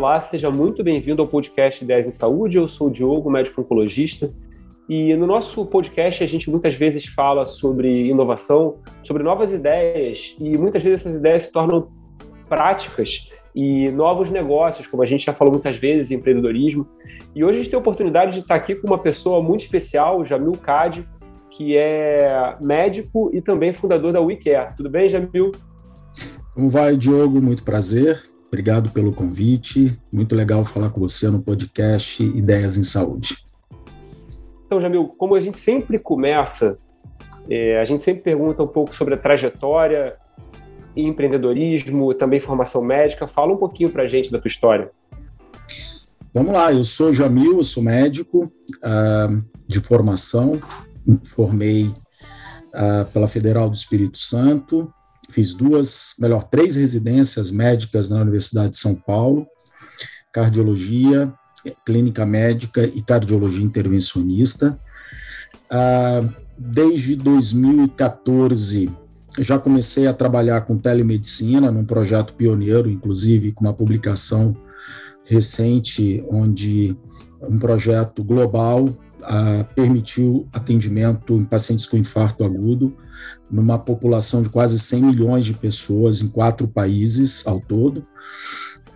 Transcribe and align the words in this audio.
Olá, 0.00 0.18
seja 0.18 0.50
muito 0.50 0.82
bem-vindo 0.82 1.20
ao 1.20 1.28
podcast 1.28 1.84
Ideias 1.84 2.06
em 2.06 2.10
Saúde. 2.10 2.56
Eu 2.56 2.66
sou 2.70 2.86
o 2.86 2.90
Diogo, 2.90 3.30
médico 3.30 3.60
oncologista, 3.60 4.32
e 4.88 5.14
no 5.14 5.26
nosso 5.26 5.66
podcast 5.66 6.24
a 6.24 6.26
gente 6.26 6.48
muitas 6.48 6.74
vezes 6.74 7.04
fala 7.04 7.44
sobre 7.44 8.08
inovação, 8.08 8.78
sobre 9.04 9.22
novas 9.22 9.52
ideias, 9.52 10.34
e 10.40 10.56
muitas 10.56 10.82
vezes 10.82 11.02
essas 11.02 11.18
ideias 11.18 11.42
se 11.42 11.52
tornam 11.52 11.92
práticas 12.48 13.28
e 13.54 13.90
novos 13.90 14.30
negócios, 14.30 14.86
como 14.86 15.02
a 15.02 15.06
gente 15.06 15.26
já 15.26 15.34
falou 15.34 15.52
muitas 15.52 15.76
vezes, 15.76 16.10
empreendedorismo. 16.10 16.88
E 17.36 17.44
hoje 17.44 17.58
a 17.58 17.62
gente 17.62 17.70
tem 17.70 17.76
a 17.76 17.80
oportunidade 17.80 18.32
de 18.32 18.38
estar 18.38 18.54
aqui 18.54 18.74
com 18.74 18.86
uma 18.86 18.98
pessoa 18.98 19.42
muito 19.42 19.60
especial, 19.60 20.24
Jamil 20.24 20.52
Cade, 20.52 21.06
que 21.50 21.76
é 21.76 22.56
médico 22.62 23.30
e 23.34 23.42
também 23.42 23.74
fundador 23.74 24.14
da 24.14 24.20
WeCare. 24.22 24.74
Tudo 24.78 24.88
bem, 24.88 25.10
Jamil? 25.10 25.52
Como 26.54 26.70
vai, 26.70 26.96
Diogo? 26.96 27.38
Muito 27.42 27.62
prazer. 27.62 28.29
Obrigado 28.50 28.90
pelo 28.90 29.12
convite. 29.12 29.96
Muito 30.12 30.34
legal 30.34 30.64
falar 30.64 30.90
com 30.90 30.98
você 30.98 31.30
no 31.30 31.40
podcast 31.40 32.20
Ideias 32.20 32.76
em 32.76 32.82
Saúde. 32.82 33.36
Então, 34.66 34.80
Jamil, 34.80 35.06
como 35.06 35.36
a 35.36 35.40
gente 35.40 35.56
sempre 35.56 36.00
começa, 36.00 36.76
é, 37.48 37.80
a 37.80 37.84
gente 37.84 38.02
sempre 38.02 38.22
pergunta 38.22 38.60
um 38.60 38.66
pouco 38.66 38.92
sobre 38.92 39.14
a 39.14 39.16
trajetória, 39.16 40.16
empreendedorismo, 40.96 42.12
também 42.12 42.40
formação 42.40 42.82
médica. 42.82 43.28
Fala 43.28 43.52
um 43.52 43.56
pouquinho 43.56 43.90
para 43.90 44.02
a 44.02 44.08
gente 44.08 44.32
da 44.32 44.40
tua 44.40 44.48
história. 44.48 44.90
Vamos 46.34 46.52
lá, 46.52 46.72
eu 46.72 46.84
sou 46.84 47.14
Jamil, 47.14 47.58
eu 47.58 47.64
sou 47.64 47.84
médico 47.84 48.52
uh, 48.84 49.44
de 49.64 49.80
formação, 49.80 50.60
formei 51.24 51.86
uh, 51.86 53.04
pela 53.12 53.28
Federal 53.28 53.68
do 53.68 53.76
Espírito 53.76 54.18
Santo, 54.18 54.92
fiz 55.30 55.54
duas, 55.54 56.14
melhor, 56.18 56.48
três 56.50 56.76
residências 56.76 57.50
médicas 57.50 58.10
na 58.10 58.20
Universidade 58.20 58.70
de 58.70 58.78
São 58.78 58.94
Paulo, 58.94 59.46
cardiologia, 60.32 61.32
clínica 61.84 62.24
médica 62.24 62.84
e 62.84 63.02
cardiologia 63.02 63.64
intervencionista. 63.64 64.78
Uh, 65.70 66.28
desde 66.58 67.16
2014, 67.16 68.90
já 69.38 69.58
comecei 69.58 70.06
a 70.06 70.12
trabalhar 70.12 70.62
com 70.62 70.76
telemedicina 70.76 71.70
num 71.70 71.84
projeto 71.84 72.34
pioneiro, 72.34 72.90
inclusive 72.90 73.52
com 73.52 73.64
uma 73.64 73.74
publicação 73.74 74.56
recente, 75.24 76.24
onde 76.28 76.96
um 77.42 77.58
projeto 77.58 78.22
global 78.24 78.88
uh, 79.20 79.64
permitiu 79.74 80.48
atendimento 80.52 81.34
em 81.34 81.44
pacientes 81.44 81.86
com 81.86 81.96
infarto 81.96 82.44
agudo, 82.44 82.96
numa 83.50 83.78
população 83.78 84.42
de 84.42 84.48
quase 84.48 84.78
100 84.78 85.02
milhões 85.02 85.46
de 85.46 85.54
pessoas 85.54 86.20
em 86.20 86.28
quatro 86.28 86.66
países 86.68 87.46
ao 87.46 87.60
todo. 87.60 88.06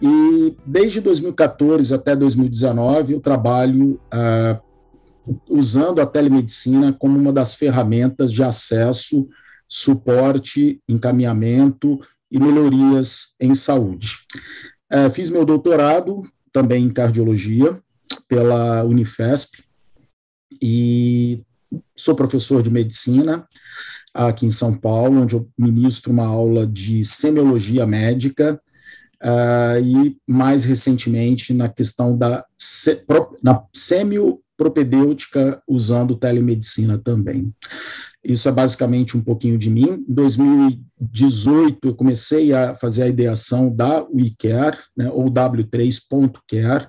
E 0.00 0.56
desde 0.66 1.00
2014 1.00 1.94
até 1.94 2.14
2019, 2.16 3.14
eu 3.14 3.20
trabalho 3.20 4.00
uh, 4.12 5.34
usando 5.48 6.00
a 6.00 6.06
telemedicina 6.06 6.92
como 6.92 7.18
uma 7.18 7.32
das 7.32 7.54
ferramentas 7.54 8.32
de 8.32 8.42
acesso, 8.42 9.28
suporte, 9.68 10.80
encaminhamento 10.88 12.00
e 12.30 12.38
melhorias 12.38 13.34
em 13.40 13.54
saúde. 13.54 14.18
Uh, 14.92 15.10
fiz 15.10 15.30
meu 15.30 15.44
doutorado 15.44 16.22
também 16.52 16.84
em 16.84 16.90
cardiologia 16.90 17.78
pela 18.28 18.84
Unifesp 18.84 19.64
e 20.66 21.42
sou 21.94 22.16
professor 22.16 22.62
de 22.62 22.70
medicina 22.70 23.46
aqui 24.14 24.46
em 24.46 24.50
São 24.50 24.72
Paulo, 24.72 25.20
onde 25.20 25.34
eu 25.34 25.46
ministro 25.58 26.10
uma 26.10 26.24
aula 26.24 26.66
de 26.66 27.04
semiologia 27.04 27.86
médica 27.86 28.58
uh, 29.22 29.78
e, 29.84 30.16
mais 30.26 30.64
recentemente, 30.64 31.52
na 31.52 31.68
questão 31.68 32.16
da 32.16 32.46
se, 32.56 32.96
pro, 32.96 33.36
na 33.42 33.62
semiopropedêutica 33.74 35.62
usando 35.68 36.16
telemedicina 36.16 36.96
também. 36.96 37.52
Isso 38.24 38.48
é 38.48 38.52
basicamente 38.52 39.18
um 39.18 39.20
pouquinho 39.20 39.58
de 39.58 39.68
mim. 39.68 40.02
Em 40.08 40.14
2018, 40.14 41.88
eu 41.88 41.94
comecei 41.94 42.54
a 42.54 42.74
fazer 42.74 43.02
a 43.02 43.08
ideação 43.08 43.68
da 43.68 44.02
WeCare, 44.04 44.78
né, 44.96 45.10
ou 45.10 45.26
W3.care, 45.26 46.88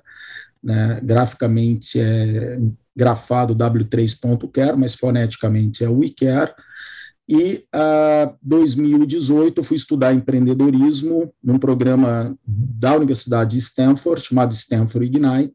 né, 0.62 0.98
graficamente 1.02 2.00
é 2.00 2.58
grafado 2.96 3.54
W3.care, 3.54 4.76
mas 4.76 4.94
foneticamente 4.94 5.84
é 5.84 5.88
WeCare, 5.88 6.52
e 7.28 7.64
uh, 7.74 8.34
2018 8.40 9.58
eu 9.58 9.64
fui 9.64 9.76
estudar 9.76 10.14
empreendedorismo 10.14 11.32
num 11.42 11.58
programa 11.58 12.36
da 12.46 12.96
Universidade 12.96 13.52
de 13.52 13.58
Stanford, 13.58 14.22
chamado 14.22 14.54
Stanford 14.54 15.06
Ignite, 15.06 15.54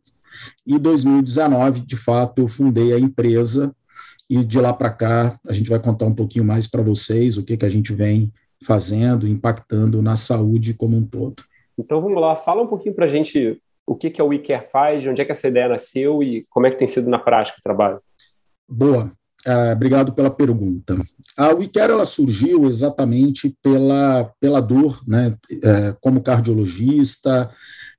e 0.68 0.76
em 0.76 0.80
2019, 0.80 1.82
de 1.82 1.96
fato, 1.96 2.40
eu 2.40 2.48
fundei 2.48 2.94
a 2.94 3.00
empresa, 3.00 3.74
e 4.30 4.44
de 4.46 4.60
lá 4.60 4.74
para 4.74 4.90
cá 4.90 5.40
a 5.48 5.54
gente 5.54 5.70
vai 5.70 5.80
contar 5.80 6.06
um 6.06 6.16
pouquinho 6.16 6.46
mais 6.46 6.68
para 6.68 6.82
vocês 6.82 7.38
o 7.38 7.44
que, 7.44 7.58
que 7.58 7.66
a 7.66 7.70
gente 7.70 7.94
vem 7.94 8.32
fazendo, 8.64 9.28
impactando 9.28 10.02
na 10.02 10.16
saúde 10.16 10.74
como 10.74 10.96
um 10.96 11.06
todo. 11.06 11.44
Então 11.78 12.02
vamos 12.02 12.22
lá, 12.22 12.36
fala 12.36 12.62
um 12.62 12.68
pouquinho 12.68 12.94
para 12.94 13.06
a 13.06 13.10
gente 13.10 13.62
o 13.86 13.96
que, 13.96 14.10
que 14.10 14.22
a 14.22 14.26
WeCare 14.26 14.70
faz, 14.72 15.02
de 15.02 15.10
onde 15.10 15.22
é 15.22 15.26
que 15.26 15.32
essa 15.32 15.48
ideia 15.48 15.70
nasceu 15.70 16.22
e 16.24 16.46
como 16.50 16.68
é 16.68 16.72
que 16.72 16.78
tem 16.78 16.88
sido 16.88 17.10
na 17.10 17.20
prática 17.20 17.58
o 17.60 17.64
trabalho. 17.64 18.00
Boa. 18.68 19.12
Uh, 19.46 19.74
obrigado 19.74 20.14
pela 20.14 20.30
pergunta. 20.30 20.96
A 21.36 21.50
WeCare 21.50 21.92
ela 21.92 22.06
surgiu 22.06 22.68
exatamente 22.68 23.56
pela, 23.62 24.32
pela 24.40 24.62
dor, 24.62 25.02
né? 25.08 25.36
Uh, 25.52 25.98
como 26.00 26.22
cardiologista, 26.22 27.52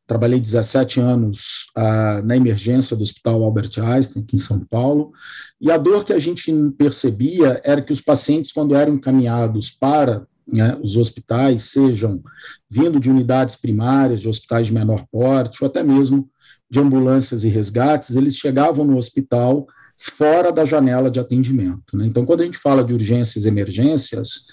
trabalhei 0.06 0.38
17 0.38 1.00
anos 1.00 1.66
uh, 1.76 2.24
na 2.24 2.36
emergência 2.36 2.96
do 2.96 3.02
Hospital 3.02 3.42
Albert 3.42 3.70
Einstein, 3.78 4.22
aqui 4.22 4.36
em 4.36 4.38
São 4.38 4.64
Paulo, 4.64 5.12
e 5.60 5.70
a 5.70 5.76
dor 5.76 6.04
que 6.04 6.12
a 6.12 6.18
gente 6.18 6.52
percebia 6.78 7.60
era 7.64 7.82
que 7.82 7.92
os 7.92 8.00
pacientes, 8.00 8.52
quando 8.52 8.76
eram 8.76 8.94
encaminhados 8.94 9.70
para 9.70 10.26
né, 10.52 10.78
os 10.82 10.96
hospitais, 10.96 11.64
sejam 11.64 12.22
vindo 12.68 13.00
de 13.00 13.10
unidades 13.10 13.56
primárias, 13.56 14.20
de 14.20 14.28
hospitais 14.28 14.66
de 14.66 14.74
menor 14.74 15.04
porte, 15.10 15.62
ou 15.62 15.68
até 15.68 15.82
mesmo 15.82 16.28
de 16.70 16.80
ambulâncias 16.80 17.44
e 17.44 17.48
resgates, 17.48 18.16
eles 18.16 18.36
chegavam 18.36 18.84
no 18.84 18.96
hospital 18.96 19.66
fora 20.00 20.52
da 20.52 20.64
janela 20.64 21.10
de 21.10 21.20
atendimento. 21.20 21.96
Né? 21.96 22.06
Então, 22.06 22.24
quando 22.24 22.40
a 22.40 22.44
gente 22.44 22.58
fala 22.58 22.82
de 22.82 22.94
urgências 22.94 23.44
e 23.44 23.48
emergências, 23.48 24.46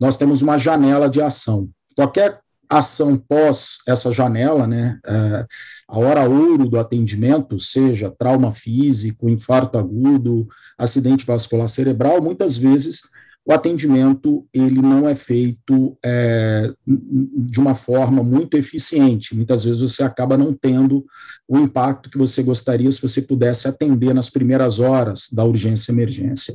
nós 0.00 0.16
temos 0.16 0.40
uma 0.42 0.58
janela 0.58 1.08
de 1.08 1.20
ação. 1.20 1.68
Qualquer 1.96 2.40
ação 2.68 3.16
pós 3.16 3.78
essa 3.86 4.12
janela, 4.12 4.66
né, 4.66 4.98
é, 5.06 5.46
a 5.88 5.98
hora 5.98 6.28
ouro 6.28 6.68
do 6.68 6.78
atendimento, 6.78 7.58
seja 7.58 8.14
trauma 8.18 8.52
físico, 8.52 9.28
infarto 9.28 9.78
agudo, 9.78 10.48
acidente 10.78 11.26
vascular 11.26 11.68
cerebral, 11.68 12.22
muitas 12.22 12.56
vezes 12.56 13.02
o 13.46 13.52
atendimento 13.52 14.46
ele 14.54 14.80
não 14.80 15.06
é 15.06 15.14
feito 15.14 15.98
é, 16.02 16.72
de 16.86 17.60
uma 17.60 17.74
forma 17.74 18.22
muito 18.22 18.56
eficiente. 18.56 19.36
Muitas 19.36 19.64
vezes 19.64 19.80
você 19.80 20.02
acaba 20.02 20.38
não 20.38 20.54
tendo 20.54 21.04
o 21.46 21.58
impacto 21.58 22.08
que 22.08 22.16
você 22.16 22.42
gostaria 22.42 22.90
se 22.90 23.02
você 23.02 23.20
pudesse 23.20 23.68
atender 23.68 24.14
nas 24.14 24.30
primeiras 24.30 24.78
horas 24.80 25.28
da 25.30 25.44
urgência 25.44 25.92
emergência. 25.92 26.54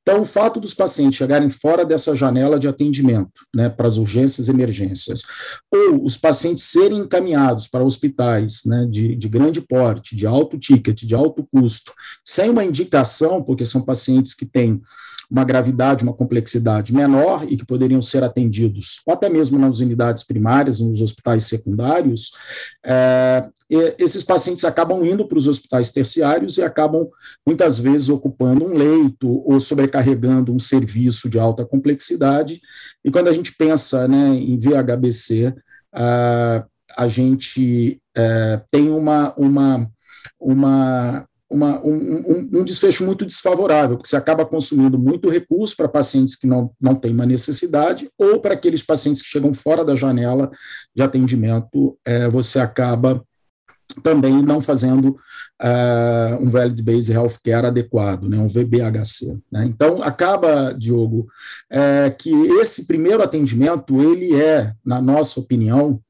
Então, 0.00 0.20
o 0.20 0.24
fato 0.24 0.60
dos 0.60 0.74
pacientes 0.74 1.18
chegarem 1.18 1.50
fora 1.50 1.84
dessa 1.84 2.14
janela 2.14 2.58
de 2.58 2.68
atendimento, 2.68 3.44
né, 3.54 3.68
para 3.68 3.88
as 3.88 3.96
urgências 3.96 4.46
e 4.46 4.52
emergências, 4.52 5.22
ou 5.72 6.04
os 6.04 6.16
pacientes 6.16 6.64
serem 6.64 7.00
encaminhados 7.00 7.66
para 7.66 7.82
hospitais 7.82 8.62
né, 8.64 8.86
de, 8.88 9.16
de 9.16 9.28
grande 9.28 9.60
porte, 9.60 10.14
de 10.14 10.24
alto 10.24 10.56
ticket, 10.56 11.02
de 11.02 11.14
alto 11.16 11.46
custo, 11.52 11.92
sem 12.24 12.48
uma 12.48 12.64
indicação, 12.64 13.42
porque 13.42 13.64
são 13.64 13.82
pacientes 13.82 14.34
que 14.34 14.46
têm 14.46 14.80
uma 15.30 15.44
gravidade, 15.44 16.02
uma 16.02 16.12
complexidade 16.12 16.94
menor 16.94 17.44
e 17.48 17.56
que 17.56 17.66
poderiam 17.66 18.00
ser 18.00 18.24
atendidos, 18.24 19.00
ou 19.06 19.12
até 19.12 19.28
mesmo 19.28 19.58
nas 19.58 19.80
unidades 19.80 20.24
primárias, 20.24 20.80
nos 20.80 21.02
hospitais 21.02 21.44
secundários, 21.44 22.30
é, 22.84 23.48
esses 23.98 24.24
pacientes 24.24 24.64
acabam 24.64 25.04
indo 25.04 25.26
para 25.28 25.36
os 25.36 25.46
hospitais 25.46 25.92
terciários 25.92 26.56
e 26.56 26.62
acabam, 26.62 27.08
muitas 27.46 27.78
vezes, 27.78 28.08
ocupando 28.08 28.64
um 28.64 28.74
leito 28.74 29.42
ou 29.46 29.60
sobrecarregando 29.60 30.52
um 30.52 30.58
serviço 30.58 31.28
de 31.28 31.38
alta 31.38 31.64
complexidade. 31.64 32.60
E 33.04 33.10
quando 33.10 33.28
a 33.28 33.32
gente 33.32 33.54
pensa 33.54 34.08
né, 34.08 34.28
em 34.34 34.58
VHBC, 34.58 35.54
a, 35.92 36.64
a 36.96 37.08
gente 37.08 38.00
é, 38.16 38.60
tem 38.70 38.88
uma, 38.90 39.34
uma, 39.36 39.90
uma 40.40 41.28
uma, 41.50 41.80
um, 41.80 41.92
um, 41.92 42.50
um, 42.60 42.64
desfecho 42.64 43.04
muito 43.04 43.24
desfavorável, 43.24 43.96
porque 43.96 44.08
você 44.08 44.16
acaba 44.16 44.44
consumindo 44.44 44.98
muito 44.98 45.30
recurso 45.30 45.76
para 45.76 45.88
pacientes 45.88 46.36
que 46.36 46.46
não, 46.46 46.70
não 46.80 46.94
têm 46.94 47.12
uma 47.12 47.24
necessidade, 47.24 48.10
ou 48.18 48.40
para 48.40 48.54
aqueles 48.54 48.82
pacientes 48.82 49.22
que 49.22 49.28
chegam 49.28 49.54
fora 49.54 49.84
da 49.84 49.96
janela 49.96 50.50
de 50.94 51.02
atendimento, 51.02 51.98
é, 52.06 52.28
você 52.28 52.58
acaba 52.58 53.24
também 54.02 54.42
não 54.42 54.60
fazendo 54.60 55.16
uh, 55.62 56.42
um 56.42 56.50
Valid 56.50 56.82
Based 56.82 57.10
Healthcare 57.10 57.66
adequado, 57.66 58.28
né, 58.28 58.36
um 58.36 58.46
VBHC. 58.46 59.38
Né? 59.50 59.64
Então, 59.64 60.02
acaba, 60.02 60.72
Diogo, 60.72 61.26
é, 61.70 62.10
que 62.10 62.30
esse 62.60 62.86
primeiro 62.86 63.22
atendimento, 63.22 64.00
ele 64.00 64.34
é, 64.34 64.72
na 64.84 65.00
nossa 65.00 65.40
opinião, 65.40 66.00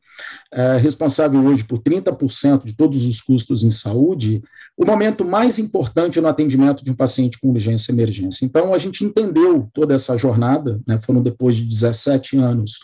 é, 0.53 0.77
responsável 0.77 1.45
hoje 1.45 1.65
por 1.65 1.79
30% 1.79 2.65
de 2.65 2.75
todos 2.75 3.05
os 3.05 3.21
custos 3.21 3.63
em 3.63 3.71
saúde, 3.71 4.43
o 4.77 4.85
momento 4.85 5.25
mais 5.25 5.59
importante 5.59 6.21
no 6.21 6.29
atendimento 6.29 6.85
de 6.85 6.91
um 6.91 6.95
paciente 6.95 7.39
com 7.39 7.51
urgência 7.51 7.93
e 7.93 7.95
emergência. 7.95 8.45
Então, 8.45 8.73
a 8.73 8.79
gente 8.79 9.05
entendeu 9.05 9.69
toda 9.75 9.95
essa 9.95 10.17
jornada, 10.17 10.81
né, 10.87 10.99
foram 11.03 11.23
depois 11.23 11.57
de 11.57 11.65
17 11.65 12.39
anos 12.39 12.79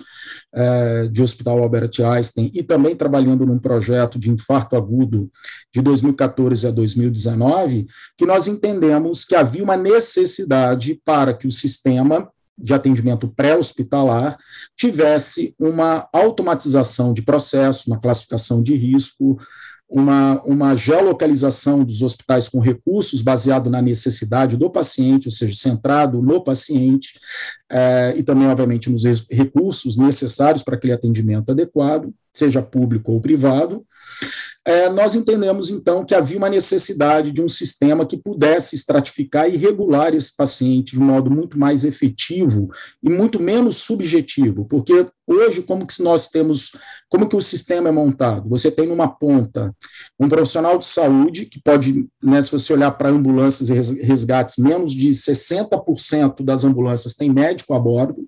é, 0.53 1.09
de 1.09 1.23
Hospital 1.23 1.63
Albert 1.63 1.93
Einstein 2.01 2.51
e 2.55 2.63
também 2.63 2.95
trabalhando 2.95 3.47
num 3.47 3.59
projeto 3.59 4.19
de 4.19 4.31
infarto 4.31 4.77
agudo 4.77 5.31
de 5.73 5.81
2014 5.81 6.67
a 6.67 6.71
2019, 6.71 7.87
que 8.17 8.27
nós 8.27 8.47
entendemos 8.47 9.25
que 9.25 9.35
havia 9.35 9.65
uma 9.65 9.77
necessidade 9.77 11.01
para 11.05 11.35
que 11.35 11.47
o 11.47 11.51
sistema 11.51 12.29
de 12.57 12.73
atendimento 12.73 13.29
pré-hospitalar 13.29 14.39
tivesse 14.77 15.55
uma 15.59 16.09
automatização 16.13 17.13
de 17.13 17.23
processo, 17.23 17.91
uma 17.91 18.01
classificação 18.01 18.63
de 18.63 18.77
risco, 18.77 19.39
uma, 19.89 20.43
uma 20.43 20.75
geolocalização 20.75 21.85
dos 21.85 22.03
hospitais 22.03 22.49
com 22.49 22.59
recursos 22.59 23.23
baseado 23.23 23.71
na 23.71 23.83
necessidade 23.83 24.57
do 24.57 24.71
paciente, 24.71 25.29
ou 25.29 25.33
seja, 25.33 25.55
centrado 25.55 26.23
no 26.23 26.43
paciente, 26.43 27.21
eh, 27.71 28.15
e 28.17 28.23
também, 28.23 28.49
obviamente, 28.49 28.91
nos 28.91 29.05
recursos 29.31 29.97
necessários 29.97 30.63
para 30.63 30.77
aquele 30.77 30.93
atendimento 30.93 31.51
adequado, 31.51 32.13
seja 32.33 32.63
público 32.63 33.13
ou 33.13 33.21
privado 33.21 33.85
é, 34.67 34.89
nós 34.89 35.15
entendemos, 35.15 35.69
então, 35.69 36.07
que 36.07 36.15
havia 36.15 36.39
uma 36.39 36.49
necessidade 36.49 37.31
de 37.31 37.43
um 37.43 37.49
sistema 37.51 38.07
que 38.07 38.17
pudesse 38.17 38.75
estratificar 38.75 39.47
e 39.47 39.59
regular 39.59 40.15
esse 40.15 40.35
paciente 40.35 40.93
de 40.93 41.01
um 41.01 41.05
modo 41.05 41.31
muito 41.31 41.59
mais 41.59 41.85
efetivo 41.85 42.71
e 43.03 43.11
muito 43.11 43.39
menos 43.39 43.77
subjetivo, 43.77 44.65
porque 44.65 45.07
hoje, 45.27 45.63
como 45.63 45.87
que 45.87 46.03
nós 46.03 46.29
temos, 46.29 46.73
como 47.11 47.29
que 47.29 47.37
o 47.37 47.43
sistema 47.43 47.91
é 47.91 47.93
montado? 47.93 48.49
Você 48.49 48.71
tem 48.71 48.87
numa 48.87 49.09
ponta 49.09 49.75
um 50.19 50.31
profissional 50.31 50.79
de 50.79 50.87
saúde, 50.87 51.45
que 51.45 51.61
pode, 51.63 52.07
né, 52.23 52.41
se 52.41 52.51
você 52.51 52.73
olhar 52.73 52.93
para 52.93 53.11
ambulâncias 53.11 53.69
e 53.69 54.03
resgates, 54.03 54.57
menos 54.57 54.93
de 54.93 55.11
60% 55.11 56.43
das 56.43 56.65
ambulâncias 56.65 57.15
tem 57.15 57.31
médico 57.31 57.54
a 57.73 57.79
bordo, 57.79 58.23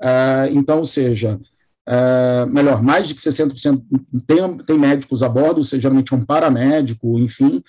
uh, 0.00 0.48
então, 0.50 0.78
ou 0.78 0.84
seja, 0.84 1.38
Uh, 1.84 2.46
melhor, 2.46 2.80
mais 2.80 3.08
de 3.08 3.14
60% 3.16 3.82
tem, 4.24 4.56
tem 4.58 4.78
médicos 4.78 5.24
a 5.24 5.28
bordo, 5.28 5.64
seja 5.64 5.82
geralmente 5.82 6.14
um 6.14 6.24
paramédico, 6.24 7.18
enfim, 7.18 7.60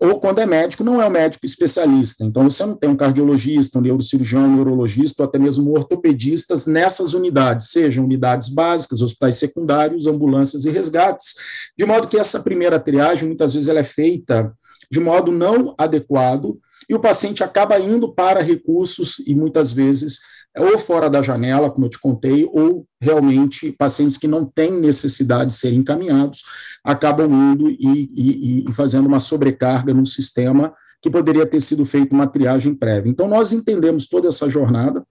ou 0.00 0.18
quando 0.18 0.38
é 0.38 0.46
médico, 0.46 0.82
não 0.82 1.00
é 1.00 1.06
um 1.06 1.10
médico 1.10 1.44
especialista. 1.44 2.24
Então, 2.24 2.48
você 2.48 2.64
não 2.64 2.74
tem 2.74 2.88
um 2.88 2.96
cardiologista, 2.96 3.78
um 3.78 3.82
neurocirurgião, 3.82 4.44
um 4.44 4.54
neurologista, 4.54 5.22
ou 5.22 5.28
até 5.28 5.38
mesmo 5.38 5.70
ortopedistas 5.72 6.66
nessas 6.66 7.12
unidades, 7.12 7.70
sejam 7.70 8.06
unidades 8.06 8.48
básicas, 8.48 9.02
hospitais 9.02 9.34
secundários, 9.34 10.06
ambulâncias 10.06 10.64
e 10.64 10.70
resgates, 10.70 11.34
de 11.76 11.84
modo 11.84 12.08
que 12.08 12.16
essa 12.16 12.40
primeira 12.40 12.80
triagem, 12.80 13.28
muitas 13.28 13.52
vezes, 13.52 13.68
ela 13.68 13.80
é 13.80 13.84
feita 13.84 14.50
de 14.90 14.98
modo 14.98 15.30
não 15.30 15.74
adequado, 15.76 16.58
e 16.90 16.94
o 16.94 16.98
paciente 16.98 17.44
acaba 17.44 17.78
indo 17.78 18.12
para 18.12 18.42
recursos, 18.42 19.22
e 19.24 19.32
muitas 19.32 19.72
vezes 19.72 20.18
ou 20.58 20.76
fora 20.76 21.08
da 21.08 21.22
janela, 21.22 21.70
como 21.70 21.86
eu 21.86 21.90
te 21.90 22.00
contei, 22.00 22.50
ou 22.52 22.84
realmente 23.00 23.70
pacientes 23.70 24.18
que 24.18 24.26
não 24.26 24.44
têm 24.44 24.72
necessidade 24.72 25.50
de 25.50 25.56
serem 25.56 25.78
encaminhados 25.78 26.42
acabam 26.82 27.30
indo 27.32 27.70
e, 27.70 28.10
e, 28.16 28.64
e 28.68 28.72
fazendo 28.72 29.06
uma 29.06 29.20
sobrecarga 29.20 29.94
no 29.94 30.04
sistema 30.04 30.74
que 31.00 31.08
poderia 31.08 31.46
ter 31.46 31.60
sido 31.60 31.86
feita 31.86 32.12
uma 32.12 32.26
triagem 32.26 32.74
prévia. 32.74 33.08
Então, 33.08 33.28
nós 33.28 33.52
entendemos 33.52 34.08
toda 34.08 34.26
essa 34.26 34.50
jornada, 34.50 35.06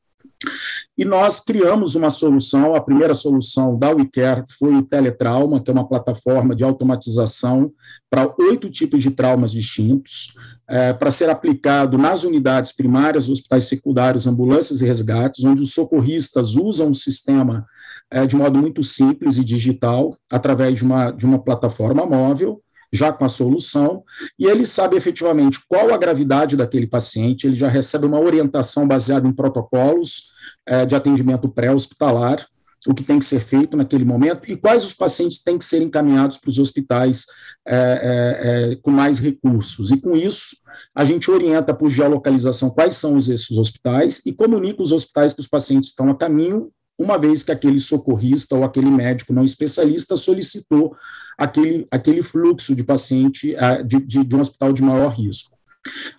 e 0.98 1.06
nós 1.06 1.40
criamos 1.40 1.96
uma 1.96 2.10
solução, 2.10 2.76
a 2.76 2.82
primeira 2.82 3.14
solução 3.14 3.78
da 3.78 3.90
WeCare 3.90 4.44
foi 4.58 4.76
o 4.76 4.84
Teletrauma, 4.84 5.62
que 5.62 5.70
é 5.70 5.74
uma 5.74 5.88
plataforma 5.88 6.56
de 6.56 6.64
automatização 6.64 7.72
para 8.10 8.34
oito 8.38 8.70
tipos 8.70 9.02
de 9.02 9.12
traumas 9.12 9.52
distintos, 9.52 10.34
é, 10.70 10.94
para 10.94 11.10
ser 11.10 11.30
aplicado 11.30 11.98
nas 11.98 12.24
unidades 12.24 12.72
primárias, 12.72 13.28
hospitais 13.28 13.64
secundários, 13.64 14.28
ambulâncias 14.28 14.82
e 14.82 14.86
resgates, 14.86 15.44
onde 15.44 15.64
os 15.64 15.74
socorristas 15.74 16.56
usam 16.56 16.92
o 16.92 16.96
sistema 16.96 17.66
é, 18.12 18.26
de 18.26 18.36
modo 18.36 18.58
muito 18.58 18.84
simples 18.84 19.38
e 19.38 19.44
digital, 19.44 20.16
através 20.32 20.78
de 20.78 20.84
uma, 20.84 21.12
de 21.12 21.26
uma 21.26 21.40
plataforma 21.40 22.06
móvel, 22.06 22.62
já 22.92 23.12
com 23.12 23.26
a 23.26 23.30
solução, 23.30 24.04
e 24.38 24.46
ele 24.46 24.66
sabe 24.66 24.96
efetivamente 24.96 25.60
qual 25.68 25.94
a 25.94 25.98
gravidade 25.98 26.56
daquele 26.56 26.88
paciente, 26.88 27.46
ele 27.46 27.56
já 27.56 27.68
recebe 27.68 28.06
uma 28.06 28.20
orientação 28.20 28.88
baseada 28.88 29.28
em 29.28 29.34
protocolos 29.34 30.32
é, 30.66 30.86
de 30.86 30.96
atendimento 30.96 31.48
pré-hospitalar, 31.48 32.46
o 32.88 32.94
que 32.94 33.04
tem 33.04 33.20
que 33.20 33.26
ser 33.26 33.40
feito 33.40 33.76
naquele 33.76 34.06
momento 34.06 34.50
e 34.50 34.56
quais 34.56 34.86
os 34.86 34.94
pacientes 34.94 35.44
têm 35.44 35.58
que 35.58 35.66
ser 35.66 35.82
encaminhados 35.82 36.38
para 36.38 36.50
os 36.50 36.60
hospitais 36.60 37.26
é, 37.68 37.76
é, 37.76 38.72
é, 38.72 38.76
com 38.78 38.92
mais 38.92 39.20
recursos. 39.20 39.92
E 39.92 40.00
com 40.00 40.16
isso, 40.16 40.58
a 40.96 41.04
gente 41.04 41.30
orienta 41.30 41.74
por 41.74 41.90
geolocalização 41.90 42.70
quais 42.70 42.96
são 42.96 43.18
esses 43.18 43.52
hospitais 43.52 44.22
e 44.26 44.32
comunica 44.32 44.82
os 44.82 44.92
hospitais 44.92 45.34
que 45.34 45.42
os 45.42 45.48
pacientes 45.48 45.90
estão 45.90 46.10
a 46.10 46.18
caminho 46.18 46.72
uma 46.98 47.18
vez 47.18 47.44
que 47.44 47.52
aquele 47.52 47.80
socorrista 47.80 48.56
ou 48.56 48.64
aquele 48.64 48.92
médico 48.92 49.32
não 49.32 49.46
especialista 49.46 50.18
solicitou 50.18 50.94
aquele, 51.38 51.88
aquele 51.90 52.22
fluxo 52.22 52.76
de 52.76 52.84
paciente 52.84 53.56
uh, 53.56 53.84
de, 53.84 54.00
de, 54.02 54.26
de 54.26 54.36
um 54.36 54.42
hospital 54.42 54.74
de 54.74 54.84
maior 54.84 55.10
risco. 55.14 55.59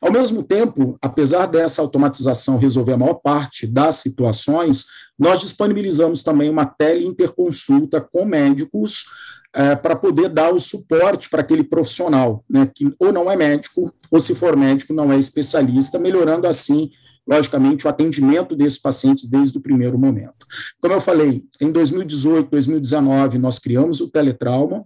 Ao 0.00 0.10
mesmo 0.10 0.42
tempo, 0.42 0.96
apesar 1.02 1.46
dessa 1.46 1.82
automatização 1.82 2.56
resolver 2.56 2.94
a 2.94 2.98
maior 2.98 3.14
parte 3.14 3.66
das 3.66 3.96
situações, 3.96 4.86
nós 5.18 5.40
disponibilizamos 5.40 6.22
também 6.22 6.48
uma 6.48 6.64
teleinterconsulta 6.64 8.00
com 8.00 8.24
médicos 8.24 9.04
é, 9.52 9.74
para 9.74 9.96
poder 9.96 10.28
dar 10.28 10.54
o 10.54 10.60
suporte 10.60 11.28
para 11.28 11.40
aquele 11.40 11.64
profissional, 11.64 12.44
né, 12.48 12.70
que 12.72 12.94
ou 12.98 13.12
não 13.12 13.30
é 13.30 13.36
médico, 13.36 13.92
ou 14.10 14.20
se 14.20 14.34
for 14.34 14.56
médico, 14.56 14.94
não 14.94 15.12
é 15.12 15.18
especialista, 15.18 15.98
melhorando 15.98 16.46
assim 16.46 16.90
logicamente, 17.30 17.86
o 17.86 17.88
atendimento 17.88 18.56
desses 18.56 18.78
pacientes 18.78 19.28
desde 19.28 19.56
o 19.56 19.60
primeiro 19.60 19.96
momento. 19.96 20.46
Como 20.80 20.94
eu 20.94 21.00
falei, 21.00 21.44
em 21.60 21.70
2018, 21.70 22.50
2019, 22.50 23.38
nós 23.38 23.60
criamos 23.60 24.00
o 24.00 24.10
teletrauma, 24.10 24.84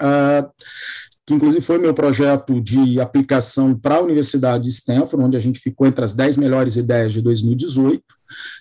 uh, 0.00 0.50
que 1.30 1.34
inclusive 1.34 1.64
foi 1.64 1.78
meu 1.78 1.94
projeto 1.94 2.60
de 2.60 3.00
aplicação 3.00 3.72
para 3.72 3.94
a 3.94 4.02
Universidade 4.02 4.64
de 4.64 4.70
Stanford, 4.70 5.24
onde 5.24 5.36
a 5.36 5.40
gente 5.40 5.60
ficou 5.60 5.86
entre 5.86 6.04
as 6.04 6.12
10 6.12 6.36
melhores 6.36 6.74
ideias 6.74 7.12
de 7.12 7.22
2018. 7.22 8.02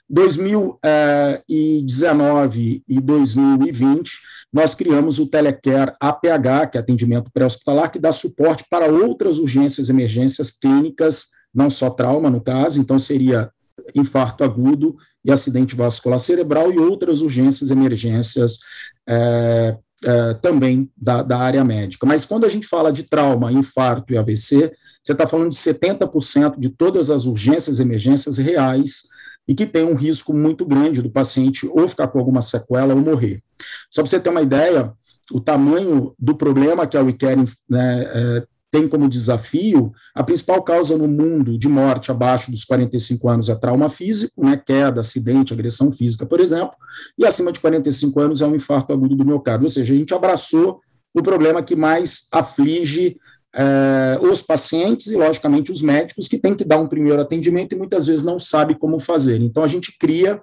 2019 0.07 2.83
e 2.87 3.01
2020, 3.01 4.11
nós 4.53 4.75
criamos 4.75 5.17
o 5.17 5.27
Telecare 5.27 5.95
APH, 5.99 6.69
que 6.71 6.77
é 6.77 6.79
atendimento 6.79 7.31
pré-hospitalar, 7.33 7.91
que 7.91 7.97
dá 7.97 8.11
suporte 8.11 8.63
para 8.69 8.85
outras 8.85 9.39
urgências 9.39 9.89
emergências 9.89 10.51
clínicas 10.51 11.29
não 11.51 11.71
só 11.71 11.89
trauma, 11.89 12.29
no 12.29 12.39
caso, 12.39 12.79
então 12.79 12.99
seria 12.99 13.49
infarto 13.95 14.43
agudo 14.43 14.95
e 15.25 15.31
acidente 15.31 15.75
vascular 15.75 16.19
cerebral 16.19 16.71
e 16.71 16.77
outras 16.77 17.21
urgências, 17.21 17.71
emergências 17.71 18.59
é, 19.07 19.75
é, 20.03 20.33
também 20.35 20.89
da, 20.95 21.21
da 21.21 21.37
área 21.37 21.63
médica. 21.63 22.05
Mas 22.05 22.25
quando 22.25 22.45
a 22.45 22.49
gente 22.49 22.67
fala 22.67 22.91
de 22.91 23.03
trauma, 23.03 23.51
infarto 23.51 24.13
e 24.13 24.17
AVC, 24.17 24.71
você 25.03 25.13
está 25.13 25.27
falando 25.27 25.51
de 25.51 25.57
70% 25.57 26.59
de 26.59 26.69
todas 26.69 27.09
as 27.09 27.25
urgências 27.25 27.79
e 27.79 27.81
emergências 27.81 28.37
reais 28.37 29.03
e 29.47 29.55
que 29.55 29.65
tem 29.65 29.83
um 29.83 29.95
risco 29.95 30.33
muito 30.33 30.65
grande 30.65 31.01
do 31.01 31.09
paciente 31.09 31.67
ou 31.71 31.87
ficar 31.87 32.07
com 32.07 32.19
alguma 32.19 32.41
sequela 32.41 32.93
ou 32.93 33.01
morrer. 33.01 33.41
Só 33.89 34.01
para 34.01 34.09
você 34.09 34.19
ter 34.19 34.29
uma 34.29 34.41
ideia, 34.41 34.93
o 35.31 35.39
tamanho 35.39 36.13
do 36.19 36.35
problema 36.35 36.85
que 36.85 36.97
a 36.97 37.01
WeCare 37.01 37.43
né, 37.67 38.03
é, 38.13 38.47
tem 38.71 38.87
como 38.87 39.09
desafio 39.09 39.91
a 40.13 40.23
principal 40.23 40.61
causa 40.61 40.97
no 40.97 41.07
mundo 41.07 41.57
de 41.57 41.67
morte 41.67 42.11
abaixo 42.11 42.51
dos 42.51 42.63
45 42.65 43.29
anos 43.29 43.49
é 43.49 43.55
trauma 43.55 43.89
físico, 43.89 44.43
né, 44.43 44.61
queda, 44.63 45.01
acidente, 45.01 45.53
agressão 45.53 45.91
física, 45.91 46.25
por 46.25 46.39
exemplo, 46.39 46.75
e 47.17 47.25
acima 47.25 47.51
de 47.51 47.59
45 47.59 48.19
anos 48.19 48.41
é 48.41 48.47
um 48.47 48.55
infarto 48.55 48.93
agudo 48.93 49.15
do 49.15 49.25
miocárdio. 49.25 49.65
Ou 49.65 49.69
seja, 49.69 49.93
a 49.93 49.97
gente 49.97 50.13
abraçou 50.13 50.79
o 51.13 51.23
problema 51.23 51.63
que 51.63 51.75
mais 51.75 52.27
aflige 52.31 53.17
é, 53.53 54.19
os 54.21 54.43
pacientes 54.43 55.07
e, 55.07 55.15
logicamente, 55.15 55.71
os 55.71 55.81
médicos 55.81 56.27
que 56.27 56.37
têm 56.37 56.55
que 56.55 56.63
dar 56.63 56.77
um 56.77 56.87
primeiro 56.87 57.21
atendimento 57.21 57.73
e 57.73 57.77
muitas 57.77 58.05
vezes 58.05 58.23
não 58.23 58.37
sabe 58.37 58.75
como 58.75 58.99
fazer. 58.99 59.41
Então, 59.41 59.63
a 59.63 59.67
gente 59.67 59.97
cria 59.97 60.41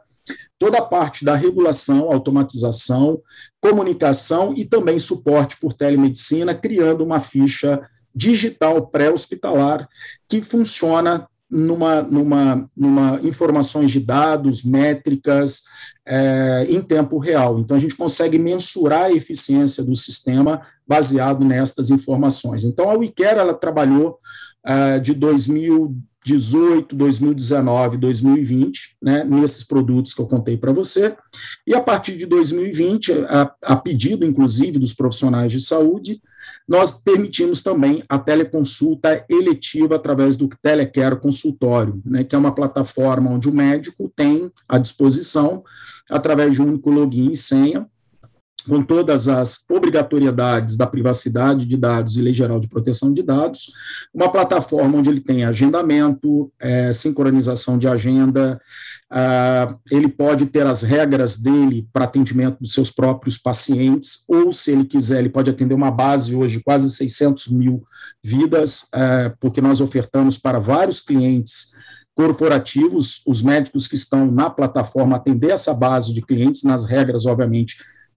toda 0.59 0.79
a 0.79 0.85
parte 0.85 1.25
da 1.25 1.37
regulação, 1.37 2.13
automatização, 2.13 3.21
comunicação 3.61 4.53
e 4.57 4.65
também 4.65 4.99
suporte 4.99 5.57
por 5.61 5.73
telemedicina, 5.73 6.55
criando 6.55 7.05
uma 7.05 7.21
ficha 7.21 7.81
digital 8.17 8.87
pré-hospitalar 8.87 9.87
que 10.27 10.41
funciona 10.41 11.29
numa, 11.51 12.03
numa, 12.03 12.71
numa 12.75 13.21
informações 13.23 13.91
de 13.93 14.01
dados, 14.01 14.65
métricas 14.65 15.65
é, 16.07 16.67
em 16.69 16.81
tempo 16.81 17.19
real. 17.19 17.59
Então, 17.59 17.77
a 17.77 17.81
gente 17.81 17.95
consegue 17.95 18.39
mensurar 18.39 19.05
a 19.05 19.13
eficiência 19.13 19.85
do 19.85 19.95
sistema 19.95 20.63
baseado 20.87 21.45
nestas 21.45 21.91
informações. 21.91 22.65
Então, 22.65 22.91
a 22.91 22.95
WeCare, 22.95 23.39
ela 23.39 23.55
trabalhou 23.55 24.19
é, 24.67 24.99
de 24.99 25.15
2000 25.15 25.97
2018, 26.27 26.97
2019, 26.97 27.97
2020, 27.99 28.97
né, 29.01 29.23
nesses 29.23 29.63
produtos 29.63 30.13
que 30.13 30.21
eu 30.21 30.27
contei 30.27 30.57
para 30.57 30.73
você. 30.73 31.17
E 31.65 31.75
a 31.75 31.81
partir 31.81 32.19
de 32.19 32.27
2020, 32.27 33.13
a, 33.29 33.55
a 33.63 33.77
pedido, 33.77 34.27
inclusive, 34.27 34.79
dos 34.79 34.93
profissionais 34.93 35.53
de 35.53 35.61
saúde, 35.61 36.21
nós 36.67 36.91
permitimos 36.91 37.63
também 37.63 38.03
a 38.09 38.19
teleconsulta 38.19 39.25
eletiva 39.31 39.95
através 39.95 40.37
do 40.37 40.49
Telecare 40.61 41.21
Consultório, 41.21 42.03
né, 42.05 42.25
que 42.25 42.35
é 42.35 42.39
uma 42.39 42.55
plataforma 42.55 43.31
onde 43.31 43.49
o 43.49 43.55
médico 43.55 44.13
tem 44.15 44.51
à 44.69 44.79
disposição, 44.79 45.63
através 46.11 46.55
de 46.55 46.63
um 46.63 46.69
único 46.69 46.91
login 46.91 47.31
e 47.31 47.37
senha, 47.37 47.87
com 48.69 48.83
todas 48.83 49.29
as 49.29 49.65
obrigatoriedades 49.71 50.77
da 50.77 50.87
privacidade 50.87 51.67
de 51.67 51.77
dados 51.77 52.17
e 52.17 52.21
Lei 52.21 52.35
Geral 52.35 52.59
de 52.59 52.69
Proteção 52.69 53.13
de 53.13 53.23
Dados, 53.23 53.73
uma 54.13 54.31
plataforma 54.31 54.99
onde 54.99 55.09
ele 55.09 55.21
tem 55.21 55.45
agendamento, 55.45 56.53
é, 56.59 56.93
sincronização 56.93 57.79
de 57.79 57.87
agenda, 57.87 58.61
ah, 59.09 59.77
ele 59.91 60.09
pode 60.09 60.47
ter 60.47 60.67
as 60.67 60.83
regras 60.83 61.37
dele 61.37 61.89
para 61.93 62.05
atendimento 62.05 62.59
dos 62.61 62.73
seus 62.73 62.91
próprios 62.91 63.39
pacientes, 63.39 64.25
ou, 64.29 64.53
se 64.53 64.73
ele 64.73 64.85
quiser, 64.85 65.21
ele 65.21 65.29
pode 65.29 65.49
atender 65.49 65.75
uma 65.75 65.91
base 65.91 66.35
hoje, 66.35 66.61
quase 66.65 66.91
600 66.91 67.49
mil 67.49 67.85
vidas, 68.23 68.87
é, 68.93 69.33
porque 69.41 69.61
nós 69.61 69.81
ofertamos 69.81 70.39
para 70.39 70.59
vários 70.59 71.01
clientes 71.01 71.73
corporativos, 72.17 73.23
os 73.27 73.43
médicos 73.43 73.87
que 73.87 73.95
estão 73.95 74.31
na 74.31 74.49
plataforma 74.49 75.17
atender 75.17 75.51
essa 75.51 75.75
base 75.75 76.13
de 76.13 76.23
clientes, 76.23 76.63
nas 76.63 76.85
regras, 76.87 77.27
obviamente, 77.27 77.77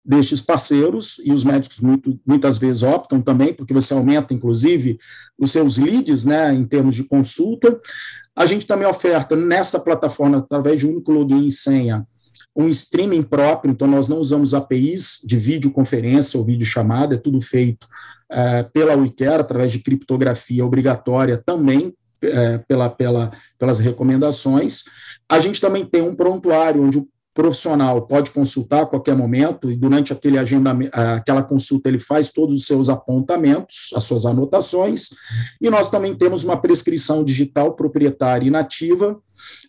destes 0.10 0.42
parceiros, 0.42 1.22
e 1.24 1.32
os 1.32 1.44
médicos 1.44 1.80
muito, 1.82 2.20
muitas 2.26 2.58
vezes 2.58 2.82
optam 2.82 3.22
também, 3.22 3.54
porque 3.54 3.76
você 3.76 3.94
aumenta, 3.94 4.34
inclusive, 4.34 4.98
os 5.38 5.52
seus 5.52 5.78
leads, 5.78 6.26
né, 6.26 6.52
em 6.52 6.66
termos 6.66 6.96
de 6.96 7.04
consulta. 7.04 7.80
A 8.36 8.48
gente 8.48 8.66
também 8.66 8.88
oferta 8.88 9.36
nessa 9.36 9.80
plataforma, 9.80 10.40
através 10.40 10.80
de 10.80 10.88
um 10.88 10.94
único 10.94 11.12
login 11.12 11.46
e 11.46 11.52
senha, 11.52 12.08
um 12.56 12.68
streaming 12.70 13.22
próprio, 13.22 13.72
então 13.72 13.88
nós 13.88 14.10
não 14.10 14.18
usamos 14.18 14.56
APIs 14.56 15.22
de 15.24 15.38
videoconferência 15.38 16.40
ou 16.40 16.46
videochamada, 16.46 17.14
é 17.14 17.20
tudo 17.20 17.40
feito 17.40 17.88
é, 18.32 18.64
pela 18.64 18.96
WeCare, 18.96 19.42
através 19.42 19.72
de 19.72 19.78
criptografia 19.78 20.66
obrigatória 20.66 21.38
também, 21.38 21.94
é, 22.24 22.58
pela, 22.58 22.90
pela, 22.90 23.32
pelas 23.60 23.78
recomendações. 23.78 24.86
A 25.30 25.40
gente 25.40 25.62
também 25.62 25.86
tem 25.86 26.02
um 26.02 26.16
prontuário 26.16 26.84
onde 26.84 26.98
o 26.98 27.08
profissional 27.40 28.02
pode 28.02 28.32
consultar 28.32 28.84
a 28.84 28.86
qualquer 28.86 29.16
momento 29.16 29.72
e 29.72 29.76
durante 29.78 30.12
aquele 30.12 30.38
agendamento, 30.38 30.92
aquela 30.94 31.42
consulta 31.42 31.88
ele 31.88 31.98
faz 32.00 32.34
todos 32.34 32.54
os 32.54 32.68
seus 32.68 32.90
apontamentos, 32.90 33.92
as 33.96 34.04
suas 34.04 34.26
anotações, 34.26 35.12
e 35.62 35.70
nós 35.70 35.90
também 35.90 36.14
temos 36.14 36.44
uma 36.44 36.60
prescrição 36.60 37.24
digital 37.24 37.76
proprietária 37.76 38.46
e 38.46 38.52
nativa, 38.52 39.18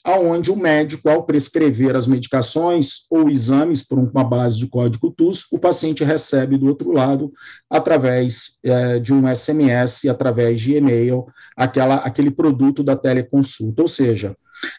aonde 0.02 0.50
o 0.50 0.56
médico, 0.56 1.08
ao 1.08 1.22
prescrever 1.22 1.94
as 1.94 2.08
medicações 2.08 3.06
ou 3.08 3.30
exames 3.30 3.86
por 3.86 4.00
uma 4.00 4.24
base 4.24 4.58
de 4.58 4.66
código 4.66 5.12
TUS, 5.12 5.46
o 5.52 5.56
paciente 5.56 6.02
recebe 6.02 6.58
do 6.58 6.66
outro 6.66 6.90
lado, 6.90 7.30
através 7.70 8.58
é, 8.64 8.98
de 8.98 9.14
um 9.14 9.32
SMS, 9.32 10.08
através 10.08 10.60
de 10.60 10.76
e-mail, 10.76 11.24
aquela, 11.56 11.96
aquele 11.98 12.32
produto 12.32 12.82
da 12.82 12.96
teleconsulta, 12.96 13.82
ou 13.82 13.88
seja, 13.88 14.36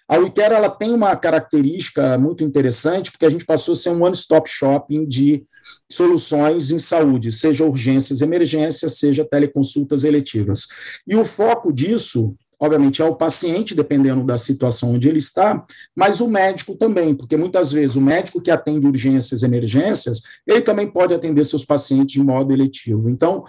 a 0.07 0.17
WeCare 0.17 0.53
ela 0.53 0.69
tem 0.69 0.91
uma 0.93 1.15
característica 1.15 2.17
muito 2.17 2.43
interessante, 2.43 3.11
porque 3.11 3.25
a 3.25 3.29
gente 3.29 3.45
passou 3.45 3.73
a 3.73 3.75
ser 3.77 3.89
um 3.89 4.03
one-stop 4.03 4.49
shopping 4.49 5.07
de 5.07 5.45
soluções 5.91 6.71
em 6.71 6.79
saúde, 6.79 7.31
seja 7.31 7.65
urgências, 7.65 8.21
emergências, 8.21 8.97
seja 8.97 9.27
teleconsultas 9.29 10.03
eletivas. 10.03 10.67
E 11.05 11.15
o 11.15 11.25
foco 11.25 11.71
disso, 11.71 12.35
obviamente, 12.59 13.01
é 13.01 13.05
o 13.05 13.15
paciente, 13.15 13.75
dependendo 13.75 14.23
da 14.23 14.37
situação 14.37 14.93
onde 14.93 15.09
ele 15.09 15.17
está, 15.17 15.65
mas 15.95 16.21
o 16.21 16.29
médico 16.29 16.75
também, 16.75 17.13
porque 17.13 17.35
muitas 17.35 17.71
vezes 17.71 17.95
o 17.95 18.01
médico 18.01 18.41
que 18.41 18.51
atende 18.51 18.87
urgências, 18.87 19.43
emergências, 19.43 20.21
ele 20.47 20.61
também 20.61 20.87
pode 20.87 21.13
atender 21.13 21.43
seus 21.43 21.65
pacientes 21.65 22.13
de 22.13 22.23
modo 22.23 22.53
eletivo. 22.53 23.09
Então, 23.09 23.43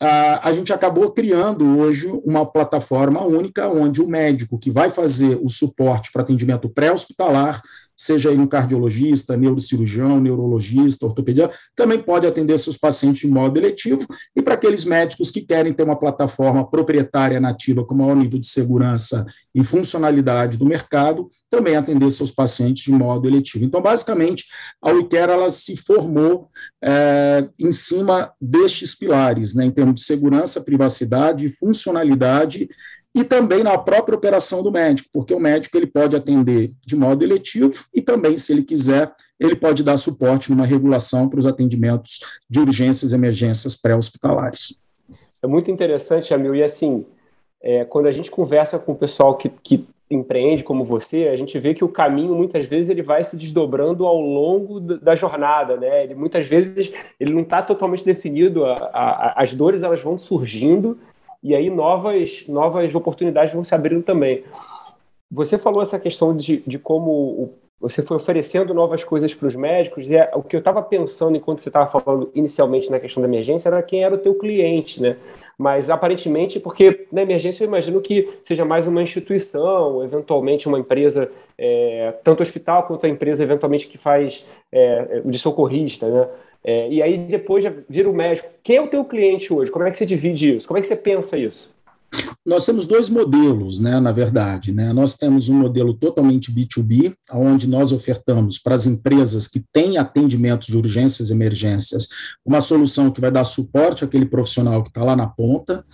a 0.00 0.52
gente 0.52 0.72
acabou 0.72 1.10
criando 1.10 1.78
hoje 1.78 2.06
uma 2.24 2.44
plataforma 2.44 3.22
única 3.22 3.68
onde 3.68 4.02
o 4.02 4.08
médico 4.08 4.58
que 4.58 4.70
vai 4.70 4.90
fazer 4.90 5.38
o 5.42 5.48
suporte 5.48 6.12
para 6.12 6.22
atendimento 6.22 6.68
pré-hospitalar 6.68 7.62
seja 7.96 8.30
aí 8.30 8.38
um 8.38 8.46
cardiologista, 8.46 9.36
neurocirurgião, 9.36 10.20
neurologista, 10.20 11.06
ortopedia, 11.06 11.50
também 11.74 11.98
pode 11.98 12.26
atender 12.26 12.58
seus 12.58 12.76
pacientes 12.76 13.20
de 13.20 13.28
modo 13.28 13.58
eletivo, 13.58 14.06
e 14.34 14.42
para 14.42 14.54
aqueles 14.54 14.84
médicos 14.84 15.30
que 15.30 15.40
querem 15.40 15.72
ter 15.72 15.82
uma 15.82 15.98
plataforma 15.98 16.68
proprietária 16.68 17.40
nativa 17.40 17.84
com 17.84 17.94
maior 17.94 18.16
nível 18.16 18.38
de 18.38 18.48
segurança 18.48 19.24
e 19.54 19.64
funcionalidade 19.64 20.58
do 20.58 20.66
mercado, 20.66 21.28
também 21.48 21.76
atender 21.76 22.10
seus 22.10 22.30
pacientes 22.30 22.84
de 22.84 22.92
modo 22.92 23.26
eletivo. 23.26 23.64
Então, 23.64 23.80
basicamente, 23.80 24.44
a 24.82 24.90
WeCare 24.90 25.32
ela 25.32 25.48
se 25.48 25.76
formou 25.76 26.48
é, 26.82 27.48
em 27.58 27.72
cima 27.72 28.32
destes 28.40 28.94
pilares, 28.94 29.54
né, 29.54 29.64
em 29.64 29.70
termos 29.70 29.94
de 29.96 30.02
segurança, 30.02 30.62
privacidade, 30.62 31.48
funcionalidade 31.48 32.68
e 33.16 33.24
também 33.24 33.64
na 33.64 33.78
própria 33.78 34.14
operação 34.14 34.62
do 34.62 34.70
médico, 34.70 35.08
porque 35.10 35.32
o 35.32 35.40
médico 35.40 35.74
ele 35.74 35.86
pode 35.86 36.14
atender 36.14 36.72
de 36.84 36.94
modo 36.94 37.24
eletivo 37.24 37.72
e 37.94 38.02
também, 38.02 38.36
se 38.36 38.52
ele 38.52 38.62
quiser, 38.62 39.10
ele 39.40 39.56
pode 39.56 39.82
dar 39.82 39.96
suporte 39.96 40.50
numa 40.50 40.66
regulação 40.66 41.26
para 41.26 41.40
os 41.40 41.46
atendimentos 41.46 42.20
de 42.48 42.60
urgências 42.60 43.12
e 43.12 43.14
emergências 43.14 43.74
pré-hospitalares. 43.74 44.82
É 45.42 45.46
muito 45.46 45.70
interessante, 45.70 46.34
Amil, 46.34 46.54
e 46.54 46.62
assim, 46.62 47.06
é, 47.62 47.86
quando 47.86 48.06
a 48.06 48.12
gente 48.12 48.30
conversa 48.30 48.78
com 48.78 48.92
o 48.92 48.96
pessoal 48.96 49.34
que, 49.36 49.48
que 49.48 49.86
empreende 50.10 50.62
como 50.62 50.84
você, 50.84 51.28
a 51.28 51.36
gente 51.36 51.58
vê 51.58 51.72
que 51.72 51.84
o 51.84 51.88
caminho 51.88 52.34
muitas 52.34 52.66
vezes 52.66 52.90
ele 52.90 53.02
vai 53.02 53.24
se 53.24 53.34
desdobrando 53.34 54.06
ao 54.06 54.20
longo 54.20 54.78
da 54.78 55.14
jornada, 55.14 55.76
né? 55.76 56.04
Ele, 56.04 56.14
muitas 56.14 56.46
vezes 56.46 56.92
ele 57.18 57.32
não 57.32 57.40
está 57.40 57.62
totalmente 57.62 58.04
definido, 58.04 58.66
a, 58.66 58.74
a, 58.74 59.42
as 59.42 59.54
dores 59.54 59.82
elas 59.82 60.02
vão 60.02 60.18
surgindo 60.18 60.98
e 61.46 61.54
aí 61.54 61.70
novas, 61.70 62.44
novas 62.48 62.92
oportunidades 62.92 63.54
vão 63.54 63.62
se 63.62 63.72
abrindo 63.72 64.02
também. 64.02 64.42
Você 65.30 65.56
falou 65.56 65.80
essa 65.80 65.96
questão 65.96 66.36
de, 66.36 66.60
de 66.66 66.76
como 66.76 67.54
você 67.80 68.02
foi 68.02 68.16
oferecendo 68.16 68.74
novas 68.74 69.04
coisas 69.04 69.32
para 69.32 69.46
os 69.46 69.54
médicos, 69.54 70.10
e 70.10 70.16
o 70.34 70.42
que 70.42 70.56
eu 70.56 70.58
estava 70.58 70.82
pensando 70.82 71.36
enquanto 71.36 71.60
você 71.60 71.68
estava 71.68 71.88
falando 71.88 72.30
inicialmente 72.34 72.90
na 72.90 72.98
questão 72.98 73.22
da 73.22 73.28
emergência 73.28 73.68
era 73.68 73.80
quem 73.80 74.02
era 74.02 74.14
o 74.14 74.18
teu 74.18 74.34
cliente, 74.34 75.00
né? 75.00 75.16
Mas 75.56 75.88
aparentemente, 75.88 76.58
porque 76.58 77.06
na 77.12 77.22
emergência 77.22 77.62
eu 77.62 77.68
imagino 77.68 78.00
que 78.00 78.28
seja 78.42 78.64
mais 78.64 78.88
uma 78.88 79.02
instituição, 79.02 80.02
eventualmente 80.02 80.66
uma 80.66 80.80
empresa, 80.80 81.30
é, 81.56 82.12
tanto 82.24 82.42
hospital 82.42 82.84
quanto 82.84 83.06
a 83.06 83.08
empresa 83.08 83.44
eventualmente 83.44 83.86
que 83.86 83.96
faz 83.96 84.44
é, 84.72 85.22
de 85.24 85.38
socorrista, 85.38 86.08
né? 86.08 86.28
É, 86.64 86.88
e 86.90 87.02
aí 87.02 87.18
depois 87.18 87.62
já 87.62 87.72
vira 87.88 88.10
o 88.10 88.14
médico. 88.14 88.48
Quem 88.62 88.76
é 88.76 88.82
o 88.82 88.88
teu 88.88 89.04
cliente 89.04 89.52
hoje? 89.52 89.70
Como 89.70 89.84
é 89.84 89.90
que 89.90 89.96
você 89.96 90.06
divide 90.06 90.56
isso? 90.56 90.66
Como 90.66 90.78
é 90.78 90.80
que 90.80 90.86
você 90.86 90.96
pensa 90.96 91.36
isso? 91.38 91.75
Nós 92.46 92.64
temos 92.64 92.86
dois 92.86 93.08
modelos, 93.08 93.80
né, 93.80 93.98
na 93.98 94.12
verdade. 94.12 94.72
Né? 94.72 94.92
Nós 94.92 95.16
temos 95.16 95.48
um 95.48 95.58
modelo 95.58 95.94
totalmente 95.94 96.52
B2B, 96.52 97.12
onde 97.32 97.66
nós 97.66 97.90
ofertamos 97.90 98.58
para 98.58 98.74
as 98.74 98.86
empresas 98.86 99.48
que 99.48 99.64
têm 99.72 99.98
atendimento 99.98 100.66
de 100.66 100.76
urgências 100.76 101.30
e 101.30 101.32
emergências 101.32 102.08
uma 102.44 102.60
solução 102.60 103.10
que 103.10 103.20
vai 103.20 103.32
dar 103.32 103.42
suporte 103.42 104.04
àquele 104.04 104.26
profissional 104.26 104.82
que 104.82 104.90
está 104.90 105.02
lá 105.02 105.16
na 105.16 105.26
ponta. 105.26 105.84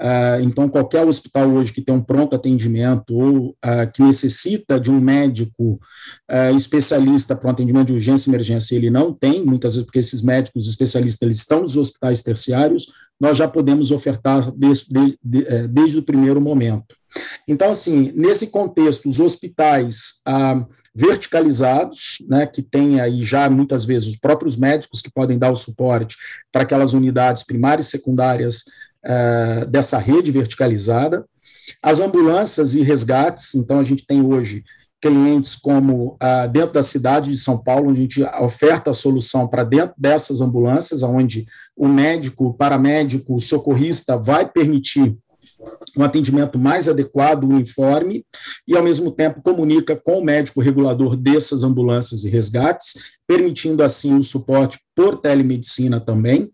Uh, 0.00 0.42
então, 0.42 0.68
qualquer 0.68 1.06
hospital 1.06 1.48
hoje 1.50 1.72
que 1.72 1.80
tem 1.80 1.94
um 1.94 2.02
pronto 2.02 2.36
atendimento 2.36 3.14
ou 3.14 3.48
uh, 3.48 3.90
que 3.92 4.02
necessita 4.02 4.78
de 4.78 4.90
um 4.90 5.00
médico 5.00 5.80
uh, 6.30 6.54
especialista 6.54 7.34
para 7.34 7.48
um 7.48 7.52
atendimento 7.52 7.86
de 7.86 7.94
urgência 7.94 8.28
e 8.28 8.34
emergência, 8.34 8.76
ele 8.76 8.90
não 8.90 9.12
tem, 9.12 9.42
muitas 9.44 9.74
vezes 9.74 9.86
porque 9.86 9.98
esses 9.98 10.20
médicos 10.20 10.68
especialistas 10.68 11.22
eles 11.22 11.38
estão 11.38 11.62
nos 11.62 11.76
hospitais 11.76 12.22
terciários, 12.22 12.92
nós 13.20 13.36
já 13.36 13.48
podemos 13.48 13.90
ofertar 13.90 14.50
desde, 14.52 14.86
desde, 14.90 15.18
é, 15.46 15.68
desde 15.68 15.98
o 15.98 16.02
primeiro 16.02 16.40
momento. 16.40 16.96
Então, 17.46 17.70
assim, 17.70 18.12
nesse 18.14 18.50
contexto, 18.50 19.08
os 19.08 19.20
hospitais 19.20 20.20
ah, 20.26 20.66
verticalizados, 20.94 22.18
né, 22.28 22.46
que 22.46 22.62
tem 22.62 23.00
aí 23.00 23.22
já 23.22 23.48
muitas 23.48 23.84
vezes 23.84 24.08
os 24.08 24.16
próprios 24.16 24.56
médicos 24.56 25.00
que 25.00 25.10
podem 25.10 25.38
dar 25.38 25.50
o 25.50 25.56
suporte 25.56 26.16
para 26.52 26.62
aquelas 26.62 26.92
unidades 26.92 27.44
primárias 27.44 27.86
e 27.86 27.90
secundárias 27.90 28.64
ah, 29.04 29.64
dessa 29.68 29.98
rede 29.98 30.32
verticalizada, 30.32 31.24
as 31.82 32.00
ambulâncias 32.00 32.74
e 32.74 32.82
resgates, 32.82 33.54
então 33.54 33.78
a 33.78 33.84
gente 33.84 34.06
tem 34.06 34.22
hoje 34.22 34.64
clientes 35.04 35.54
como 35.54 36.16
ah, 36.18 36.46
dentro 36.46 36.72
da 36.72 36.82
cidade 36.82 37.30
de 37.30 37.36
São 37.36 37.58
Paulo, 37.58 37.90
onde 37.90 37.98
a 37.98 38.02
gente 38.02 38.22
oferta 38.42 38.90
a 38.90 38.94
solução 38.94 39.46
para 39.46 39.62
dentro 39.62 39.94
dessas 39.98 40.40
ambulâncias, 40.40 41.02
onde 41.02 41.46
o 41.76 41.86
médico, 41.86 42.46
o 42.46 42.54
paramédico, 42.54 43.34
o 43.34 43.40
socorrista 43.40 44.16
vai 44.16 44.48
permitir 44.48 45.14
um 45.94 46.02
atendimento 46.02 46.58
mais 46.58 46.88
adequado, 46.88 47.44
uniforme, 47.44 48.24
e 48.66 48.74
ao 48.74 48.82
mesmo 48.82 49.10
tempo 49.10 49.42
comunica 49.42 49.94
com 49.94 50.20
o 50.20 50.24
médico 50.24 50.62
regulador 50.62 51.16
dessas 51.16 51.62
ambulâncias 51.62 52.24
e 52.24 52.30
resgates, 52.30 52.94
permitindo 53.28 53.82
assim 53.82 54.16
o 54.16 54.24
suporte 54.24 54.78
por 54.96 55.20
telemedicina 55.20 56.00
também. 56.00 56.50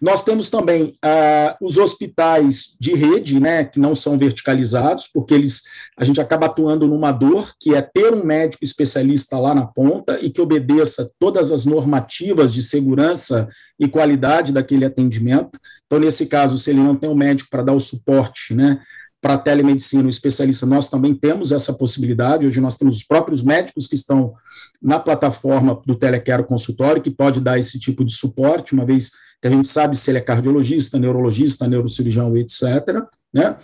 Nós 0.00 0.24
temos 0.24 0.50
também 0.50 0.96
ah, 1.02 1.56
os 1.60 1.78
hospitais 1.78 2.76
de 2.80 2.94
rede, 2.94 3.40
né, 3.40 3.64
que 3.64 3.78
não 3.78 3.94
são 3.94 4.18
verticalizados, 4.18 5.08
porque 5.12 5.34
eles 5.34 5.62
a 5.96 6.04
gente 6.04 6.20
acaba 6.20 6.46
atuando 6.46 6.86
numa 6.86 7.12
dor, 7.12 7.52
que 7.60 7.74
é 7.74 7.80
ter 7.80 8.12
um 8.12 8.24
médico 8.24 8.64
especialista 8.64 9.38
lá 9.38 9.54
na 9.54 9.66
ponta 9.66 10.18
e 10.20 10.30
que 10.30 10.40
obedeça 10.40 11.10
todas 11.18 11.52
as 11.52 11.64
normativas 11.64 12.52
de 12.52 12.62
segurança 12.62 13.48
e 13.78 13.88
qualidade 13.88 14.52
daquele 14.52 14.84
atendimento. 14.84 15.58
Então, 15.86 15.98
nesse 15.98 16.26
caso, 16.26 16.58
se 16.58 16.70
ele 16.70 16.80
não 16.80 16.96
tem 16.96 17.08
um 17.08 17.14
médico 17.14 17.50
para 17.50 17.62
dar 17.62 17.72
o 17.72 17.80
suporte, 17.80 18.54
né, 18.54 18.80
para 19.24 19.34
a 19.34 19.38
telemedicina, 19.38 20.04
o 20.04 20.10
especialista, 20.10 20.66
nós 20.66 20.90
também 20.90 21.14
temos 21.14 21.50
essa 21.50 21.72
possibilidade. 21.72 22.46
Hoje 22.46 22.60
nós 22.60 22.76
temos 22.76 22.96
os 22.96 23.04
próprios 23.04 23.42
médicos 23.42 23.86
que 23.86 23.94
estão 23.94 24.34
na 24.82 25.00
plataforma 25.00 25.80
do 25.86 25.94
Telequero 25.94 26.44
Consultório, 26.44 27.00
que 27.00 27.10
pode 27.10 27.40
dar 27.40 27.58
esse 27.58 27.80
tipo 27.80 28.04
de 28.04 28.14
suporte, 28.14 28.74
uma 28.74 28.84
vez 28.84 29.12
que 29.44 29.48
a 29.48 29.50
gente 29.50 29.68
sabe 29.68 29.94
se 29.94 30.10
ele 30.10 30.16
é 30.16 30.22
cardiologista, 30.22 30.98
neurologista, 30.98 31.68
neurocirurgião, 31.68 32.34
etc. 32.34 33.04
Né? 33.30 33.54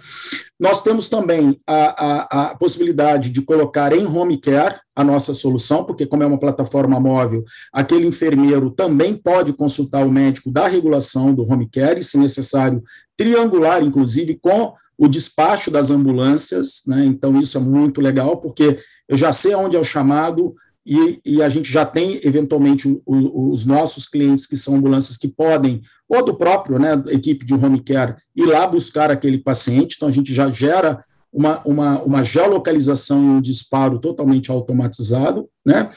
Nós 0.60 0.82
temos 0.82 1.08
também 1.08 1.58
a, 1.66 2.04
a, 2.04 2.50
a, 2.50 2.54
possibilidade 2.54 3.30
de 3.30 3.40
colocar 3.40 3.90
em 3.94 4.04
home 4.04 4.38
care 4.38 4.78
a 4.94 5.02
nossa 5.02 5.32
solução, 5.32 5.82
porque, 5.82 6.04
como 6.04 6.22
é 6.22 6.26
uma 6.26 6.38
plataforma 6.38 7.00
móvel, 7.00 7.42
aquele 7.72 8.06
enfermeiro 8.06 8.70
também 8.70 9.14
pode 9.14 9.54
consultar 9.54 10.06
o 10.06 10.12
médico 10.12 10.50
da 10.50 10.68
regulação 10.68 11.32
do 11.32 11.50
home 11.50 11.66
care, 11.66 12.00
e, 12.00 12.04
se 12.04 12.18
necessário, 12.18 12.82
triangular, 13.16 13.82
inclusive, 13.82 14.38
com 14.38 14.74
o 14.98 15.08
despacho 15.08 15.70
das 15.70 15.90
ambulâncias. 15.90 16.82
Né? 16.86 17.06
Então, 17.06 17.40
isso 17.40 17.56
é 17.56 17.60
muito 17.62 18.02
legal, 18.02 18.36
porque 18.36 18.76
eu 19.08 19.16
já 19.16 19.32
sei 19.32 19.54
onde 19.54 19.76
é 19.76 19.80
o 19.80 19.84
chamado, 19.84 20.54
e, 20.84 21.20
e, 21.24 21.42
a 21.42 21.48
gente 21.48 21.70
já 21.70 21.84
tem, 21.84 22.20
eventualmente, 22.24 22.88
o, 23.04 23.52
os 23.52 23.66
nossos 23.66 24.06
clientes 24.06 24.46
que 24.46 24.56
são 24.56 24.76
ambulâncias 24.76 25.18
que 25.18 25.28
podem, 25.28 25.82
ou 26.08 26.24
do 26.24 26.34
próprio, 26.34 26.78
né, 26.78 27.02
equipe 27.08 27.44
de 27.44 27.54
home 27.54 27.82
care, 27.82 28.16
ir 28.34 28.46
lá 28.46 28.66
buscar 28.66 29.10
aquele 29.10 29.38
paciente, 29.38 29.96
então 29.96 30.08
a 30.08 30.12
gente 30.12 30.32
já 30.32 30.50
gera 30.50 31.04
uma, 31.32 31.60
uma, 31.64 32.02
uma 32.02 32.24
geolocalização 32.24 33.22
e 33.22 33.28
um 33.28 33.40
disparo 33.40 33.98
totalmente 33.98 34.50
automatizado, 34.50 35.48
né? 35.64 35.90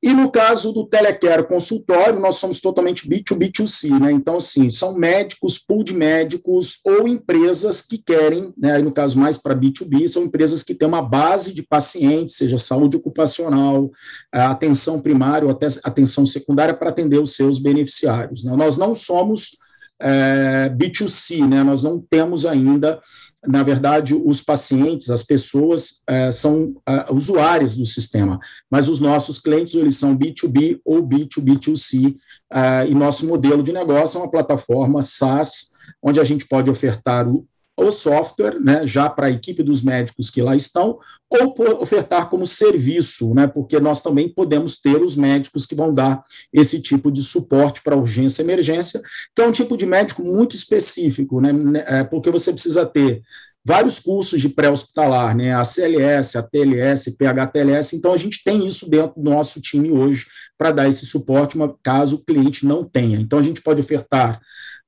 E 0.00 0.12
no 0.12 0.30
caso 0.30 0.72
do 0.72 0.86
Telecare 0.86 1.46
consultório, 1.48 2.20
nós 2.20 2.36
somos 2.36 2.60
totalmente 2.60 3.08
B2B2C, 3.08 3.98
né? 3.98 4.12
Então, 4.12 4.36
assim, 4.36 4.70
são 4.70 4.94
médicos, 4.94 5.58
pool 5.58 5.82
de 5.82 5.92
médicos 5.92 6.78
ou 6.84 7.08
empresas 7.08 7.82
que 7.82 7.98
querem, 7.98 8.52
né? 8.56 8.76
Aí, 8.76 8.82
no 8.82 8.92
caso 8.92 9.18
mais 9.18 9.36
para 9.38 9.56
B2B, 9.56 10.06
são 10.06 10.22
empresas 10.22 10.62
que 10.62 10.74
têm 10.74 10.86
uma 10.86 11.02
base 11.02 11.52
de 11.52 11.64
pacientes, 11.64 12.36
seja 12.36 12.58
saúde 12.58 12.96
ocupacional, 12.96 13.90
atenção 14.30 15.00
primária 15.00 15.46
ou 15.46 15.52
até 15.52 15.66
atenção 15.82 16.24
secundária 16.24 16.74
para 16.74 16.90
atender 16.90 17.20
os 17.20 17.34
seus 17.34 17.58
beneficiários. 17.58 18.44
Né? 18.44 18.54
Nós 18.54 18.78
não 18.78 18.94
somos 18.94 19.56
é, 20.00 20.72
B2C, 20.76 21.44
né? 21.44 21.64
Nós 21.64 21.82
não 21.82 22.00
temos 22.00 22.46
ainda 22.46 23.00
na 23.46 23.62
verdade, 23.62 24.14
os 24.14 24.42
pacientes, 24.42 25.10
as 25.10 25.22
pessoas, 25.22 26.02
uh, 26.10 26.32
são 26.32 26.74
uh, 26.88 27.14
usuárias 27.14 27.76
do 27.76 27.86
sistema, 27.86 28.38
mas 28.70 28.88
os 28.88 28.98
nossos 28.98 29.38
clientes, 29.38 29.74
eles 29.74 29.96
são 29.96 30.16
B2B 30.16 30.80
ou 30.84 31.06
B2B2C, 31.06 32.14
uh, 32.14 32.88
e 32.88 32.94
nosso 32.94 33.26
modelo 33.26 33.62
de 33.62 33.72
negócio 33.72 34.18
é 34.18 34.22
uma 34.22 34.30
plataforma 34.30 35.02
SaaS, 35.02 35.70
onde 36.02 36.18
a 36.18 36.24
gente 36.24 36.46
pode 36.46 36.68
ofertar 36.70 37.28
o, 37.28 37.46
o 37.76 37.90
software, 37.92 38.60
né, 38.60 38.84
já 38.84 39.08
para 39.08 39.28
a 39.28 39.30
equipe 39.30 39.62
dos 39.62 39.82
médicos 39.82 40.30
que 40.30 40.42
lá 40.42 40.56
estão, 40.56 40.98
ou 41.30 41.54
ofertar 41.82 42.30
como 42.30 42.46
serviço, 42.46 43.34
né, 43.34 43.46
porque 43.46 43.78
nós 43.78 44.00
também 44.00 44.28
podemos 44.28 44.80
ter 44.80 45.02
os 45.02 45.14
médicos 45.14 45.66
que 45.66 45.74
vão 45.74 45.92
dar 45.92 46.24
esse 46.52 46.80
tipo 46.80 47.10
de 47.12 47.22
suporte 47.22 47.82
para 47.82 47.96
urgência 47.96 48.40
e 48.40 48.44
emergência, 48.44 49.00
que 49.36 49.42
é 49.42 49.46
um 49.46 49.52
tipo 49.52 49.76
de 49.76 49.84
médico 49.84 50.22
muito 50.22 50.56
específico, 50.56 51.40
né, 51.40 51.52
né 51.52 51.84
é, 51.86 52.04
porque 52.04 52.30
você 52.30 52.52
precisa 52.52 52.86
ter 52.86 53.22
vários 53.62 54.00
cursos 54.00 54.40
de 54.40 54.48
pré-hospitalar, 54.48 55.36
né, 55.36 55.54
a 55.54 55.62
CLS, 55.64 56.38
a 56.38 56.42
TLS, 56.42 57.16
PHTLS, 57.18 57.94
então 57.94 58.12
a 58.12 58.16
gente 58.16 58.42
tem 58.42 58.66
isso 58.66 58.88
dentro 58.88 59.20
do 59.20 59.30
nosso 59.30 59.60
time 59.60 59.90
hoje 59.90 60.26
para 60.56 60.72
dar 60.72 60.88
esse 60.88 61.04
suporte, 61.04 61.58
caso 61.82 62.16
o 62.16 62.24
cliente 62.24 62.64
não 62.64 62.82
tenha. 62.82 63.20
Então 63.20 63.38
a 63.38 63.42
gente 63.42 63.60
pode 63.60 63.80
ofertar 63.80 64.40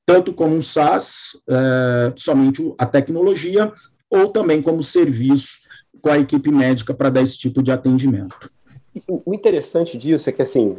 tanto 0.07 0.33
como 0.33 0.57
um 0.57 0.63
SaaS, 0.63 1.39
é, 1.49 2.13
somente 2.17 2.75
a 2.79 2.87
tecnologia, 2.87 3.71
ou 4.09 4.29
também 4.29 4.61
como 4.63 4.83
serviço 4.83 5.70
com 6.01 6.11
a 6.11 6.19
equipe 6.19 6.51
médica 6.51 6.95
para 6.95 7.11
dar 7.11 7.23
esse 7.23 7.39
tipo 7.39 7.63
de 7.63 7.71
atendimento. 7.71 8.51
O 9.09 9.33
interessante 9.33 9.97
disso 9.97 10.29
é 10.29 10.33
que, 10.33 10.43
assim, 10.43 10.77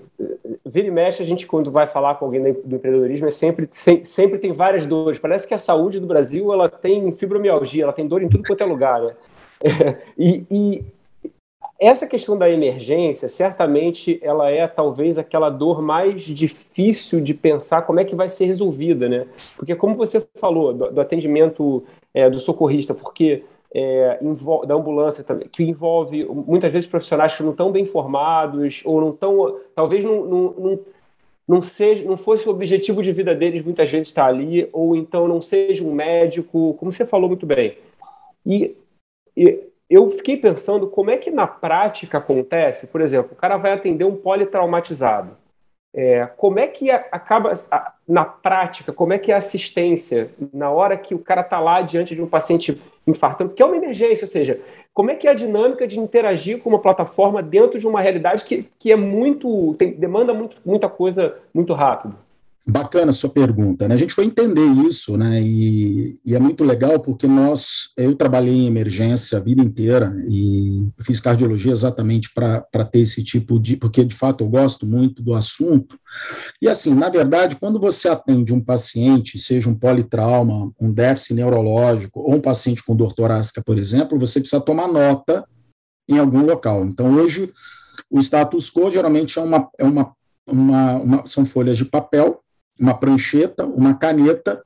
vira 0.65 0.87
e 0.87 0.91
mexe, 0.91 1.23
a 1.23 1.25
gente, 1.25 1.47
quando 1.47 1.71
vai 1.71 1.87
falar 1.87 2.15
com 2.15 2.25
alguém 2.25 2.41
do 2.41 2.75
empreendedorismo, 2.75 3.27
é 3.27 3.31
sempre, 3.31 3.67
sempre 4.03 4.37
tem 4.37 4.51
várias 4.51 4.85
dores. 4.85 5.17
Parece 5.17 5.47
que 5.47 5.53
a 5.53 5.57
saúde 5.57 5.99
do 5.99 6.07
Brasil 6.07 6.51
ela 6.51 6.67
tem 6.67 7.11
fibromialgia, 7.13 7.83
ela 7.83 7.93
tem 7.93 8.07
dor 8.07 8.21
em 8.21 8.27
tudo 8.27 8.43
quanto 8.45 8.61
é 8.61 8.65
lugar. 8.65 9.01
Né? 9.01 9.15
e, 10.17 10.43
e 10.51 10.85
essa 11.79 12.05
questão 12.05 12.37
da 12.37 12.49
emergência, 12.49 13.27
certamente, 13.27 14.19
ela 14.21 14.51
é 14.51 14.67
talvez 14.67 15.17
aquela 15.17 15.49
dor 15.49 15.81
mais 15.81 16.21
difícil 16.21 17.19
de 17.19 17.33
pensar 17.33 17.83
como 17.83 17.99
é 17.99 18.05
que 18.05 18.15
vai 18.15 18.29
ser 18.29 18.45
resolvida, 18.45 19.09
né? 19.09 19.25
Porque 19.55 19.73
como 19.73 19.95
você 19.95 20.23
falou 20.35 20.73
do, 20.73 20.91
do 20.91 21.01
atendimento 21.01 21.83
é, 22.13 22.29
do 22.29 22.39
socorrista, 22.39 22.93
porque 22.93 23.43
é, 23.73 24.19
da 24.67 24.75
ambulância 24.75 25.23
também, 25.23 25.47
que 25.47 25.63
envolve 25.63 26.25
muitas 26.25 26.71
vezes 26.71 26.89
profissionais 26.89 27.35
que 27.35 27.43
não 27.43 27.51
estão 27.51 27.71
bem 27.71 27.85
formados 27.85 28.81
ou 28.83 28.99
não 28.99 29.09
estão, 29.11 29.59
talvez 29.73 30.03
não, 30.03 30.25
não, 30.25 30.53
não, 30.57 30.79
não, 31.47 31.61
seja, 31.61 32.03
não 32.03 32.17
fosse 32.17 32.47
o 32.47 32.51
objetivo 32.51 33.01
de 33.01 33.11
vida 33.11 33.33
deles 33.33 33.63
muitas 33.63 33.89
vezes 33.89 34.09
estar 34.09 34.25
ali, 34.25 34.67
ou 34.73 34.95
então 34.95 35.27
não 35.27 35.41
seja 35.41 35.83
um 35.83 35.93
médico, 35.93 36.73
como 36.75 36.91
você 36.91 37.05
falou 37.05 37.29
muito 37.29 37.45
bem. 37.45 37.77
E, 38.45 38.75
e 39.37 39.59
eu 39.89 40.11
fiquei 40.11 40.35
pensando 40.35 40.87
como 40.87 41.09
é 41.09 41.17
que 41.17 41.31
na 41.31 41.47
prática 41.47 42.17
acontece, 42.17 42.87
por 42.87 42.99
exemplo, 42.99 43.31
o 43.33 43.35
cara 43.35 43.57
vai 43.57 43.71
atender 43.71 44.03
um 44.03 44.15
politraumatizado. 44.15 45.37
É, 45.93 46.25
como 46.37 46.57
é 46.57 46.67
que 46.67 46.89
acaba, 46.89 47.53
na 48.07 48.23
prática, 48.23 48.93
como 48.93 49.11
é 49.11 49.19
que 49.19 49.29
é 49.29 49.35
a 49.35 49.39
assistência 49.39 50.29
na 50.53 50.71
hora 50.71 50.95
que 50.95 51.13
o 51.13 51.19
cara 51.19 51.41
está 51.41 51.59
lá 51.59 51.81
diante 51.81 52.15
de 52.15 52.21
um 52.21 52.27
paciente 52.27 52.81
infartando, 53.05 53.49
porque 53.49 53.61
é 53.61 53.65
uma 53.65 53.75
emergência, 53.75 54.23
ou 54.23 54.29
seja, 54.29 54.61
como 54.93 55.11
é 55.11 55.15
que 55.15 55.27
é 55.27 55.31
a 55.31 55.33
dinâmica 55.33 55.85
de 55.85 55.99
interagir 55.99 56.59
com 56.59 56.69
uma 56.69 56.79
plataforma 56.79 57.43
dentro 57.43 57.77
de 57.77 57.87
uma 57.87 57.99
realidade 57.99 58.45
que, 58.45 58.69
que 58.79 58.91
é 58.91 58.95
muito, 58.95 59.73
tem, 59.75 59.91
demanda 59.91 60.33
muito, 60.33 60.57
muita 60.65 60.87
coisa 60.87 61.37
muito 61.53 61.73
rápido? 61.73 62.15
Bacana 62.65 63.11
sua 63.11 63.31
pergunta, 63.31 63.87
né? 63.87 63.95
A 63.95 63.97
gente 63.97 64.13
foi 64.13 64.25
entender 64.25 64.65
isso, 64.85 65.17
né? 65.17 65.41
E, 65.41 66.19
e, 66.23 66.35
é 66.35 66.39
muito 66.39 66.63
legal 66.63 66.99
porque 66.99 67.25
nós, 67.25 67.89
eu 67.97 68.15
trabalhei 68.15 68.53
em 68.53 68.67
emergência 68.67 69.39
a 69.39 69.41
vida 69.41 69.63
inteira 69.63 70.15
e 70.29 70.87
fiz 70.99 71.19
cardiologia 71.19 71.71
exatamente 71.71 72.31
para 72.31 72.85
ter 72.85 72.99
esse 72.99 73.23
tipo 73.23 73.59
de, 73.59 73.77
porque 73.77 74.05
de 74.05 74.15
fato 74.15 74.43
eu 74.43 74.47
gosto 74.47 74.85
muito 74.85 75.23
do 75.23 75.33
assunto. 75.33 75.99
E 76.61 76.69
assim, 76.69 76.93
na 76.93 77.09
verdade, 77.09 77.55
quando 77.55 77.79
você 77.79 78.09
atende 78.09 78.53
um 78.53 78.63
paciente, 78.63 79.39
seja 79.39 79.67
um 79.67 79.75
politrauma, 79.75 80.71
um 80.79 80.93
déficit 80.93 81.33
neurológico 81.33 82.19
ou 82.19 82.35
um 82.35 82.41
paciente 82.41 82.83
com 82.85 82.95
dor 82.95 83.13
torácica, 83.13 83.63
por 83.65 83.79
exemplo, 83.79 84.19
você 84.19 84.39
precisa 84.39 84.61
tomar 84.61 84.87
nota 84.87 85.43
em 86.07 86.19
algum 86.19 86.45
local. 86.45 86.85
Então, 86.85 87.15
hoje, 87.15 87.51
o 88.07 88.19
status 88.19 88.69
quo 88.69 88.91
geralmente 88.91 89.39
é 89.39 89.41
uma, 89.41 89.67
é 89.79 89.83
uma, 89.83 90.13
uma, 90.45 90.93
uma 90.97 91.25
são 91.25 91.43
folhas 91.43 91.75
de 91.75 91.85
papel 91.85 92.39
uma 92.81 92.95
prancheta, 92.95 93.65
uma 93.65 93.93
caneta, 93.93 94.61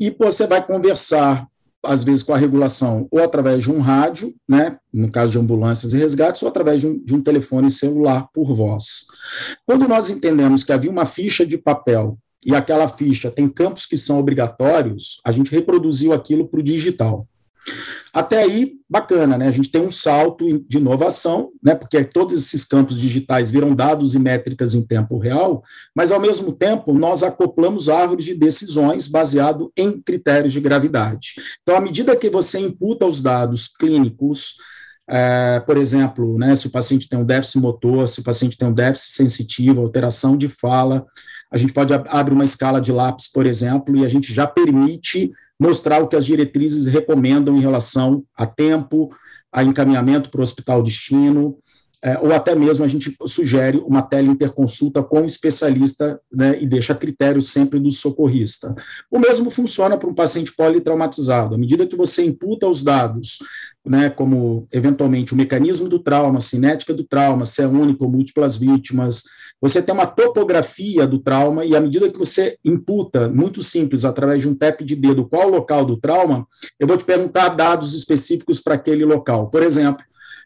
e 0.00 0.10
você 0.10 0.46
vai 0.46 0.66
conversar, 0.66 1.46
às 1.84 2.02
vezes, 2.02 2.22
com 2.22 2.32
a 2.32 2.38
regulação, 2.38 3.06
ou 3.10 3.22
através 3.22 3.62
de 3.62 3.70
um 3.70 3.80
rádio, 3.80 4.34
né, 4.48 4.78
no 4.92 5.10
caso 5.10 5.32
de 5.32 5.38
ambulâncias 5.38 5.92
e 5.92 5.98
resgates, 5.98 6.42
ou 6.42 6.48
através 6.48 6.80
de 6.80 6.86
um, 6.86 6.98
de 7.04 7.14
um 7.14 7.22
telefone 7.22 7.70
celular 7.70 8.28
por 8.32 8.54
voz. 8.54 9.04
Quando 9.66 9.86
nós 9.86 10.08
entendemos 10.08 10.64
que 10.64 10.72
havia 10.72 10.90
uma 10.90 11.06
ficha 11.06 11.46
de 11.46 11.58
papel 11.58 12.18
e 12.44 12.54
aquela 12.54 12.88
ficha 12.88 13.30
tem 13.30 13.48
campos 13.48 13.86
que 13.86 13.96
são 13.96 14.18
obrigatórios, 14.18 15.20
a 15.24 15.30
gente 15.30 15.52
reproduziu 15.52 16.12
aquilo 16.12 16.48
para 16.48 16.60
o 16.60 16.62
digital. 16.62 17.28
Até 18.12 18.42
aí, 18.42 18.74
bacana, 18.88 19.36
né? 19.36 19.48
A 19.48 19.50
gente 19.50 19.70
tem 19.70 19.80
um 19.80 19.90
salto 19.90 20.44
de 20.68 20.78
inovação, 20.78 21.50
né? 21.62 21.74
Porque 21.74 22.04
todos 22.04 22.34
esses 22.34 22.64
campos 22.64 22.98
digitais 22.98 23.50
viram 23.50 23.74
dados 23.74 24.14
e 24.14 24.18
métricas 24.18 24.74
em 24.74 24.86
tempo 24.86 25.18
real, 25.18 25.62
mas 25.94 26.12
ao 26.12 26.20
mesmo 26.20 26.52
tempo 26.52 26.92
nós 26.92 27.22
acoplamos 27.22 27.88
árvores 27.88 28.24
de 28.24 28.34
decisões 28.34 29.08
baseado 29.08 29.72
em 29.76 30.00
critérios 30.00 30.52
de 30.52 30.60
gravidade. 30.60 31.34
Então, 31.62 31.76
à 31.76 31.80
medida 31.80 32.16
que 32.16 32.30
você 32.30 32.58
imputa 32.60 33.06
os 33.06 33.20
dados 33.20 33.68
clínicos, 33.68 34.54
é, 35.08 35.60
por 35.60 35.76
exemplo, 35.76 36.38
né, 36.38 36.54
se 36.54 36.66
o 36.66 36.70
paciente 36.70 37.08
tem 37.08 37.18
um 37.18 37.26
déficit 37.26 37.58
motor, 37.58 38.08
se 38.08 38.20
o 38.20 38.24
paciente 38.24 38.56
tem 38.56 38.68
um 38.68 38.72
déficit 38.72 39.12
sensitivo, 39.12 39.80
alteração 39.80 40.36
de 40.36 40.48
fala, 40.48 41.04
a 41.50 41.56
gente 41.56 41.72
pode 41.72 41.92
abrir 41.92 42.34
uma 42.34 42.44
escala 42.44 42.80
de 42.80 42.90
lápis, 42.90 43.28
por 43.28 43.46
exemplo, 43.46 43.96
e 43.96 44.04
a 44.04 44.08
gente 44.08 44.32
já 44.32 44.46
permite 44.46 45.30
mostrar 45.60 46.02
o 46.02 46.08
que 46.08 46.16
as 46.16 46.26
diretrizes 46.26 46.86
recomendam 46.86 47.56
em 47.56 47.60
relação 47.60 48.24
a 48.36 48.46
tempo, 48.46 49.14
a 49.52 49.62
encaminhamento 49.62 50.30
para 50.30 50.40
o 50.40 50.42
hospital 50.42 50.82
destino, 50.82 51.56
é, 52.04 52.18
ou 52.18 52.34
até 52.34 52.54
mesmo 52.54 52.84
a 52.84 52.88
gente 52.88 53.16
sugere 53.26 53.78
uma 53.78 54.02
teleinterconsulta 54.02 55.02
com 55.02 55.22
o 55.22 55.24
especialista 55.24 56.20
né, 56.30 56.58
e 56.60 56.66
deixa 56.66 56.92
a 56.92 56.96
critério 56.96 57.40
sempre 57.40 57.80
do 57.80 57.90
socorrista. 57.90 58.74
O 59.10 59.18
mesmo 59.18 59.50
funciona 59.50 59.96
para 59.96 60.10
um 60.10 60.14
paciente 60.14 60.52
politraumatizado. 60.54 61.54
À 61.54 61.58
medida 61.58 61.86
que 61.86 61.96
você 61.96 62.22
imputa 62.22 62.68
os 62.68 62.82
dados, 62.82 63.38
né, 63.84 64.08
como 64.08 64.66
eventualmente 64.72 65.34
o 65.34 65.36
mecanismo 65.36 65.88
do 65.88 65.98
trauma, 65.98 66.38
a 66.38 66.40
cinética 66.40 66.94
do 66.94 67.04
trauma, 67.04 67.44
se 67.44 67.62
é 67.62 67.66
único 67.66 68.04
ou 68.04 68.10
múltiplas 68.10 68.56
vítimas, 68.56 69.24
você 69.60 69.82
tem 69.82 69.94
uma 69.94 70.06
topografia 70.06 71.06
do 71.06 71.18
trauma 71.18 71.64
e 71.64 71.76
à 71.76 71.80
medida 71.80 72.10
que 72.10 72.18
você 72.18 72.58
imputa, 72.64 73.28
muito 73.28 73.62
simples, 73.62 74.04
através 74.04 74.42
de 74.42 74.48
um 74.48 74.54
tap 74.54 74.82
de 74.82 74.96
dedo, 74.96 75.26
qual 75.26 75.48
o 75.48 75.50
local 75.50 75.84
do 75.84 75.96
trauma, 75.96 76.46
eu 76.78 76.86
vou 76.86 76.96
te 76.96 77.04
perguntar 77.04 77.50
dados 77.50 77.94
específicos 77.94 78.60
para 78.60 78.74
aquele 78.74 79.04
local. 79.04 79.48
Por 79.48 79.62
exemplo, 79.62 80.04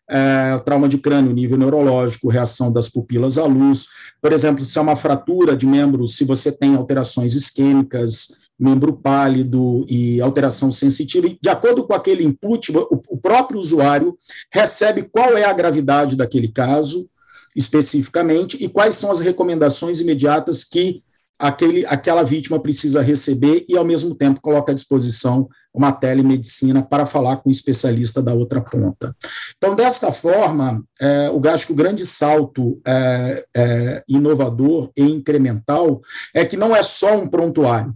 é, 0.08 0.58
trauma 0.64 0.88
de 0.88 0.98
crânio, 0.98 1.32
nível 1.32 1.58
neurológico, 1.58 2.28
reação 2.28 2.72
das 2.72 2.88
pupilas 2.88 3.38
à 3.38 3.44
luz. 3.44 3.88
Por 4.22 4.32
exemplo, 4.32 4.64
se 4.64 4.78
é 4.78 4.80
uma 4.80 4.96
fratura 4.96 5.56
de 5.56 5.66
membro, 5.66 6.08
se 6.08 6.24
você 6.24 6.50
tem 6.50 6.74
alterações 6.74 7.34
isquêmicas, 7.34 8.47
membro 8.58 8.92
pálido 8.92 9.86
e 9.88 10.20
alteração 10.20 10.72
sensitiva, 10.72 11.28
de 11.40 11.48
acordo 11.48 11.86
com 11.86 11.94
aquele 11.94 12.24
input, 12.24 12.72
o 12.76 13.16
próprio 13.16 13.60
usuário 13.60 14.18
recebe 14.52 15.02
qual 15.02 15.36
é 15.36 15.44
a 15.44 15.52
gravidade 15.52 16.16
daquele 16.16 16.48
caso, 16.48 17.08
especificamente, 17.54 18.56
e 18.62 18.68
quais 18.68 18.96
são 18.96 19.10
as 19.10 19.20
recomendações 19.20 20.00
imediatas 20.00 20.64
que 20.64 21.02
aquele, 21.38 21.86
aquela 21.86 22.22
vítima 22.22 22.60
precisa 22.60 23.00
receber 23.00 23.64
e, 23.68 23.76
ao 23.76 23.84
mesmo 23.84 24.14
tempo, 24.14 24.40
coloca 24.40 24.72
à 24.72 24.74
disposição 24.74 25.48
uma 25.72 25.92
telemedicina 25.92 26.82
para 26.82 27.06
falar 27.06 27.36
com 27.36 27.48
o 27.48 27.52
especialista 27.52 28.20
da 28.20 28.34
outra 28.34 28.60
ponta. 28.60 29.14
Então, 29.56 29.76
desta 29.76 30.10
forma, 30.10 30.82
é, 31.00 31.28
eu 31.28 31.40
acho 31.50 31.66
que 31.66 31.72
o 31.72 31.76
grande 31.76 32.04
salto 32.04 32.80
é, 32.84 33.44
é, 33.54 34.04
inovador 34.08 34.90
e 34.96 35.02
incremental 35.02 36.00
é 36.34 36.44
que 36.44 36.56
não 36.56 36.74
é 36.74 36.82
só 36.82 37.16
um 37.16 37.28
prontuário, 37.28 37.94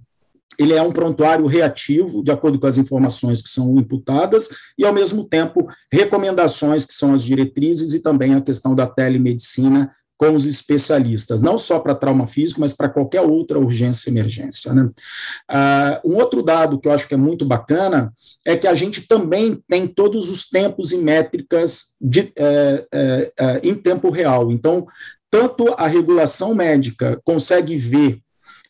ele 0.58 0.74
é 0.74 0.82
um 0.82 0.92
prontuário 0.92 1.46
reativo, 1.46 2.22
de 2.22 2.30
acordo 2.30 2.58
com 2.58 2.66
as 2.66 2.78
informações 2.78 3.40
que 3.40 3.48
são 3.48 3.78
imputadas, 3.78 4.48
e, 4.78 4.84
ao 4.84 4.92
mesmo 4.92 5.24
tempo, 5.24 5.66
recomendações 5.92 6.84
que 6.84 6.94
são 6.94 7.14
as 7.14 7.22
diretrizes 7.22 7.94
e 7.94 8.02
também 8.02 8.34
a 8.34 8.40
questão 8.40 8.74
da 8.74 8.86
telemedicina 8.86 9.90
com 10.22 10.36
os 10.36 10.46
especialistas, 10.46 11.42
não 11.42 11.58
só 11.58 11.80
para 11.80 11.96
trauma 11.96 12.28
físico, 12.28 12.60
mas 12.60 12.72
para 12.72 12.88
qualquer 12.88 13.22
outra 13.22 13.58
urgência 13.58 14.08
e 14.08 14.12
emergência. 14.12 14.72
Né? 14.72 14.84
Uh, 15.50 16.12
um 16.12 16.14
outro 16.14 16.44
dado 16.44 16.78
que 16.78 16.86
eu 16.86 16.92
acho 16.92 17.08
que 17.08 17.14
é 17.14 17.16
muito 17.16 17.44
bacana 17.44 18.12
é 18.46 18.56
que 18.56 18.68
a 18.68 18.74
gente 18.74 19.00
também 19.08 19.60
tem 19.68 19.88
todos 19.88 20.30
os 20.30 20.48
tempos 20.48 20.92
e 20.92 20.98
métricas 20.98 21.96
de, 22.00 22.32
é, 22.36 22.86
é, 22.94 23.32
é, 23.36 23.60
em 23.64 23.74
tempo 23.74 24.10
real. 24.10 24.52
Então, 24.52 24.86
tanto 25.28 25.74
a 25.76 25.88
regulação 25.88 26.54
médica 26.54 27.20
consegue 27.24 27.76
ver 27.76 28.21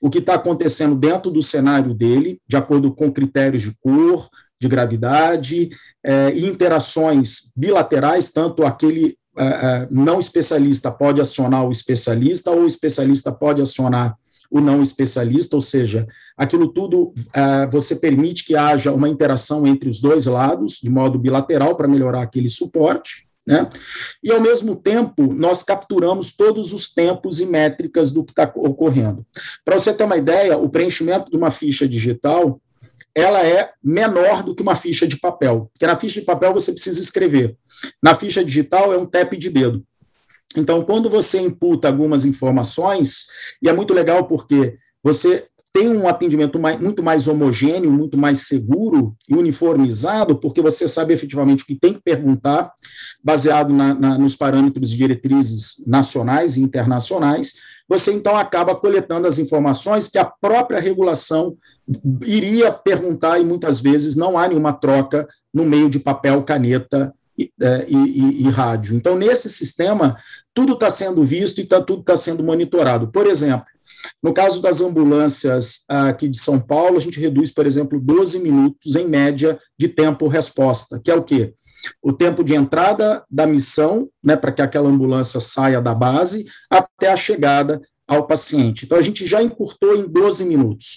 o 0.03 0.11
que 0.11 0.19
está 0.19 0.35
acontecendo 0.35 0.97
dentro 0.97 1.31
do 1.31 1.41
cenário 1.41 1.95
dele, 1.95 2.41
de 2.49 2.57
acordo 2.57 2.93
com 2.93 3.13
critérios 3.13 3.63
de 3.63 3.73
cor, 3.81 4.29
de 4.61 4.67
gravidade, 4.67 5.71
é, 6.05 6.37
interações 6.37 7.53
bilaterais, 7.57 8.33
tanto 8.33 8.65
aquele 8.65 9.17
é, 9.39 9.45
é, 9.45 9.89
não 9.93 10.19
especialista 10.19 10.91
pode 10.91 11.21
acionar 11.21 11.65
o 11.65 11.71
especialista, 11.71 12.51
ou 12.51 12.63
o 12.63 12.67
especialista 12.67 13.31
pode 13.31 13.63
acionar 13.63 14.17
o 14.51 14.61
não 14.61 14.83
especialista, 14.83 15.55
ou 15.55 15.63
seja, 15.63 16.07
aquilo 16.37 16.73
tudo 16.73 17.15
é, 17.33 17.67
você 17.69 17.95
permite 17.95 18.45
que 18.45 18.57
haja 18.57 18.93
uma 18.93 19.09
interação 19.09 19.65
entre 19.69 19.89
os 19.89 20.01
dois 20.01 20.27
lados, 20.27 20.81
de 20.83 20.91
modo 20.91 21.17
bilateral, 21.17 21.77
para 21.77 21.87
melhorar 21.87 22.23
aquele 22.23 22.49
suporte. 22.49 23.29
Né? 23.47 23.69
E, 24.23 24.31
ao 24.31 24.41
mesmo 24.41 24.77
tempo, 24.77 25.33
nós 25.33 25.63
capturamos 25.63 26.37
todos 26.37 26.73
os 26.73 26.93
tempos 26.93 27.41
e 27.41 27.47
métricas 27.47 28.11
do 28.11 28.25
que 28.25 28.33
está 28.33 28.51
ocorrendo. 28.55 29.27
Para 29.65 29.79
você 29.79 29.93
ter 29.93 30.05
uma 30.05 30.17
ideia, 30.17 30.57
o 30.57 30.69
preenchimento 30.69 31.31
de 31.31 31.37
uma 31.37 31.51
ficha 31.51 31.89
digital 31.89 32.61
ela 33.15 33.47
é 33.47 33.71
menor 33.83 34.43
do 34.43 34.55
que 34.55 34.63
uma 34.63 34.75
ficha 34.75 35.07
de 35.07 35.19
papel, 35.19 35.71
porque 35.73 35.87
na 35.87 35.97
ficha 35.97 36.21
de 36.21 36.27
papel 36.27 36.53
você 36.53 36.73
precisa 36.73 37.01
escrever. 37.01 37.57
Na 38.03 38.15
ficha 38.15 38.45
digital 38.45 38.93
é 38.93 38.97
um 38.97 39.05
tap 39.05 39.35
de 39.35 39.51
dedo. 39.51 39.85
Então, 40.57 40.83
quando 40.83 41.09
você 41.09 41.41
imputa 41.41 41.89
algumas 41.89 42.25
informações, 42.25 43.27
e 43.63 43.69
é 43.69 43.73
muito 43.73 43.95
legal 43.95 44.27
porque 44.27 44.77
você 45.03 45.47
tem 45.73 45.89
um 45.89 46.07
atendimento 46.07 46.59
mais, 46.59 46.79
muito 46.79 47.03
mais 47.03 47.27
homogêneo, 47.27 47.91
muito 47.91 48.19
mais 48.19 48.47
seguro 48.47 49.17
e 49.27 49.35
uniformizado, 49.35 50.37
porque 50.37 50.61
você 50.61 50.87
sabe 50.87 51.15
efetivamente 51.15 51.65
o 51.65 51.67
que 51.67 51.75
tem 51.75 51.95
que 51.95 52.03
perguntar, 52.03 52.71
baseado 53.25 53.73
na, 53.73 53.95
na, 53.95 54.19
nos 54.19 54.37
parâmetros 54.37 54.93
e 54.93 54.97
diretrizes 54.97 55.83
nacionais 55.87 56.57
e 56.57 56.63
internacionais. 56.63 57.55
Você 57.89 58.13
então 58.13 58.37
acaba 58.37 58.75
coletando 58.75 59.27
as 59.27 59.39
informações 59.39 60.09
que 60.09 60.19
a 60.19 60.25
própria 60.25 60.79
regulação 60.79 61.57
iria 62.25 62.71
perguntar, 62.71 63.39
e 63.39 63.45
muitas 63.45 63.81
vezes 63.81 64.15
não 64.15 64.39
há 64.39 64.47
nenhuma 64.49 64.73
troca 64.75 65.27
no 65.53 65.65
meio 65.65 65.89
de 65.89 65.99
papel, 65.99 66.43
caneta 66.43 67.15
e, 67.37 67.51
é, 67.61 67.87
e, 67.89 68.47
e 68.47 68.51
rádio. 68.51 68.95
Então, 68.95 69.17
nesse 69.17 69.49
sistema, 69.49 70.17
tudo 70.55 70.75
está 70.75 70.91
sendo 70.91 71.25
visto 71.25 71.61
e 71.61 71.65
tá, 71.65 71.81
tudo 71.81 72.01
está 72.01 72.17
sendo 72.17 72.45
monitorado. 72.45 73.09
Por 73.09 73.27
exemplo, 73.27 73.67
no 74.23 74.33
caso 74.33 74.61
das 74.61 74.81
ambulâncias 74.81 75.85
aqui 75.89 76.29
de 76.29 76.39
São 76.39 76.61
Paulo, 76.61 76.97
a 76.97 77.01
gente 77.01 77.21
reduz, 77.21 77.51
por 77.53 77.67
exemplo, 77.67 78.01
12 78.01 78.41
minutos 78.41 78.97
em 78.97 79.07
média 79.07 79.59
de 79.79 79.89
tempo-resposta, 79.89 81.01
que 81.03 81.11
é 81.11 81.15
o 81.15 81.23
quê? 81.23 81.55
O 82.01 82.13
tempo 82.13 82.45
de 82.45 82.55
entrada 82.55 83.25
da 83.31 83.47
missão, 83.47 84.09
né, 84.23 84.37
para 84.37 84.53
que 84.53 84.63
aquela 84.63 84.89
ambulância 84.89 85.41
saia 85.41 85.81
da 85.81 85.95
base, 85.95 86.47
até 86.71 87.11
a 87.11 87.17
chegada 87.17 87.81
ao 88.07 88.27
paciente. 88.27 88.85
Então, 88.85 88.99
a 88.99 89.03
gente 89.03 89.27
já 89.27 89.43
encurtou 89.43 89.97
em 89.97 90.07
12 90.07 90.45
minutos. 90.45 90.97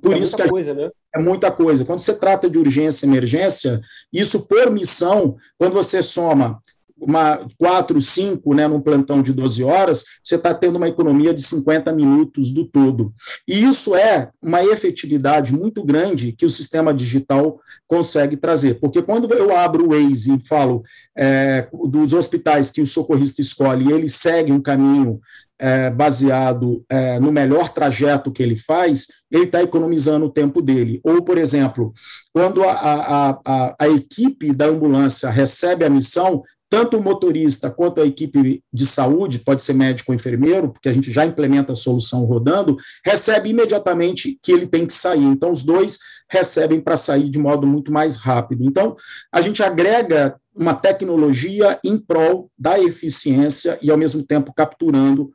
Por 0.00 0.14
é 0.14 0.18
isso 0.18 0.34
que 0.34 0.42
a 0.42 0.48
coisa, 0.48 0.72
né? 0.72 0.90
é 1.14 1.18
muita 1.18 1.50
coisa. 1.50 1.84
Quando 1.84 1.98
você 1.98 2.18
trata 2.18 2.48
de 2.50 2.58
urgência 2.58 3.06
e 3.06 3.08
emergência, 3.08 3.80
isso 4.12 4.48
por 4.48 4.70
missão, 4.70 5.36
quando 5.58 5.72
você 5.72 6.02
soma 6.02 6.60
uma, 7.06 7.40
quatro, 7.58 8.00
cinco, 8.00 8.54
né, 8.54 8.66
num 8.66 8.80
plantão 8.80 9.22
de 9.22 9.32
12 9.32 9.62
horas, 9.62 10.04
você 10.22 10.36
está 10.36 10.54
tendo 10.54 10.76
uma 10.76 10.88
economia 10.88 11.32
de 11.32 11.42
50 11.42 11.92
minutos 11.92 12.50
do 12.50 12.64
todo. 12.64 13.12
E 13.46 13.64
isso 13.64 13.94
é 13.94 14.30
uma 14.42 14.64
efetividade 14.64 15.52
muito 15.52 15.84
grande 15.84 16.32
que 16.32 16.46
o 16.46 16.50
sistema 16.50 16.92
digital 16.92 17.60
consegue 17.86 18.36
trazer. 18.36 18.74
Porque 18.80 19.02
quando 19.02 19.32
eu 19.32 19.56
abro 19.56 19.86
o 19.86 19.88
Waze 19.90 20.34
e 20.34 20.48
falo 20.48 20.82
é, 21.16 21.68
dos 21.88 22.12
hospitais 22.12 22.70
que 22.70 22.80
o 22.80 22.86
socorrista 22.86 23.40
escolhe 23.40 23.92
ele 23.92 24.08
segue 24.08 24.52
um 24.52 24.60
caminho 24.60 25.20
é, 25.58 25.88
baseado 25.88 26.84
é, 26.88 27.18
no 27.20 27.30
melhor 27.30 27.68
trajeto 27.68 28.32
que 28.32 28.42
ele 28.42 28.56
faz, 28.56 29.06
ele 29.30 29.44
está 29.44 29.62
economizando 29.62 30.26
o 30.26 30.30
tempo 30.30 30.60
dele. 30.60 31.00
Ou, 31.04 31.22
por 31.22 31.38
exemplo, 31.38 31.92
quando 32.32 32.64
a, 32.64 32.72
a, 32.72 33.40
a, 33.44 33.74
a, 33.78 33.88
equipe 33.88 34.52
da 34.52 34.66
ambulância 34.66 35.30
recebe 35.30 35.84
a 35.84 35.90
missão, 35.90 36.42
tanto 36.74 36.98
o 36.98 37.02
motorista 37.02 37.70
quanto 37.70 38.00
a 38.00 38.04
equipe 38.04 38.60
de 38.72 38.84
saúde, 38.84 39.38
pode 39.38 39.62
ser 39.62 39.74
médico 39.74 40.10
ou 40.10 40.16
enfermeiro, 40.16 40.72
porque 40.72 40.88
a 40.88 40.92
gente 40.92 41.12
já 41.12 41.24
implementa 41.24 41.72
a 41.72 41.76
solução 41.76 42.24
rodando, 42.24 42.76
recebe 43.06 43.50
imediatamente 43.50 44.36
que 44.42 44.50
ele 44.50 44.66
tem 44.66 44.84
que 44.84 44.92
sair. 44.92 45.22
Então, 45.22 45.52
os 45.52 45.62
dois 45.62 46.00
recebem 46.28 46.80
para 46.80 46.96
sair 46.96 47.30
de 47.30 47.38
modo 47.38 47.64
muito 47.64 47.92
mais 47.92 48.16
rápido. 48.16 48.64
Então, 48.64 48.96
a 49.32 49.40
gente 49.40 49.62
agrega 49.62 50.34
uma 50.52 50.74
tecnologia 50.74 51.78
em 51.84 51.96
prol 51.96 52.50
da 52.58 52.76
eficiência 52.80 53.78
e, 53.80 53.88
ao 53.88 53.96
mesmo 53.96 54.24
tempo, 54.24 54.52
capturando 54.52 55.30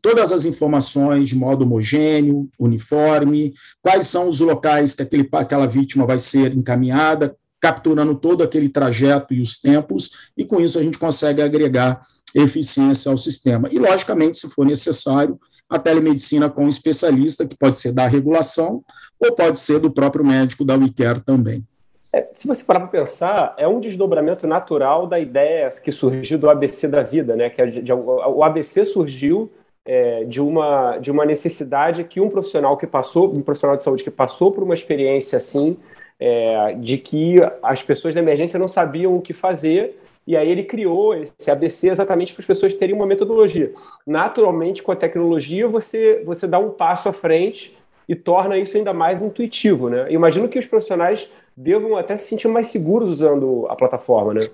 todas 0.00 0.30
as 0.30 0.44
informações 0.44 1.28
de 1.28 1.34
modo 1.34 1.64
homogêneo, 1.64 2.48
uniforme, 2.56 3.52
quais 3.82 4.06
são 4.06 4.28
os 4.28 4.38
locais 4.38 4.94
que 4.94 5.02
aquele, 5.02 5.28
aquela 5.32 5.66
vítima 5.66 6.06
vai 6.06 6.20
ser 6.20 6.56
encaminhada, 6.56 7.34
capturando 7.64 8.14
todo 8.14 8.42
aquele 8.42 8.68
trajeto 8.68 9.32
e 9.32 9.40
os 9.40 9.58
tempos, 9.58 10.30
e 10.36 10.44
com 10.44 10.60
isso 10.60 10.78
a 10.78 10.82
gente 10.82 10.98
consegue 10.98 11.40
agregar 11.40 12.02
eficiência 12.34 13.10
ao 13.10 13.16
sistema. 13.16 13.70
E, 13.72 13.78
logicamente, 13.78 14.36
se 14.36 14.50
for 14.50 14.66
necessário, 14.66 15.40
a 15.66 15.78
telemedicina 15.78 16.50
com 16.50 16.68
especialista, 16.68 17.48
que 17.48 17.56
pode 17.56 17.78
ser 17.78 17.92
da 17.94 18.06
regulação 18.06 18.84
ou 19.18 19.34
pode 19.34 19.58
ser 19.58 19.78
do 19.78 19.90
próprio 19.90 20.22
médico 20.22 20.62
da 20.62 20.76
WeCare 20.76 21.22
também. 21.22 21.64
É, 22.12 22.28
se 22.34 22.46
você 22.46 22.62
parar 22.62 22.80
para 22.80 23.00
pensar, 23.00 23.54
é 23.56 23.66
um 23.66 23.80
desdobramento 23.80 24.46
natural 24.46 25.06
da 25.06 25.18
ideia 25.18 25.70
que 25.82 25.90
surgiu 25.90 26.38
do 26.38 26.50
ABC 26.50 26.86
da 26.86 27.02
vida, 27.02 27.34
né? 27.34 27.48
Que 27.48 27.62
é 27.62 27.66
de, 27.66 27.80
de, 27.80 27.92
o 27.94 28.44
ABC 28.44 28.84
surgiu 28.84 29.50
é, 29.86 30.24
de, 30.24 30.38
uma, 30.38 30.98
de 30.98 31.10
uma 31.10 31.24
necessidade 31.24 32.04
que 32.04 32.20
um 32.20 32.28
profissional 32.28 32.76
que 32.76 32.86
passou, 32.86 33.34
um 33.34 33.40
profissional 33.40 33.74
de 33.74 33.82
saúde 33.82 34.04
que 34.04 34.10
passou 34.10 34.52
por 34.52 34.62
uma 34.62 34.74
experiência 34.74 35.38
assim, 35.38 35.78
é, 36.26 36.74
de 36.74 36.96
que 36.96 37.36
as 37.62 37.82
pessoas 37.82 38.14
da 38.14 38.20
emergência 38.20 38.58
não 38.58 38.66
sabiam 38.66 39.14
o 39.14 39.20
que 39.20 39.34
fazer, 39.34 40.00
e 40.26 40.34
aí 40.34 40.48
ele 40.48 40.64
criou 40.64 41.14
esse 41.14 41.50
ABC 41.50 41.90
exatamente 41.90 42.32
para 42.32 42.40
as 42.40 42.46
pessoas 42.46 42.72
terem 42.74 42.94
uma 42.94 43.06
metodologia. 43.06 43.74
Naturalmente, 44.06 44.82
com 44.82 44.90
a 44.90 44.96
tecnologia, 44.96 45.68
você, 45.68 46.22
você 46.24 46.46
dá 46.46 46.58
um 46.58 46.70
passo 46.70 47.10
à 47.10 47.12
frente 47.12 47.76
e 48.08 48.14
torna 48.14 48.56
isso 48.56 48.74
ainda 48.74 48.94
mais 48.94 49.20
intuitivo, 49.20 49.90
né? 49.90 50.10
Imagino 50.10 50.48
que 50.48 50.58
os 50.58 50.66
profissionais 50.66 51.28
devam 51.54 51.94
até 51.94 52.16
se 52.16 52.28
sentir 52.28 52.48
mais 52.48 52.68
seguros 52.68 53.10
usando 53.10 53.66
a 53.68 53.76
plataforma, 53.76 54.32
né? 54.32 54.48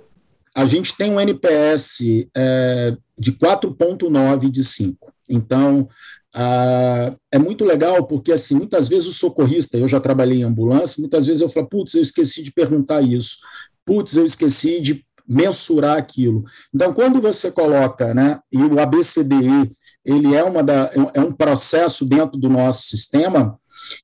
a 0.55 0.65
gente 0.65 0.97
tem 0.97 1.13
um 1.13 1.21
NPS 1.21 2.01
é, 2.37 2.97
de 3.17 3.33
4,9 3.33 4.51
de 4.51 4.65
5. 4.65 5.13
Então, 5.29 5.89
ah, 6.35 7.15
é 7.33 7.39
muito 7.39 7.65
legal 7.65 8.07
porque, 8.07 8.33
assim, 8.33 8.55
muitas 8.55 8.89
vezes 8.89 9.09
o 9.09 9.13
socorrista, 9.13 9.77
eu 9.77 9.89
já 9.89 10.01
trabalhei 10.01 10.41
em 10.41 10.45
ambulância, 10.45 11.01
muitas 11.01 11.27
vezes 11.27 11.43
eu 11.43 11.49
falo, 11.49 11.69
putz, 11.69 11.95
eu 11.95 12.03
esqueci 12.03 12.43
de 12.43 12.53
perguntar 12.53 13.03
isso, 13.03 13.39
putz, 13.85 14.17
eu 14.17 14.25
esqueci 14.25 14.81
de 14.81 15.05
mensurar 15.27 15.97
aquilo. 15.97 16.45
Então, 16.75 16.93
quando 16.93 17.21
você 17.21 17.51
coloca, 17.51 18.13
né, 18.15 18.41
e 18.51 18.59
o 18.59 18.81
ABCDE, 18.81 19.73
ele 20.05 20.35
é, 20.35 20.43
uma 20.43 20.63
da, 20.63 20.91
é 21.15 21.21
um 21.21 21.33
processo 21.33 22.05
dentro 22.05 22.39
do 22.39 22.49
nosso 22.49 22.89
sistema, 22.89 23.60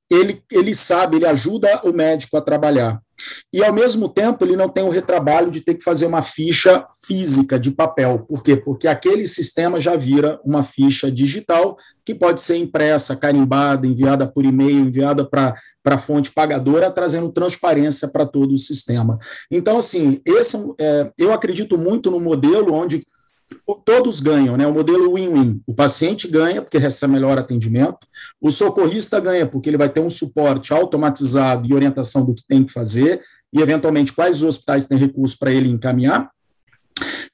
ele, 0.09 0.41
ele 0.51 0.75
sabe, 0.75 1.17
ele 1.17 1.25
ajuda 1.25 1.81
o 1.83 1.93
médico 1.93 2.37
a 2.37 2.41
trabalhar. 2.41 3.01
E, 3.51 3.63
ao 3.63 3.73
mesmo 3.73 4.07
tempo, 4.07 4.43
ele 4.45 4.55
não 4.55 4.69
tem 4.69 4.83
o 4.83 4.89
retrabalho 4.89 5.49
de 5.49 5.61
ter 5.61 5.75
que 5.75 5.83
fazer 5.83 6.05
uma 6.05 6.21
ficha 6.21 6.85
física 7.05 7.59
de 7.59 7.71
papel. 7.71 8.19
Por 8.27 8.43
quê? 8.43 8.55
Porque 8.55 8.87
aquele 8.87 9.27
sistema 9.27 9.81
já 9.81 9.95
vira 9.95 10.39
uma 10.43 10.63
ficha 10.63 11.11
digital 11.11 11.77
que 12.05 12.13
pode 12.13 12.41
ser 12.41 12.57
impressa, 12.57 13.15
carimbada, 13.15 13.87
enviada 13.87 14.27
por 14.27 14.45
e-mail, 14.45 14.79
enviada 14.79 15.25
para 15.25 15.55
a 15.85 15.97
fonte 15.97 16.31
pagadora, 16.31 16.91
trazendo 16.91 17.31
transparência 17.31 18.07
para 18.07 18.25
todo 18.25 18.53
o 18.53 18.57
sistema. 18.57 19.17
Então, 19.49 19.77
assim, 19.77 20.21
esse, 20.25 20.57
é, 20.79 21.11
eu 21.17 21.33
acredito 21.33 21.77
muito 21.77 22.11
no 22.11 22.19
modelo 22.19 22.73
onde 22.73 23.05
todos 23.85 24.19
ganham, 24.19 24.57
né? 24.57 24.67
O 24.67 24.73
modelo 24.73 25.13
win-win. 25.13 25.61
O 25.65 25.73
paciente 25.73 26.27
ganha 26.27 26.61
porque 26.61 26.77
recebe 26.77 27.13
melhor 27.13 27.37
atendimento, 27.37 27.99
o 28.41 28.51
socorrista 28.51 29.19
ganha 29.19 29.45
porque 29.45 29.69
ele 29.69 29.77
vai 29.77 29.89
ter 29.89 29.99
um 29.99 30.09
suporte 30.09 30.73
automatizado 30.73 31.67
e 31.67 31.73
orientação 31.73 32.25
do 32.25 32.33
que 32.33 32.43
tem 32.45 32.63
que 32.63 32.73
fazer 32.73 33.21
e 33.53 33.61
eventualmente 33.61 34.13
quais 34.13 34.43
hospitais 34.43 34.85
têm 34.85 34.97
recursos 34.97 35.37
para 35.37 35.51
ele 35.51 35.69
encaminhar. 35.69 36.29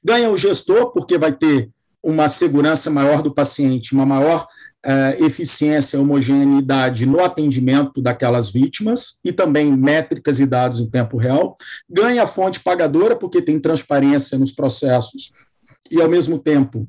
Ganha 0.02 0.30
o 0.30 0.36
gestor 0.36 0.92
porque 0.92 1.18
vai 1.18 1.32
ter 1.32 1.70
uma 2.02 2.28
segurança 2.28 2.90
maior 2.90 3.22
do 3.22 3.34
paciente, 3.34 3.94
uma 3.94 4.04
maior 4.04 4.46
uh, 4.84 5.24
eficiência, 5.24 5.98
homogeneidade 5.98 7.06
no 7.06 7.20
atendimento 7.24 8.02
daquelas 8.02 8.50
vítimas 8.50 9.18
e 9.24 9.32
também 9.32 9.74
métricas 9.74 10.38
e 10.38 10.46
dados 10.46 10.80
em 10.80 10.88
tempo 10.88 11.16
real. 11.16 11.56
Ganha 11.88 12.22
a 12.22 12.26
fonte 12.26 12.60
pagadora 12.60 13.16
porque 13.16 13.40
tem 13.40 13.58
transparência 13.58 14.38
nos 14.38 14.52
processos 14.52 15.32
e, 15.90 16.00
ao 16.00 16.08
mesmo 16.08 16.38
tempo, 16.38 16.88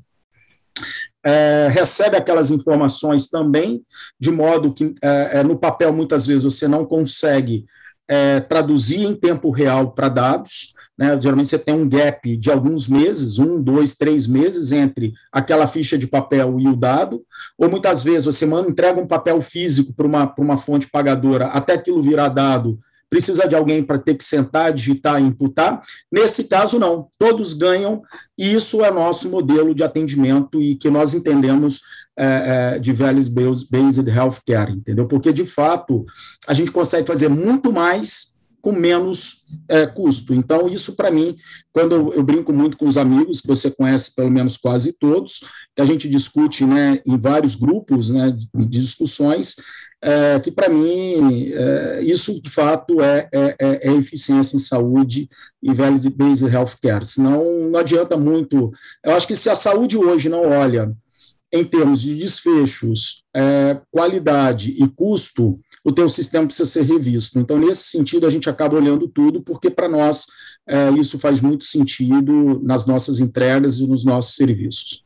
é, 1.26 1.68
recebe 1.72 2.16
aquelas 2.16 2.52
informações 2.52 3.28
também, 3.28 3.84
de 4.20 4.30
modo 4.30 4.74
que 4.74 4.94
é, 5.02 5.40
é 5.40 5.44
no 5.44 5.58
papel 5.58 5.92
muitas 5.92 6.28
vezes 6.28 6.44
você 6.44 6.68
não 6.68 6.86
consegue 6.86 7.66
é, 8.08 8.40
traduzir 8.40 9.04
em 9.04 9.16
tempo 9.16 9.50
real 9.50 9.92
para 9.92 10.10
dados. 10.10 10.76
Né? 10.98 11.20
Geralmente 11.20 11.50
você 11.50 11.60
tem 11.60 11.74
um 11.74 11.90
gap 11.90 12.38
de 12.38 12.52
alguns 12.52 12.88
meses, 12.88 13.40
um, 13.40 13.62
dois, 13.62 13.96
três 13.96 14.28
meses 14.28 14.72
entre 14.72 15.14
aquela 15.32 15.68
ficha 15.68 15.98
de 15.98 16.08
papel 16.08 16.60
e 16.60 16.68
o 16.68 16.76
dado, 16.76 17.24
ou 17.58 17.70
muitas 17.70 18.04
vezes 18.04 18.26
você 18.26 18.46
manda, 18.46 18.70
entrega 18.70 19.02
um 19.02 19.08
papel 19.08 19.42
físico 19.42 19.94
para 19.94 20.06
uma, 20.06 20.34
uma 20.38 20.58
fonte 20.58 20.88
pagadora 20.88 21.48
até 21.48 21.74
aquilo 21.74 22.04
virar 22.04 22.30
dado 22.30 22.80
precisa 23.10 23.48
de 23.48 23.56
alguém 23.56 23.84
para 23.84 24.00
ter 24.00 24.16
que 24.16 24.24
sentar, 24.24 24.74
digitar 24.74 25.22
e 25.22 25.26
imputar. 25.26 25.82
Nesse 26.12 26.46
caso, 26.46 26.80
não. 26.80 27.08
Todos 27.18 27.54
ganham, 27.54 28.02
e 28.38 28.54
isso 28.54 28.84
é 28.84 28.92
nosso 28.92 29.30
modelo 29.30 29.74
de 29.74 29.84
atendimento 29.84 30.62
e 30.62 30.76
que 30.76 30.90
nós 30.90 31.14
entendemos 31.14 31.82
é, 32.18 32.76
é, 32.76 32.80
de 32.80 32.94
Values-Based 32.94 34.10
Healthcare, 34.10 34.72
entendeu? 34.72 35.08
Porque, 35.08 35.34
de 35.34 35.46
fato, 35.46 36.06
a 36.48 36.54
gente 36.54 36.72
consegue 36.72 37.08
fazer 37.08 37.28
muito 37.28 37.72
mais 37.72 38.35
com 38.66 38.72
menos 38.72 39.46
é, 39.70 39.86
custo. 39.86 40.34
Então, 40.34 40.68
isso 40.68 40.96
para 40.96 41.12
mim, 41.12 41.36
quando 41.72 42.12
eu, 42.12 42.24
brinco 42.24 42.52
muito 42.52 42.78
com 42.78 42.88
os 42.88 42.98
amigos, 42.98 43.40
que 43.40 43.48
você 43.48 43.70
conhece 43.70 44.16
pelo 44.16 44.32
menos 44.32 44.58
quase 44.58 44.98
todos, 44.98 45.42
que 45.76 45.84
a 45.84 45.86
gente 45.86 46.10
discute 46.10 46.66
né, 46.66 47.00
em 47.06 47.16
vários 47.16 47.54
grupos 47.54 48.10
né, 48.10 48.32
de 48.32 48.66
discussões, 48.66 49.54
é, 50.02 50.40
que 50.40 50.50
para 50.50 50.68
mim 50.68 51.52
é, 51.54 52.02
isso 52.06 52.42
de 52.42 52.50
fato 52.50 53.04
é, 53.04 53.30
é, 53.32 53.56
é, 53.60 53.90
é 53.90 53.94
eficiência 53.94 54.56
em 54.56 54.60
saúde 54.60 55.30
e 55.62 55.72
value-based 55.72 56.52
healthcare. 56.52 57.06
Senão 57.06 57.70
não 57.70 57.80
adianta 57.80 58.18
muito. 58.18 58.72
Eu 59.04 59.16
acho 59.16 59.28
que 59.28 59.36
se 59.36 59.48
a 59.48 59.56
saúde 59.56 59.96
hoje 59.96 60.28
não 60.28 60.42
olha 60.42 60.92
em 61.56 61.64
termos 61.64 62.02
de 62.02 62.16
desfechos, 62.16 63.24
é, 63.36 63.80
qualidade 63.92 64.72
e 64.72 64.88
custo, 64.88 65.60
o 65.84 65.92
teu 65.92 66.10
sistema 66.10 66.48
precisa 66.48 66.70
ser 66.70 66.84
revisto. 66.84 67.40
Então, 67.40 67.58
nesse 67.58 67.84
sentido, 67.84 68.26
a 68.26 68.30
gente 68.30 68.50
acaba 68.50 68.76
olhando 68.76 69.08
tudo, 69.08 69.42
porque 69.42 69.70
para 69.70 69.88
nós 69.88 70.26
é, 70.68 70.90
isso 70.92 71.20
faz 71.20 71.42
muito 71.42 71.64
sentido 71.64 72.60
nas 72.64 72.88
nossas 72.88 73.20
entregas 73.20 73.78
e 73.78 73.88
nos 73.88 74.04
nossos 74.04 74.36
serviços. 74.36 75.04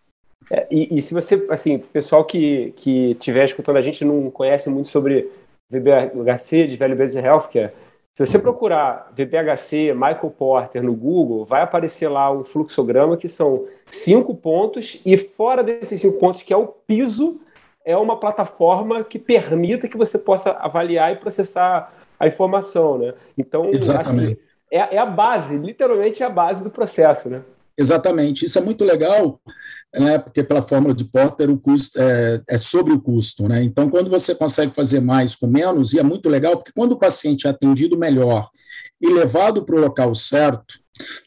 É, 0.49 0.67
e, 0.71 0.97
e, 0.97 1.01
se 1.01 1.13
você, 1.13 1.45
assim, 1.49 1.77
pessoal 1.77 2.25
que 2.25 2.73
que 2.75 3.11
estiver 3.11 3.45
escutando 3.45 3.77
a 3.77 3.81
gente 3.81 4.03
não 4.03 4.31
conhece 4.31 4.69
muito 4.69 4.89
sobre 4.89 5.29
VBHC 5.69 6.67
de 6.67 6.75
Velho 6.75 6.95
Business 6.95 7.23
Healthcare, 7.23 7.71
se 8.19 8.33
você 8.33 8.37
procurar 8.37 9.13
VBHC 9.15 9.93
Michael 9.93 10.33
Porter 10.37 10.83
no 10.83 10.93
Google, 10.93 11.45
vai 11.45 11.61
aparecer 11.61 12.09
lá 12.09 12.29
um 12.29 12.43
fluxograma 12.43 13.15
que 13.15 13.29
são 13.29 13.65
cinco 13.85 14.35
pontos 14.35 15.01
e 15.05 15.17
fora 15.17 15.63
desses 15.63 16.01
cinco 16.01 16.17
pontos, 16.19 16.43
que 16.43 16.51
é 16.51 16.57
o 16.57 16.67
piso, 16.67 17.39
é 17.85 17.95
uma 17.95 18.19
plataforma 18.19 19.05
que 19.05 19.17
permita 19.17 19.87
que 19.87 19.95
você 19.95 20.19
possa 20.19 20.51
avaliar 20.51 21.13
e 21.13 21.15
processar 21.15 21.93
a 22.19 22.27
informação, 22.27 22.97
né? 22.97 23.13
Então, 23.37 23.69
Exatamente. 23.71 24.33
assim, 24.33 24.37
é, 24.69 24.95
é 24.95 24.97
a 24.97 25.05
base, 25.05 25.57
literalmente 25.57 26.21
é 26.21 26.25
a 26.25 26.29
base 26.29 26.61
do 26.61 26.69
processo, 26.69 27.29
né? 27.29 27.41
Exatamente. 27.79 28.43
Isso 28.43 28.59
é 28.59 28.61
muito 28.61 28.83
legal, 28.83 29.39
né, 29.95 30.19
porque 30.19 30.43
pela 30.43 30.61
fórmula 30.61 30.93
de 30.93 31.05
Porter 31.05 31.49
o 31.49 31.57
custo 31.57 31.97
é, 31.97 32.41
é, 32.49 32.57
sobre 32.57 32.91
o 32.91 32.99
custo. 32.99 33.47
Né? 33.47 33.63
Então, 33.63 33.89
quando 33.89 34.09
você 34.09 34.35
consegue 34.35 34.75
fazer 34.75 34.99
mais 34.99 35.33
com 35.33 35.47
menos, 35.47 35.93
e 35.93 35.99
é 35.99 36.03
muito 36.03 36.27
legal, 36.27 36.57
porque 36.57 36.73
quando 36.75 36.91
o 36.91 36.99
paciente 36.99 37.47
é 37.47 37.51
atendido 37.51 37.97
melhor 37.97 38.49
e 39.01 39.07
levado 39.13 39.63
para 39.63 39.77
o 39.77 39.79
local 39.79 40.13
certo, 40.13 40.75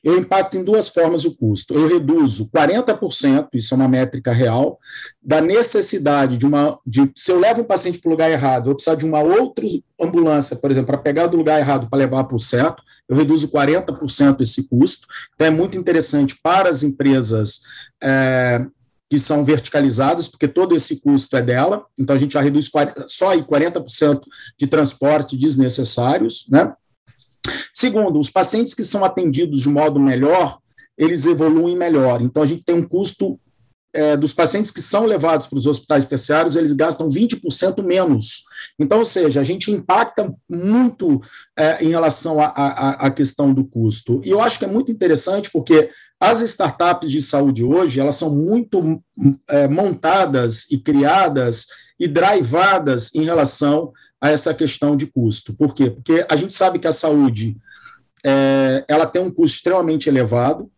eu 0.02 0.18
impacto 0.18 0.56
em 0.56 0.64
duas 0.64 0.88
formas 0.88 1.24
o 1.24 1.36
custo. 1.36 1.74
Eu 1.74 1.88
reduzo 1.88 2.50
40%, 2.50 3.48
isso 3.54 3.74
é 3.74 3.76
uma 3.76 3.88
métrica 3.88 4.32
real, 4.32 4.78
da 5.22 5.40
necessidade 5.40 6.36
de 6.36 6.46
uma. 6.46 6.78
De, 6.86 7.10
se 7.16 7.32
eu 7.32 7.38
levo 7.38 7.62
o 7.62 7.64
paciente 7.64 7.98
para 7.98 8.08
o 8.08 8.12
lugar 8.12 8.30
errado, 8.30 8.70
eu 8.70 8.74
precisar 8.74 8.96
de 8.96 9.04
uma 9.04 9.20
outra 9.20 9.66
ambulância, 10.00 10.56
por 10.56 10.70
exemplo, 10.70 10.88
para 10.88 10.98
pegar 10.98 11.26
do 11.26 11.36
lugar 11.36 11.60
errado 11.60 11.88
para 11.88 11.98
levar 11.98 12.24
para 12.24 12.36
o 12.36 12.40
certo, 12.40 12.82
eu 13.08 13.16
reduzo 13.16 13.50
40% 13.50 14.40
esse 14.40 14.68
custo. 14.68 15.06
Então, 15.34 15.46
é 15.46 15.50
muito 15.50 15.78
interessante 15.78 16.38
para 16.42 16.68
as 16.68 16.82
empresas. 16.82 17.62
É, 18.02 18.64
que 19.12 19.18
são 19.18 19.44
verticalizadas, 19.44 20.26
porque 20.26 20.48
todo 20.48 20.74
esse 20.74 20.98
custo 21.02 21.36
é 21.36 21.42
dela, 21.42 21.84
então 21.98 22.16
a 22.16 22.18
gente 22.18 22.32
já 22.32 22.40
reduz 22.40 22.70
40, 22.70 23.04
só 23.06 23.28
aí 23.28 23.42
40% 23.42 24.22
de 24.58 24.66
transporte 24.66 25.36
desnecessários, 25.36 26.46
né? 26.48 26.72
Segundo, 27.74 28.18
os 28.18 28.30
pacientes 28.30 28.74
que 28.74 28.84
são 28.84 29.04
atendidos 29.04 29.60
de 29.60 29.68
modo 29.68 29.98
melhor, 29.98 30.58
eles 30.96 31.26
evoluem 31.26 31.76
melhor. 31.76 32.20
Então, 32.20 32.42
a 32.42 32.46
gente 32.46 32.62
tem 32.62 32.74
um 32.74 32.86
custo 32.86 33.38
é, 33.94 34.16
dos 34.16 34.32
pacientes 34.32 34.70
que 34.70 34.80
são 34.80 35.04
levados 35.04 35.46
para 35.46 35.58
os 35.58 35.66
hospitais 35.66 36.06
terciários, 36.06 36.56
eles 36.56 36.72
gastam 36.72 37.08
20% 37.08 37.82
menos. 37.82 38.44
Então, 38.78 38.98
ou 38.98 39.04
seja, 39.04 39.40
a 39.40 39.44
gente 39.44 39.70
impacta 39.70 40.32
muito 40.48 41.20
é, 41.56 41.84
em 41.84 41.90
relação 41.90 42.38
à 42.40 43.10
questão 43.10 43.52
do 43.52 43.64
custo. 43.64 44.20
E 44.24 44.30
eu 44.30 44.40
acho 44.40 44.58
que 44.58 44.64
é 44.64 44.68
muito 44.68 44.90
interessante 44.90 45.50
porque 45.50 45.90
as 46.18 46.40
startups 46.40 47.10
de 47.10 47.20
saúde 47.20 47.64
hoje, 47.64 48.00
elas 48.00 48.14
são 48.14 48.34
muito 48.34 49.02
é, 49.48 49.68
montadas 49.68 50.70
e 50.70 50.78
criadas 50.78 51.66
e 51.98 52.08
drivadas 52.08 53.14
em 53.14 53.24
relação 53.24 53.92
a 54.22 54.30
essa 54.30 54.54
questão 54.54 54.96
de 54.96 55.06
custo. 55.06 55.52
Por 55.52 55.74
quê? 55.74 55.90
Porque 55.90 56.24
a 56.28 56.36
gente 56.36 56.54
sabe 56.54 56.78
que 56.78 56.86
a 56.86 56.92
saúde 56.92 57.56
é, 58.24 58.84
ela 58.86 59.04
tem 59.04 59.20
um 59.20 59.32
custo 59.32 59.56
extremamente 59.56 60.08
elevado, 60.08 60.70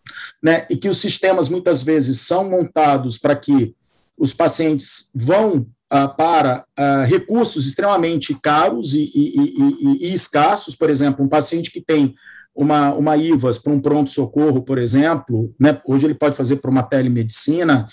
né, 0.42 0.66
e 0.70 0.76
que 0.78 0.88
os 0.88 0.96
sistemas 0.96 1.50
muitas 1.50 1.82
vezes 1.82 2.22
são 2.22 2.48
montados 2.48 3.18
para 3.18 3.36
que 3.36 3.74
os 4.16 4.32
pacientes 4.32 5.10
vão 5.14 5.66
ah, 5.90 6.08
para 6.08 6.64
ah, 6.74 7.04
recursos 7.04 7.66
extremamente 7.66 8.34
caros 8.42 8.94
e, 8.94 9.10
e, 9.14 9.36
e, 9.36 10.08
e, 10.08 10.14
escassos, 10.14 10.74
por 10.74 10.88
exemplo, 10.88 11.22
um 11.22 11.28
paciente 11.28 11.70
que 11.70 11.82
tem 11.82 12.14
uma, 12.54 12.94
uma 12.94 13.16
IVAS 13.16 13.58
para 13.58 13.72
um 13.72 13.80
pronto-socorro, 13.80 14.62
por 14.62 14.78
exemplo, 14.78 15.54
né, 15.60 15.78
hoje 15.84 16.06
ele 16.06 16.14
pode 16.14 16.34
fazer 16.34 16.56
para 16.56 16.70
uma 16.70 16.82
telemedicina, 16.82 17.86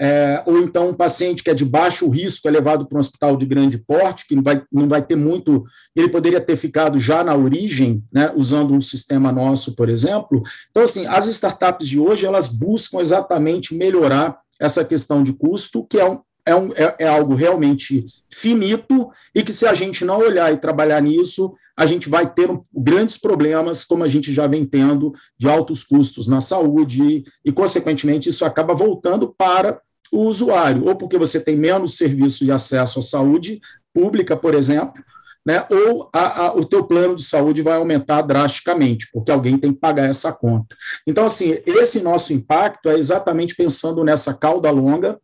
é, 0.00 0.42
ou 0.46 0.58
então 0.60 0.88
um 0.88 0.94
paciente 0.94 1.44
que 1.44 1.50
é 1.50 1.54
de 1.54 1.64
baixo 1.64 2.08
risco 2.08 2.48
é 2.48 2.50
levado 2.50 2.86
para 2.86 2.96
um 2.96 3.00
hospital 3.00 3.36
de 3.36 3.44
grande 3.44 3.76
porte, 3.76 4.26
que 4.26 4.34
não 4.34 4.42
vai, 4.42 4.62
não 4.72 4.88
vai 4.88 5.02
ter 5.02 5.14
muito, 5.14 5.62
ele 5.94 6.08
poderia 6.08 6.40
ter 6.40 6.56
ficado 6.56 6.98
já 6.98 7.22
na 7.22 7.36
origem, 7.36 8.02
né, 8.10 8.32
usando 8.34 8.72
um 8.72 8.80
sistema 8.80 9.30
nosso, 9.30 9.76
por 9.76 9.90
exemplo. 9.90 10.42
Então, 10.70 10.82
assim, 10.82 11.06
as 11.06 11.26
startups 11.26 11.86
de 11.86 12.00
hoje, 12.00 12.24
elas 12.24 12.48
buscam 12.48 12.98
exatamente 12.98 13.74
melhorar 13.74 14.38
essa 14.58 14.82
questão 14.86 15.22
de 15.22 15.34
custo, 15.34 15.84
que 15.84 15.98
é 15.98 16.10
um, 16.10 16.20
é, 16.46 16.54
um, 16.54 16.72
é, 16.72 16.96
é 17.00 17.06
algo 17.06 17.34
realmente 17.34 18.06
finito 18.32 19.10
e 19.34 19.42
que, 19.42 19.52
se 19.52 19.66
a 19.66 19.74
gente 19.74 20.02
não 20.02 20.20
olhar 20.20 20.50
e 20.50 20.56
trabalhar 20.56 21.02
nisso, 21.02 21.52
a 21.76 21.84
gente 21.84 22.08
vai 22.08 22.30
ter 22.32 22.48
grandes 22.74 23.18
problemas, 23.18 23.84
como 23.84 24.02
a 24.02 24.08
gente 24.08 24.32
já 24.32 24.46
vem 24.46 24.64
tendo, 24.64 25.12
de 25.38 25.46
altos 25.46 25.84
custos 25.84 26.26
na 26.26 26.40
saúde, 26.40 27.24
e, 27.44 27.52
consequentemente, 27.52 28.30
isso 28.30 28.46
acaba 28.46 28.74
voltando 28.74 29.34
para 29.36 29.78
o 30.10 30.24
usuário, 30.24 30.86
ou 30.86 30.96
porque 30.96 31.18
você 31.18 31.40
tem 31.40 31.56
menos 31.56 31.96
serviço 31.96 32.44
de 32.44 32.52
acesso 32.52 32.98
à 32.98 33.02
saúde 33.02 33.60
pública, 33.94 34.36
por 34.36 34.54
exemplo, 34.54 35.02
né, 35.44 35.66
ou 35.70 36.10
a, 36.12 36.46
a, 36.46 36.54
o 36.54 36.64
teu 36.64 36.84
plano 36.84 37.16
de 37.16 37.24
saúde 37.24 37.62
vai 37.62 37.76
aumentar 37.76 38.22
drasticamente, 38.22 39.08
porque 39.12 39.30
alguém 39.30 39.56
tem 39.56 39.72
que 39.72 39.78
pagar 39.78 40.08
essa 40.08 40.32
conta. 40.32 40.76
Então, 41.06 41.24
assim, 41.24 41.58
esse 41.64 42.00
nosso 42.00 42.32
impacto 42.32 42.88
é 42.88 42.98
exatamente 42.98 43.54
pensando 43.54 44.04
nessa 44.04 44.34
cauda 44.34 44.70
longa 44.70 45.18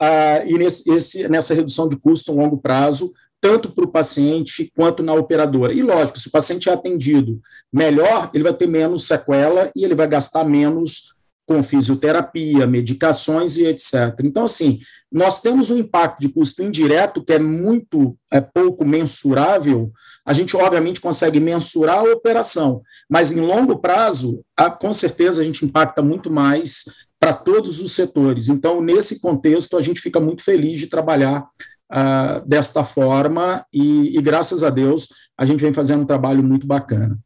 uh, 0.00 0.46
e 0.46 0.58
nesse, 0.58 0.92
esse, 0.92 1.28
nessa 1.28 1.54
redução 1.54 1.88
de 1.88 1.96
custo 1.96 2.32
a 2.32 2.34
longo 2.34 2.58
prazo, 2.58 3.12
tanto 3.40 3.72
para 3.72 3.84
o 3.84 3.90
paciente 3.90 4.70
quanto 4.76 5.02
na 5.02 5.14
operadora. 5.14 5.72
E, 5.72 5.82
lógico, 5.82 6.18
se 6.18 6.28
o 6.28 6.30
paciente 6.30 6.68
é 6.68 6.72
atendido 6.72 7.40
melhor, 7.72 8.30
ele 8.32 8.44
vai 8.44 8.54
ter 8.54 8.68
menos 8.68 9.06
sequela 9.06 9.70
e 9.74 9.84
ele 9.84 9.94
vai 9.94 10.06
gastar 10.06 10.44
menos 10.44 11.14
com 11.46 11.62
fisioterapia, 11.62 12.66
medicações 12.66 13.56
e 13.56 13.66
etc. 13.66 14.14
Então, 14.24 14.44
assim, 14.44 14.80
nós 15.10 15.40
temos 15.40 15.70
um 15.70 15.78
impacto 15.78 16.20
de 16.20 16.28
custo 16.28 16.62
indireto 16.62 17.22
que 17.22 17.32
é 17.32 17.38
muito 17.38 18.16
é 18.30 18.40
pouco 18.40 18.84
mensurável. 18.84 19.92
A 20.24 20.32
gente, 20.32 20.56
obviamente, 20.56 21.00
consegue 21.00 21.40
mensurar 21.40 21.98
a 21.98 22.12
operação, 22.12 22.80
mas 23.10 23.32
em 23.32 23.40
longo 23.40 23.78
prazo, 23.78 24.42
a, 24.56 24.70
com 24.70 24.92
certeza, 24.92 25.42
a 25.42 25.44
gente 25.44 25.64
impacta 25.64 26.00
muito 26.00 26.30
mais 26.30 26.84
para 27.18 27.32
todos 27.32 27.80
os 27.80 27.92
setores. 27.92 28.48
Então, 28.48 28.80
nesse 28.80 29.20
contexto, 29.20 29.76
a 29.76 29.82
gente 29.82 30.00
fica 30.00 30.18
muito 30.18 30.42
feliz 30.42 30.78
de 30.78 30.86
trabalhar 30.86 31.46
uh, 31.92 32.46
desta 32.48 32.82
forma 32.82 33.64
e, 33.72 34.16
e, 34.16 34.22
graças 34.22 34.64
a 34.64 34.70
Deus, 34.70 35.08
a 35.36 35.44
gente 35.44 35.60
vem 35.60 35.72
fazendo 35.72 36.02
um 36.02 36.06
trabalho 36.06 36.42
muito 36.42 36.66
bacana. 36.66 37.18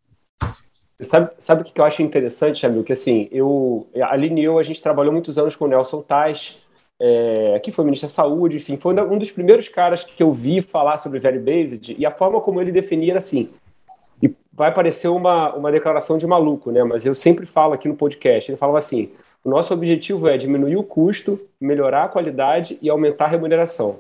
Sabe, 1.03 1.31
sabe 1.39 1.63
o 1.63 1.65
que 1.65 1.79
eu 1.79 1.85
acho 1.85 2.03
interessante, 2.03 2.63
Jamil? 2.63 2.83
Que 2.83 2.95
assim, 2.95 3.29
eu, 3.31 3.87
a 4.01 4.17
Lineu, 4.17 4.59
a 4.59 4.63
gente 4.63 4.81
trabalhou 4.83 5.13
muitos 5.13 5.37
anos 5.37 5.55
com 5.55 5.67
o 5.67 5.69
Nelson 5.69 6.01
Tais, 6.01 6.59
é, 6.99 7.61
que 7.63 7.71
foi 7.71 7.85
ministro 7.85 8.09
da 8.09 8.15
Saúde, 8.15 8.57
enfim, 8.57 8.79
foi 8.79 8.95
um 8.95 9.19
dos 9.19 9.31
primeiros 9.31 9.69
caras 9.69 10.03
que 10.05 10.23
eu 10.23 10.33
vi 10.33 10.63
falar 10.63 10.97
sobre 10.97 11.19
Value 11.19 11.41
Based, 11.41 11.95
e 11.99 12.07
a 12.07 12.11
forma 12.11 12.41
como 12.41 12.61
ele 12.61 12.73
definia 12.73 13.13
era 13.13 13.19
assim, 13.19 13.51
e 14.23 14.35
vai 14.51 14.73
parecer 14.73 15.09
uma, 15.09 15.55
uma 15.55 15.71
declaração 15.71 16.17
de 16.17 16.27
maluco, 16.27 16.71
né? 16.71 16.83
Mas 16.83 17.05
eu 17.05 17.15
sempre 17.15 17.45
falo 17.45 17.75
aqui 17.75 17.87
no 17.87 17.97
podcast, 17.97 18.51
ele 18.51 18.57
falava 18.57 18.79
assim, 18.79 19.13
o 19.45 19.51
nosso 19.51 19.75
objetivo 19.75 20.27
é 20.27 20.39
diminuir 20.39 20.77
o 20.77 20.83
custo, 20.83 21.39
melhorar 21.61 22.05
a 22.05 22.09
qualidade 22.09 22.79
e 22.81 22.89
aumentar 22.89 23.27
a 23.27 23.29
remuneração. 23.29 23.99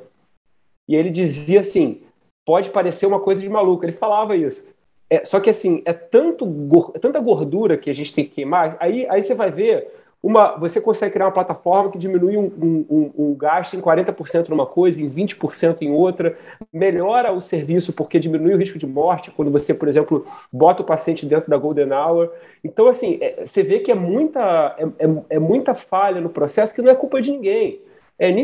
E 0.88 0.96
ele 0.96 1.10
dizia 1.10 1.60
assim, 1.60 2.00
pode 2.44 2.70
parecer 2.70 3.06
uma 3.06 3.20
coisa 3.20 3.42
de 3.42 3.48
maluco, 3.48 3.84
ele 3.84 3.92
falava 3.92 4.34
isso. 4.34 4.66
É, 5.08 5.24
só 5.24 5.38
que 5.38 5.50
assim, 5.50 5.82
é 5.84 5.92
tanto, 5.92 6.46
é 6.94 6.98
tanta 6.98 7.20
gordura 7.20 7.76
que 7.76 7.88
a 7.88 7.94
gente 7.94 8.12
tem 8.12 8.24
que 8.24 8.32
queimar, 8.32 8.76
aí, 8.80 9.06
aí 9.08 9.22
você 9.22 9.34
vai 9.34 9.50
ver 9.50 9.88
uma, 10.22 10.56
você 10.56 10.80
consegue 10.80 11.12
criar 11.12 11.26
uma 11.26 11.32
plataforma 11.32 11.90
que 11.90 11.98
diminui 11.98 12.36
um, 12.36 12.46
um, 12.60 12.86
um, 12.90 13.12
um 13.16 13.34
gasto 13.36 13.76
em 13.76 13.80
40% 13.80 14.48
numa 14.48 14.66
coisa, 14.66 15.00
em 15.00 15.08
20% 15.08 15.82
em 15.82 15.92
outra, 15.92 16.36
melhora 16.72 17.32
o 17.32 17.40
serviço 17.40 17.92
porque 17.92 18.18
diminui 18.18 18.54
o 18.54 18.58
risco 18.58 18.76
de 18.76 18.86
morte 18.86 19.30
quando 19.30 19.52
você, 19.52 19.72
por 19.72 19.86
exemplo, 19.86 20.26
bota 20.52 20.82
o 20.82 20.84
paciente 20.84 21.24
dentro 21.24 21.48
da 21.48 21.56
Golden 21.56 21.92
Hour. 21.92 22.32
Então, 22.64 22.88
assim, 22.88 23.18
é, 23.20 23.46
você 23.46 23.62
vê 23.62 23.78
que 23.78 23.92
é 23.92 23.94
muita, 23.94 24.74
é, 24.78 25.04
é, 25.04 25.36
é 25.36 25.38
muita 25.38 25.74
falha 25.74 26.20
no 26.20 26.30
processo 26.30 26.74
que 26.74 26.82
não 26.82 26.90
é 26.90 26.94
culpa 26.96 27.20
de 27.20 27.30
ninguém. 27.30 27.80
É, 28.18 28.34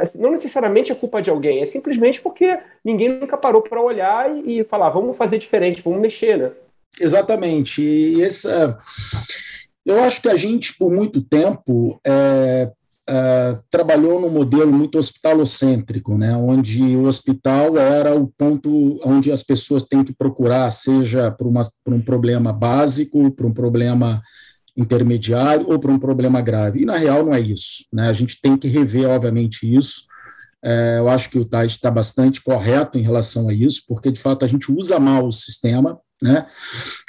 assim, 0.00 0.22
não 0.22 0.30
necessariamente 0.30 0.90
é 0.90 0.94
culpa 0.94 1.20
de 1.20 1.28
alguém, 1.28 1.60
é 1.60 1.66
simplesmente 1.66 2.20
porque 2.20 2.58
ninguém 2.84 3.10
nunca 3.10 3.36
parou 3.36 3.60
para 3.60 3.80
olhar 3.80 4.34
e, 4.38 4.60
e, 4.60 4.64
falar, 4.64 4.88
vamos 4.88 5.16
fazer 5.16 5.38
diferente, 5.38 5.82
vamos 5.82 6.00
mexer, 6.00 6.38
né? 6.38 6.50
Exatamente. 7.00 7.82
E 7.82 8.22
essa 8.22 8.78
eu 9.88 10.02
acho 10.02 10.20
que 10.20 10.28
a 10.28 10.36
gente, 10.36 10.76
por 10.76 10.92
muito 10.92 11.22
tempo, 11.22 11.98
é, 12.06 12.70
é, 13.08 13.58
trabalhou 13.70 14.20
num 14.20 14.28
modelo 14.28 14.70
muito 14.70 14.98
hospitalocêntrico, 14.98 16.18
né, 16.18 16.36
onde 16.36 16.94
o 16.94 17.04
hospital 17.04 17.78
era 17.78 18.14
o 18.14 18.26
ponto 18.26 19.00
onde 19.02 19.32
as 19.32 19.42
pessoas 19.42 19.84
têm 19.84 20.04
que 20.04 20.12
procurar, 20.12 20.70
seja 20.70 21.30
por 21.30 21.94
um 21.94 22.02
problema 22.02 22.52
básico, 22.52 23.30
por 23.30 23.46
um 23.46 23.52
problema 23.52 24.20
intermediário 24.78 25.68
ou 25.68 25.78
por 25.78 25.90
um 25.90 25.98
problema 25.98 26.40
grave. 26.40 26.82
E, 26.82 26.84
na 26.84 26.96
real, 26.96 27.26
não 27.26 27.34
é 27.34 27.40
isso. 27.40 27.84
Né? 27.92 28.08
A 28.08 28.12
gente 28.12 28.40
tem 28.40 28.56
que 28.56 28.68
rever, 28.68 29.10
obviamente, 29.10 29.66
isso. 29.70 30.02
É, 30.64 30.98
eu 30.98 31.08
acho 31.08 31.28
que 31.30 31.38
o 31.38 31.44
Tais 31.44 31.72
está 31.72 31.90
bastante 31.90 32.40
correto 32.40 32.96
em 32.96 33.02
relação 33.02 33.48
a 33.48 33.52
isso, 33.52 33.82
porque, 33.88 34.12
de 34.12 34.20
fato, 34.20 34.44
a 34.44 34.48
gente 34.48 34.70
usa 34.70 34.98
mal 34.98 35.26
o 35.26 35.32
sistema, 35.32 35.98
né? 36.22 36.46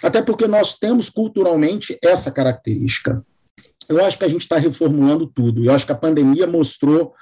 Até 0.03 0.21
porque 0.21 0.47
nós 0.47 0.77
temos 0.77 1.09
culturalmente 1.09 1.97
essa 2.03 2.31
característica. 2.31 3.23
Eu 3.87 4.05
acho 4.05 4.19
que 4.19 4.25
a 4.25 4.27
gente 4.27 4.41
está 4.41 4.57
reformulando 4.57 5.25
tudo. 5.25 5.63
Eu 5.63 5.73
acho 5.73 5.85
que 5.85 5.91
a 5.91 5.95
pandemia 5.95 6.45
mostrou, 6.45 7.13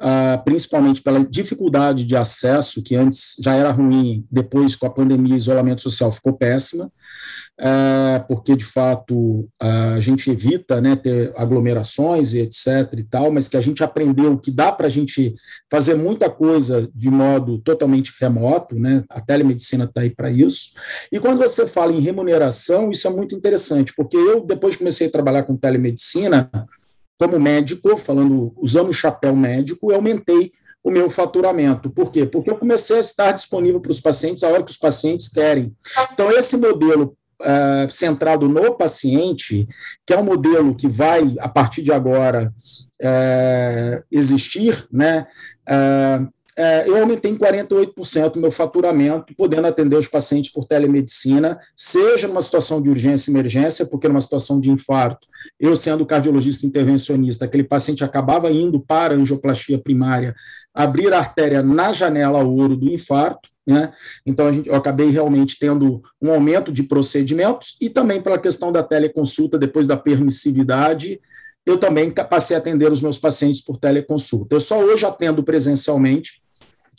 ah, 0.00 0.40
principalmente 0.42 1.02
pela 1.02 1.22
dificuldade 1.22 2.06
de 2.06 2.16
acesso, 2.16 2.82
que 2.82 2.96
antes 2.96 3.36
já 3.42 3.54
era 3.54 3.70
ruim, 3.70 4.26
depois 4.30 4.74
com 4.74 4.86
a 4.86 4.90
pandemia, 4.90 5.36
isolamento 5.36 5.82
social 5.82 6.10
ficou 6.10 6.32
péssima 6.32 6.90
porque 8.26 8.56
de 8.56 8.64
fato 8.64 9.48
a 9.60 10.00
gente 10.00 10.30
evita 10.30 10.80
né, 10.80 10.96
ter 10.96 11.32
aglomerações 11.36 12.34
e 12.34 12.40
etc 12.40 12.92
e 12.96 13.04
tal, 13.04 13.30
mas 13.30 13.48
que 13.48 13.56
a 13.56 13.60
gente 13.60 13.84
aprendeu 13.84 14.38
que 14.38 14.50
dá 14.50 14.72
para 14.72 14.86
a 14.86 14.90
gente 14.90 15.34
fazer 15.70 15.94
muita 15.94 16.28
coisa 16.28 16.88
de 16.94 17.10
modo 17.10 17.58
totalmente 17.58 18.12
remoto, 18.20 18.74
né? 18.74 19.04
A 19.08 19.20
telemedicina 19.20 19.84
está 19.84 20.00
aí 20.00 20.10
para 20.10 20.30
isso. 20.30 20.74
E 21.12 21.20
quando 21.20 21.38
você 21.38 21.66
fala 21.66 21.92
em 21.92 22.00
remuneração, 22.00 22.90
isso 22.90 23.06
é 23.06 23.10
muito 23.10 23.34
interessante, 23.34 23.92
porque 23.96 24.16
eu 24.16 24.44
depois 24.44 24.76
comecei 24.76 25.06
a 25.06 25.12
trabalhar 25.12 25.44
com 25.44 25.56
telemedicina 25.56 26.50
como 27.18 27.38
médico, 27.38 27.96
falando 27.96 28.52
usando 28.56 28.88
o 28.88 28.92
chapéu 28.92 29.34
médico, 29.34 29.90
eu 29.90 29.96
aumentei 29.96 30.52
o 30.84 30.90
meu 30.90 31.10
faturamento. 31.10 31.88
Por 31.88 32.12
quê? 32.12 32.26
Porque 32.26 32.50
eu 32.50 32.58
comecei 32.58 32.98
a 32.98 33.00
estar 33.00 33.32
disponível 33.32 33.80
para 33.80 33.90
os 33.90 34.00
pacientes 34.00 34.44
a 34.44 34.48
hora 34.48 34.62
que 34.62 34.70
os 34.70 34.76
pacientes 34.76 35.30
querem. 35.30 35.74
Então, 36.12 36.30
esse 36.30 36.58
modelo 36.58 37.16
uh, 37.40 37.90
centrado 37.90 38.46
no 38.46 38.74
paciente, 38.74 39.66
que 40.06 40.12
é 40.12 40.18
um 40.18 40.24
modelo 40.24 40.74
que 40.74 40.86
vai, 40.86 41.34
a 41.40 41.48
partir 41.48 41.82
de 41.82 41.90
agora, 41.90 42.52
uh, 43.02 44.04
existir, 44.12 44.86
né? 44.92 45.26
Uh, 45.66 46.28
eu 46.86 46.96
aumentei 46.96 47.30
em 47.30 47.36
48% 47.36 48.36
o 48.36 48.38
meu 48.38 48.52
faturamento, 48.52 49.34
podendo 49.36 49.66
atender 49.66 49.96
os 49.96 50.06
pacientes 50.06 50.52
por 50.52 50.66
telemedicina, 50.66 51.58
seja 51.76 52.28
numa 52.28 52.40
situação 52.40 52.80
de 52.80 52.88
urgência 52.88 53.30
e 53.30 53.34
emergência, 53.34 53.86
porque 53.86 54.06
numa 54.06 54.20
situação 54.20 54.60
de 54.60 54.70
infarto, 54.70 55.26
eu 55.58 55.74
sendo 55.74 56.06
cardiologista 56.06 56.66
intervencionista, 56.66 57.44
aquele 57.44 57.64
paciente 57.64 58.04
acabava 58.04 58.50
indo 58.50 58.78
para 58.78 59.14
a 59.14 59.16
angioplastia 59.16 59.78
primária, 59.78 60.34
abrir 60.72 61.12
a 61.12 61.18
artéria 61.18 61.62
na 61.62 61.92
janela 61.92 62.44
ouro 62.44 62.76
do 62.76 62.88
infarto, 62.88 63.48
né? 63.66 63.92
Então, 64.26 64.46
a 64.46 64.52
gente, 64.52 64.68
eu 64.68 64.74
acabei 64.74 65.08
realmente 65.08 65.58
tendo 65.58 66.02
um 66.20 66.30
aumento 66.30 66.70
de 66.70 66.82
procedimentos 66.82 67.76
e 67.80 67.88
também 67.88 68.20
pela 68.20 68.38
questão 68.38 68.70
da 68.70 68.82
teleconsulta, 68.82 69.58
depois 69.58 69.86
da 69.86 69.96
permissividade, 69.96 71.20
eu 71.64 71.78
também 71.78 72.10
passei 72.10 72.56
a 72.56 72.58
atender 72.58 72.92
os 72.92 73.00
meus 73.00 73.18
pacientes 73.18 73.62
por 73.62 73.78
teleconsulta. 73.78 74.54
Eu 74.54 74.60
só 74.60 74.80
hoje 74.84 75.06
atendo 75.06 75.42
presencialmente 75.42 76.42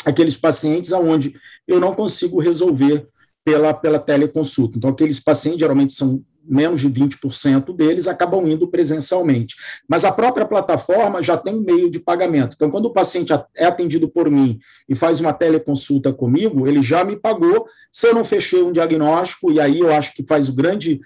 aqueles 0.06 0.38
pacientes 0.38 0.94
aonde 0.94 1.36
eu 1.68 1.80
não 1.80 1.94
consigo 1.94 2.40
resolver 2.40 3.08
pela, 3.44 3.74
pela 3.74 4.00
teleconsulta. 4.00 4.78
Então, 4.78 4.90
aqueles 4.90 5.20
pacientes 5.20 5.60
geralmente 5.60 5.94
são 5.94 6.24
menos 6.48 6.82
de 6.82 6.90
20% 6.90 7.76
deles 7.76 8.08
acabam 8.08 8.48
indo 8.48 8.68
presencialmente. 8.68 9.56
Mas 9.90 10.06
a 10.06 10.12
própria 10.12 10.46
plataforma 10.46 11.22
já 11.22 11.36
tem 11.36 11.56
um 11.56 11.62
meio 11.62 11.90
de 11.90 12.00
pagamento. 12.00 12.54
Então, 12.56 12.70
quando 12.70 12.86
o 12.86 12.94
paciente 12.94 13.34
é 13.56 13.66
atendido 13.66 14.08
por 14.08 14.30
mim 14.30 14.60
e 14.88 14.96
faz 14.96 15.20
uma 15.20 15.34
teleconsulta 15.34 16.14
comigo, 16.14 16.68
ele 16.68 16.82
já 16.82 17.04
me 17.04 17.16
pagou. 17.16 17.66
Se 17.92 18.08
eu 18.08 18.14
não 18.14 18.24
fechei 18.24 18.62
um 18.62 18.72
diagnóstico, 18.72 19.52
e 19.52 19.60
aí 19.60 19.80
eu 19.80 19.92
acho 19.92 20.14
que 20.14 20.24
faz 20.24 20.50
o 20.50 20.54
grande. 20.54 21.02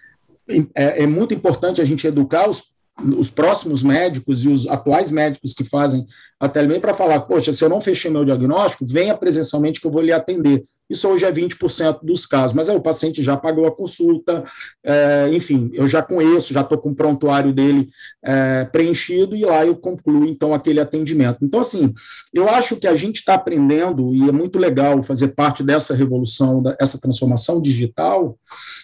É, 0.75 1.03
é 1.03 1.07
muito 1.07 1.33
importante 1.33 1.79
a 1.79 1.85
gente 1.85 2.05
educar 2.05 2.49
os 2.49 2.78
os 3.17 3.29
próximos 3.29 3.83
médicos 3.83 4.43
e 4.43 4.49
os 4.49 4.67
atuais 4.67 5.11
médicos 5.11 5.53
que 5.53 5.63
fazem 5.63 6.05
a 6.39 6.47
telemedicina 6.47 6.81
para 6.81 6.93
falar, 6.93 7.21
poxa, 7.21 7.53
se 7.53 7.63
eu 7.63 7.69
não 7.69 7.81
fechei 7.81 8.09
meu 8.11 8.25
diagnóstico, 8.25 8.85
venha 8.85 9.15
presencialmente 9.15 9.81
que 9.81 9.87
eu 9.87 9.91
vou 9.91 10.01
lhe 10.01 10.11
atender. 10.11 10.63
Isso 10.89 11.07
hoje 11.07 11.25
é 11.25 11.31
20% 11.31 11.99
dos 12.03 12.25
casos, 12.25 12.55
mas 12.55 12.69
aí 12.69 12.75
o 12.75 12.81
paciente 12.81 13.21
já 13.21 13.37
pagou 13.37 13.67
a 13.67 13.75
consulta, 13.75 14.43
é, 14.83 15.29
enfim, 15.31 15.69
eu 15.73 15.87
já 15.87 16.01
conheço, 16.01 16.53
já 16.53 16.61
estou 16.61 16.77
com 16.77 16.89
o 16.89 16.95
prontuário 16.95 17.53
dele 17.53 17.89
é, 18.23 18.65
preenchido 18.65 19.35
e 19.35 19.45
lá 19.45 19.65
eu 19.65 19.75
concluo, 19.75 20.25
então, 20.25 20.53
aquele 20.53 20.79
atendimento. 20.79 21.39
Então, 21.43 21.59
assim, 21.59 21.93
eu 22.33 22.49
acho 22.49 22.75
que 22.77 22.87
a 22.87 22.95
gente 22.95 23.17
está 23.17 23.35
aprendendo, 23.35 24.15
e 24.15 24.27
é 24.27 24.31
muito 24.31 24.57
legal 24.57 25.03
fazer 25.03 25.29
parte 25.29 25.63
dessa 25.63 25.93
revolução, 25.93 26.63
dessa 26.63 26.99
transformação 26.99 27.61
digital, 27.61 28.37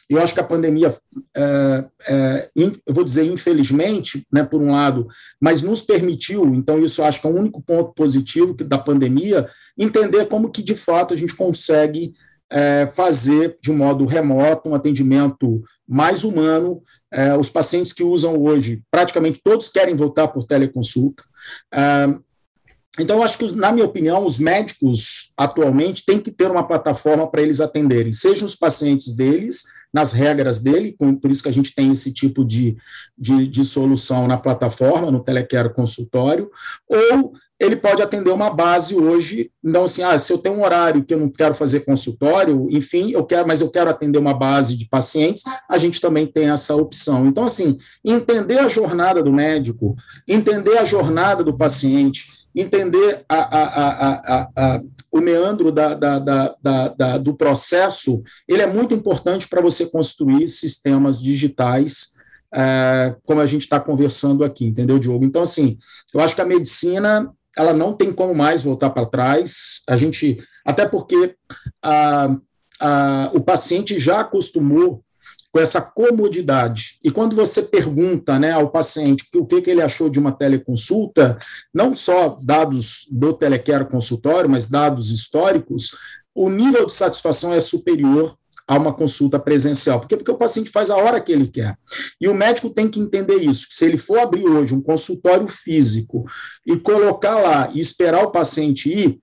Eu 0.07 0.21
acho 0.21 0.35
que 0.35 0.39
a 0.39 0.43
pandemia, 0.43 0.95
é, 1.35 1.85
é, 2.07 2.49
eu 2.55 2.93
vou 2.93 3.03
dizer 3.03 3.25
infelizmente, 3.25 4.25
né, 4.31 4.43
por 4.43 4.61
um 4.61 4.71
lado, 4.71 5.07
mas 5.41 5.63
nos 5.63 5.81
permitiu, 5.81 6.53
então 6.53 6.83
isso 6.83 7.01
eu 7.01 7.05
acho 7.05 7.19
que 7.19 7.27
é 7.27 7.29
o 7.29 7.35
único 7.35 7.61
ponto 7.61 7.93
positivo 7.93 8.53
da 8.53 8.77
pandemia, 8.77 9.49
entender 9.77 10.27
como 10.27 10.49
que 10.49 10.61
de 10.61 10.75
fato 10.75 11.13
a 11.13 11.17
gente 11.17 11.35
consegue 11.35 12.13
é, 12.49 12.89
fazer 12.93 13.57
de 13.61 13.71
modo 13.71 14.05
remoto 14.05 14.69
um 14.69 14.75
atendimento 14.75 15.63
mais 15.87 16.23
humano. 16.23 16.81
É, 17.11 17.35
os 17.37 17.49
pacientes 17.49 17.93
que 17.93 18.03
usam 18.03 18.41
hoje, 18.41 18.83
praticamente 18.91 19.39
todos 19.43 19.69
querem 19.69 19.95
voltar 19.95 20.27
por 20.27 20.45
teleconsulta. 20.45 21.23
É, 21.73 22.07
então, 22.99 23.17
eu 23.17 23.23
acho 23.23 23.37
que, 23.37 23.51
na 23.55 23.71
minha 23.71 23.85
opinião, 23.85 24.25
os 24.25 24.39
médicos 24.39 25.31
atualmente 25.37 26.05
têm 26.05 26.19
que 26.19 26.31
ter 26.31 26.49
uma 26.49 26.67
plataforma 26.67 27.29
para 27.29 27.41
eles 27.41 27.59
atenderem, 27.59 28.13
sejam 28.13 28.45
os 28.45 28.55
pacientes 28.55 29.15
deles, 29.15 29.63
nas 29.93 30.11
regras 30.11 30.61
dele, 30.61 30.93
por 31.21 31.31
isso 31.31 31.41
que 31.41 31.47
a 31.47 31.53
gente 31.53 31.73
tem 31.73 31.89
esse 31.89 32.11
tipo 32.13 32.43
de, 32.43 32.75
de, 33.17 33.47
de 33.47 33.63
solução 33.63 34.27
na 34.27 34.37
plataforma, 34.37 35.09
no 35.09 35.23
Telecare 35.23 35.73
Consultório, 35.73 36.49
ou 36.85 37.31
ele 37.57 37.77
pode 37.77 38.01
atender 38.01 38.29
uma 38.31 38.49
base 38.49 38.93
hoje, 38.93 39.49
então 39.63 39.85
assim, 39.85 40.03
ah, 40.03 40.19
se 40.19 40.33
eu 40.33 40.37
tenho 40.37 40.55
um 40.55 40.63
horário 40.63 41.05
que 41.05 41.13
eu 41.13 41.17
não 41.17 41.29
quero 41.29 41.55
fazer 41.55 41.85
consultório, 41.85 42.67
enfim, 42.69 43.11
eu 43.11 43.23
quero, 43.25 43.47
mas 43.47 43.61
eu 43.61 43.71
quero 43.71 43.89
atender 43.89 44.17
uma 44.17 44.33
base 44.33 44.75
de 44.75 44.85
pacientes, 44.85 45.43
a 45.69 45.77
gente 45.77 46.01
também 46.01 46.27
tem 46.27 46.49
essa 46.49 46.75
opção. 46.75 47.25
Então, 47.25 47.45
assim, 47.45 47.77
entender 48.03 48.59
a 48.59 48.67
jornada 48.67 49.23
do 49.23 49.31
médico, 49.31 49.95
entender 50.27 50.77
a 50.77 50.83
jornada 50.83 51.41
do 51.41 51.55
paciente, 51.55 52.27
entender 52.55 53.25
a, 53.27 53.37
a, 53.37 54.49
a, 54.55 54.79
o 55.11 55.19
meandro 55.19 55.71
da, 55.71 55.93
da, 55.93 56.19
da, 56.97 57.17
do 57.17 57.35
processo, 57.35 58.23
ele 58.47 58.61
é 58.61 58.67
muito 58.67 58.93
importante 58.93 59.47
para 59.47 59.61
você 59.61 59.87
construir 59.87 60.47
sistemas 60.47 61.21
digitais, 61.21 62.13
é, 62.53 63.15
como 63.23 63.41
a 63.41 63.45
gente 63.45 63.63
está 63.63 63.79
conversando 63.79 64.43
aqui, 64.43 64.65
entendeu, 64.65 64.97
Diogo? 64.97 65.25
Então, 65.25 65.41
assim, 65.41 65.77
eu 66.13 66.21
acho 66.21 66.33
que 66.33 66.41
a 66.41 66.45
medicina 66.45 67.29
ela 67.57 67.73
não 67.73 67.93
tem 67.93 68.11
como 68.11 68.33
mais 68.33 68.61
voltar 68.61 68.89
para 68.89 69.05
trás. 69.05 69.81
A 69.87 69.95
gente, 69.95 70.37
até 70.65 70.87
porque 70.87 71.35
a, 71.81 72.35
a, 72.79 73.31
o 73.33 73.41
paciente 73.41 73.99
já 73.99 74.21
acostumou 74.21 75.04
com 75.55 75.59
essa 75.61 75.79
comodidade. 75.79 76.99
E 77.01 77.09
quando 77.09 77.33
você 77.33 77.61
pergunta 77.63 78.37
né, 78.37 78.51
ao 78.51 78.69
paciente 78.69 79.25
o 79.33 79.45
que, 79.45 79.61
que 79.61 79.71
ele 79.71 79.81
achou 79.81 80.09
de 80.09 80.19
uma 80.19 80.33
teleconsulta, 80.33 81.37
não 81.73 81.95
só 81.95 82.37
dados 82.43 83.05
do 83.09 83.31
telequero 83.31 83.85
consultório, 83.85 84.49
mas 84.49 84.69
dados 84.69 85.11
históricos, 85.11 85.95
o 86.35 86.49
nível 86.49 86.85
de 86.85 86.91
satisfação 86.91 87.53
é 87.53 87.61
superior 87.61 88.35
a 88.67 88.77
uma 88.77 88.93
consulta 88.93 89.39
presencial. 89.39 90.01
Por 90.01 90.09
quê? 90.09 90.17
Porque 90.17 90.31
o 90.31 90.37
paciente 90.37 90.69
faz 90.69 90.91
a 90.91 90.97
hora 90.97 91.21
que 91.21 91.31
ele 91.31 91.47
quer. 91.47 91.77
E 92.19 92.27
o 92.27 92.33
médico 92.33 92.69
tem 92.69 92.89
que 92.89 92.99
entender 92.99 93.37
isso, 93.37 93.69
que 93.69 93.75
se 93.75 93.85
ele 93.85 93.97
for 93.97 94.19
abrir 94.19 94.45
hoje 94.45 94.73
um 94.73 94.81
consultório 94.81 95.47
físico 95.47 96.25
e 96.67 96.75
colocar 96.75 97.39
lá 97.39 97.69
e 97.73 97.79
esperar 97.79 98.25
o 98.25 98.31
paciente 98.31 98.91
ir, 98.91 99.19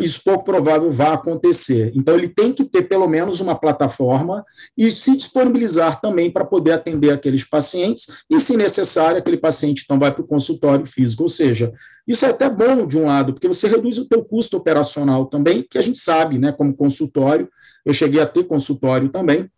isso 0.00 0.22
pouco 0.24 0.44
provável 0.44 0.90
vai 0.90 1.12
acontecer. 1.12 1.92
Então, 1.94 2.14
ele 2.14 2.28
tem 2.28 2.52
que 2.52 2.64
ter 2.64 2.82
pelo 2.82 3.08
menos 3.08 3.40
uma 3.40 3.54
plataforma 3.54 4.44
e 4.76 4.90
se 4.90 5.16
disponibilizar 5.16 6.00
também 6.00 6.30
para 6.30 6.44
poder 6.44 6.72
atender 6.72 7.10
aqueles 7.10 7.44
pacientes, 7.44 8.06
e, 8.30 8.38
se 8.38 8.56
necessário, 8.56 9.18
aquele 9.18 9.36
paciente 9.36 9.82
então 9.84 9.98
vai 9.98 10.12
para 10.12 10.22
o 10.22 10.26
consultório 10.26 10.86
físico. 10.86 11.22
Ou 11.24 11.28
seja, 11.28 11.72
isso 12.06 12.24
é 12.26 12.30
até 12.30 12.48
bom 12.48 12.86
de 12.86 12.98
um 12.98 13.06
lado, 13.06 13.32
porque 13.32 13.48
você 13.48 13.66
reduz 13.66 13.98
o 13.98 14.08
teu 14.08 14.24
custo 14.24 14.56
operacional 14.56 15.26
também, 15.26 15.66
que 15.68 15.78
a 15.78 15.82
gente 15.82 15.98
sabe, 15.98 16.38
né, 16.38 16.52
como 16.52 16.74
consultório, 16.74 17.48
eu 17.84 17.92
cheguei 17.92 18.20
a 18.20 18.26
ter 18.26 18.44
consultório 18.44 19.08
também, 19.08 19.48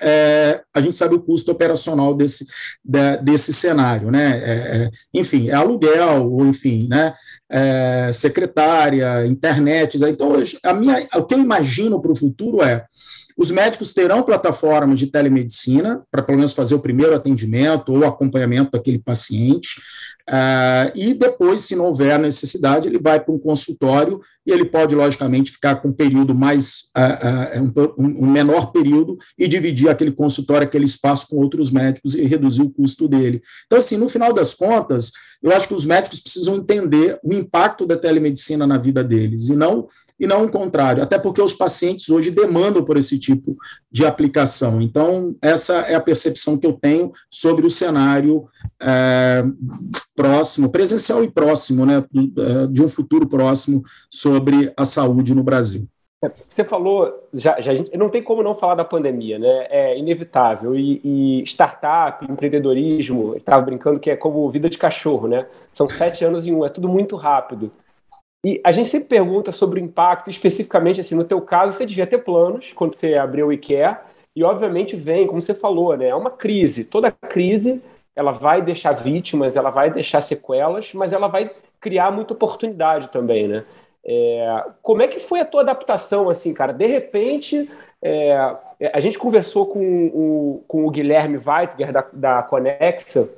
é, 0.00 0.62
a 0.74 0.80
gente 0.80 0.96
sabe 0.96 1.14
o 1.14 1.20
custo 1.20 1.50
operacional 1.50 2.14
desse, 2.14 2.46
de, 2.84 3.16
desse 3.18 3.52
cenário, 3.52 4.10
né? 4.10 4.38
É, 4.38 4.52
é 4.52 4.90
enfim, 5.14 5.48
é 5.48 5.54
aluguel, 5.54 6.30
ou 6.30 6.46
enfim, 6.46 6.86
né? 6.88 7.14
É, 7.50 8.10
secretária, 8.12 9.26
internet. 9.26 9.98
Então, 10.02 10.32
a 10.62 10.74
minha, 10.74 11.06
o 11.14 11.24
que 11.24 11.34
eu 11.34 11.38
imagino 11.38 12.00
para 12.00 12.12
o 12.12 12.16
futuro 12.16 12.62
é 12.62 12.84
os 13.36 13.50
médicos 13.50 13.92
terão 13.92 14.22
plataformas 14.22 14.98
de 14.98 15.08
telemedicina 15.08 16.02
para 16.10 16.22
pelo 16.22 16.38
menos 16.38 16.54
fazer 16.54 16.74
o 16.74 16.80
primeiro 16.80 17.14
atendimento 17.14 17.92
ou 17.92 18.04
acompanhamento 18.04 18.72
daquele 18.72 18.98
paciente. 18.98 19.80
Uh, 20.28 20.90
e 20.94 21.14
depois, 21.14 21.60
se 21.60 21.76
não 21.76 21.86
houver 21.86 22.18
necessidade, 22.18 22.88
ele 22.88 22.98
vai 22.98 23.20
para 23.20 23.32
um 23.32 23.38
consultório 23.38 24.20
e 24.44 24.50
ele 24.50 24.64
pode, 24.64 24.94
logicamente, 24.94 25.52
ficar 25.52 25.76
com 25.76 25.88
um 25.88 25.92
período 25.92 26.34
mais, 26.34 26.86
uh, 26.96 27.60
uh, 27.60 27.94
um, 27.96 28.24
um, 28.24 28.30
menor 28.30 28.72
período 28.72 29.18
e 29.38 29.46
dividir 29.46 29.88
aquele 29.88 30.10
consultório, 30.10 30.66
aquele 30.66 30.84
espaço 30.84 31.28
com 31.28 31.36
outros 31.36 31.70
médicos 31.70 32.14
e 32.14 32.24
reduzir 32.24 32.62
o 32.62 32.70
custo 32.70 33.06
dele. 33.06 33.40
Então, 33.66 33.78
assim, 33.78 33.96
no 33.96 34.08
final 34.08 34.32
das 34.32 34.52
contas, 34.52 35.12
eu 35.40 35.52
acho 35.52 35.68
que 35.68 35.74
os 35.74 35.84
médicos 35.84 36.18
precisam 36.18 36.56
entender 36.56 37.20
o 37.22 37.32
impacto 37.32 37.86
da 37.86 37.96
telemedicina 37.96 38.66
na 38.66 38.78
vida 38.78 39.04
deles 39.04 39.48
e 39.48 39.54
não 39.54 39.86
e 40.18 40.26
não 40.26 40.44
o 40.44 40.50
contrário, 40.50 41.02
até 41.02 41.18
porque 41.18 41.42
os 41.42 41.52
pacientes 41.52 42.08
hoje 42.08 42.30
demandam 42.30 42.84
por 42.84 42.96
esse 42.96 43.18
tipo 43.18 43.56
de 43.90 44.04
aplicação. 44.04 44.80
Então, 44.80 45.36
essa 45.42 45.74
é 45.82 45.94
a 45.94 46.00
percepção 46.00 46.56
que 46.56 46.66
eu 46.66 46.72
tenho 46.72 47.12
sobre 47.30 47.66
o 47.66 47.70
cenário 47.70 48.48
é, 48.80 49.44
próximo, 50.14 50.70
presencial 50.70 51.22
e 51.22 51.30
próximo, 51.30 51.84
né, 51.84 52.04
de 52.70 52.82
um 52.82 52.88
futuro 52.88 53.28
próximo 53.28 53.82
sobre 54.10 54.72
a 54.76 54.84
saúde 54.84 55.34
no 55.34 55.42
Brasil. 55.42 55.86
É, 56.24 56.30
você 56.48 56.64
falou, 56.64 57.28
já, 57.34 57.60
já 57.60 57.72
não 57.94 58.08
tem 58.08 58.22
como 58.22 58.42
não 58.42 58.54
falar 58.54 58.74
da 58.74 58.84
pandemia, 58.84 59.38
né? 59.38 59.66
É 59.68 59.98
inevitável. 59.98 60.74
E, 60.74 61.00
e 61.04 61.42
startup, 61.44 62.24
empreendedorismo, 62.24 63.36
estava 63.36 63.62
brincando 63.62 64.00
que 64.00 64.10
é 64.10 64.16
como 64.16 64.50
vida 64.50 64.70
de 64.70 64.78
cachorro, 64.78 65.28
né? 65.28 65.46
São 65.74 65.88
sete 65.88 66.24
anos 66.24 66.46
em 66.46 66.54
um, 66.54 66.64
é 66.64 66.70
tudo 66.70 66.88
muito 66.88 67.16
rápido. 67.16 67.70
E 68.46 68.60
a 68.62 68.70
gente 68.70 68.88
sempre 68.88 69.08
pergunta 69.08 69.50
sobre 69.50 69.80
o 69.80 69.84
impacto, 69.84 70.30
especificamente 70.30 71.00
assim, 71.00 71.16
no 71.16 71.24
teu 71.24 71.40
caso, 71.40 71.76
você 71.76 71.84
devia 71.84 72.06
ter 72.06 72.18
planos 72.18 72.72
quando 72.72 72.94
você 72.94 73.16
abriu 73.16 73.48
o 73.48 73.52
IKEA, 73.52 74.00
e 74.36 74.44
obviamente 74.44 74.94
vem, 74.94 75.26
como 75.26 75.42
você 75.42 75.52
falou, 75.52 75.96
né, 75.96 76.10
é 76.10 76.14
uma 76.14 76.30
crise. 76.30 76.84
Toda 76.84 77.10
crise, 77.10 77.82
ela 78.14 78.30
vai 78.30 78.62
deixar 78.62 78.92
vítimas, 78.92 79.56
ela 79.56 79.70
vai 79.70 79.90
deixar 79.90 80.20
sequelas, 80.20 80.94
mas 80.94 81.12
ela 81.12 81.26
vai 81.26 81.50
criar 81.80 82.12
muita 82.12 82.34
oportunidade 82.34 83.08
também, 83.08 83.48
né? 83.48 83.64
É, 84.06 84.64
como 84.80 85.02
é 85.02 85.08
que 85.08 85.18
foi 85.18 85.40
a 85.40 85.44
tua 85.44 85.62
adaptação, 85.62 86.30
assim, 86.30 86.54
cara? 86.54 86.72
De 86.72 86.86
repente, 86.86 87.68
é, 88.00 88.56
a 88.92 89.00
gente 89.00 89.18
conversou 89.18 89.66
com 89.66 90.06
o, 90.14 90.64
com 90.68 90.86
o 90.86 90.90
Guilherme 90.92 91.36
Weitger, 91.44 91.92
da, 91.92 92.06
da 92.12 92.42
Conexa, 92.44 93.28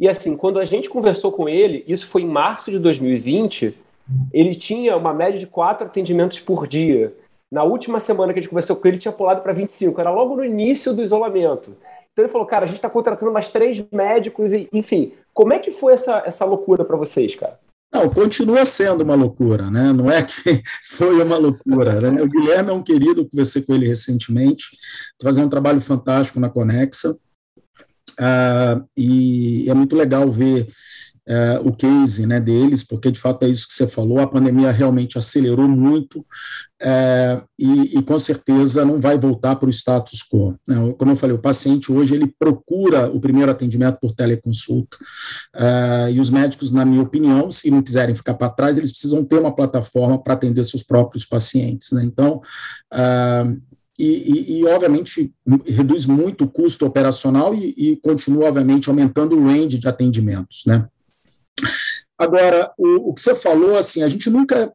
e 0.00 0.08
assim, 0.08 0.38
quando 0.38 0.58
a 0.58 0.64
gente 0.64 0.88
conversou 0.88 1.30
com 1.30 1.50
ele, 1.50 1.84
isso 1.86 2.06
foi 2.06 2.22
em 2.22 2.26
março 2.26 2.70
de 2.70 2.78
2020, 2.78 3.83
ele 4.32 4.54
tinha 4.54 4.96
uma 4.96 5.14
média 5.14 5.38
de 5.38 5.46
quatro 5.46 5.86
atendimentos 5.86 6.40
por 6.40 6.66
dia. 6.66 7.14
Na 7.50 7.62
última 7.62 8.00
semana 8.00 8.32
que 8.32 8.38
a 8.38 8.42
gente 8.42 8.50
conversou 8.50 8.76
com 8.76 8.88
ele, 8.88 8.98
tinha 8.98 9.12
pulado 9.12 9.42
para 9.42 9.52
25. 9.52 10.00
Era 10.00 10.10
logo 10.10 10.36
no 10.36 10.44
início 10.44 10.92
do 10.92 11.02
isolamento. 11.02 11.76
Então 12.12 12.24
ele 12.24 12.32
falou, 12.32 12.46
cara, 12.46 12.64
a 12.64 12.66
gente 12.66 12.76
está 12.76 12.90
contratando 12.90 13.32
mais 13.32 13.50
três 13.50 13.84
médicos, 13.92 14.52
e, 14.52 14.68
enfim. 14.72 15.12
Como 15.32 15.52
é 15.52 15.58
que 15.58 15.70
foi 15.70 15.94
essa, 15.94 16.22
essa 16.24 16.44
loucura 16.44 16.84
para 16.84 16.96
vocês, 16.96 17.34
cara? 17.34 17.58
Não, 17.92 18.10
continua 18.10 18.64
sendo 18.64 19.02
uma 19.04 19.14
loucura, 19.14 19.70
né? 19.70 19.92
Não 19.92 20.10
é 20.10 20.22
que 20.22 20.62
foi 20.96 21.22
uma 21.22 21.36
loucura. 21.36 22.00
Né? 22.00 22.22
O 22.22 22.28
Guilherme 22.28 22.70
é 22.70 22.72
um 22.72 22.82
querido, 22.82 23.28
conversei 23.28 23.62
com 23.62 23.74
ele 23.74 23.86
recentemente, 23.86 24.64
fazendo 25.22 25.46
um 25.46 25.50
trabalho 25.50 25.80
fantástico 25.80 26.40
na 26.40 26.50
Conexa. 26.50 27.16
Uh, 28.18 28.84
e 28.96 29.68
é 29.68 29.74
muito 29.74 29.96
legal 29.96 30.30
ver 30.30 30.68
é, 31.26 31.60
o 31.64 31.72
case 31.72 32.26
né, 32.26 32.38
deles, 32.38 32.82
porque 32.82 33.10
de 33.10 33.18
fato 33.18 33.44
é 33.44 33.48
isso 33.48 33.66
que 33.66 33.74
você 33.74 33.86
falou, 33.86 34.18
a 34.18 34.26
pandemia 34.26 34.70
realmente 34.70 35.16
acelerou 35.16 35.66
muito 35.66 36.24
é, 36.80 37.42
e, 37.58 37.98
e, 37.98 38.02
com 38.02 38.18
certeza 38.18 38.84
não 38.84 39.00
vai 39.00 39.18
voltar 39.18 39.56
para 39.56 39.68
o 39.68 39.72
status 39.72 40.22
quo. 40.22 40.54
Né? 40.68 40.94
Como 40.98 41.12
eu 41.12 41.16
falei, 41.16 41.34
o 41.34 41.40
paciente 41.40 41.90
hoje 41.90 42.14
ele 42.14 42.34
procura 42.38 43.10
o 43.10 43.18
primeiro 43.18 43.50
atendimento 43.50 43.98
por 44.00 44.12
teleconsulta 44.12 44.98
é, 45.54 46.10
e 46.12 46.20
os 46.20 46.28
médicos, 46.28 46.72
na 46.72 46.84
minha 46.84 47.02
opinião, 47.02 47.50
se 47.50 47.70
não 47.70 47.82
quiserem 47.82 48.14
ficar 48.14 48.34
para 48.34 48.50
trás, 48.50 48.76
eles 48.76 48.92
precisam 48.92 49.24
ter 49.24 49.38
uma 49.38 49.54
plataforma 49.54 50.22
para 50.22 50.34
atender 50.34 50.64
seus 50.64 50.82
próprios 50.82 51.24
pacientes. 51.24 51.90
Né? 51.92 52.04
Então, 52.04 52.42
é, 52.92 53.56
e, 53.98 54.04
e, 54.06 54.58
e, 54.58 54.64
obviamente, 54.66 55.32
reduz 55.66 56.04
muito 56.04 56.44
o 56.44 56.50
custo 56.50 56.84
operacional 56.84 57.54
e, 57.54 57.72
e, 57.76 57.96
continua, 57.96 58.48
obviamente, 58.48 58.90
aumentando 58.90 59.38
o 59.38 59.44
range 59.46 59.78
de 59.78 59.86
atendimentos, 59.86 60.64
né? 60.66 60.88
Agora, 62.18 62.72
o, 62.78 63.10
o 63.10 63.14
que 63.14 63.20
você 63.20 63.34
falou, 63.34 63.76
assim, 63.76 64.02
a 64.02 64.08
gente 64.08 64.30
nunca 64.30 64.72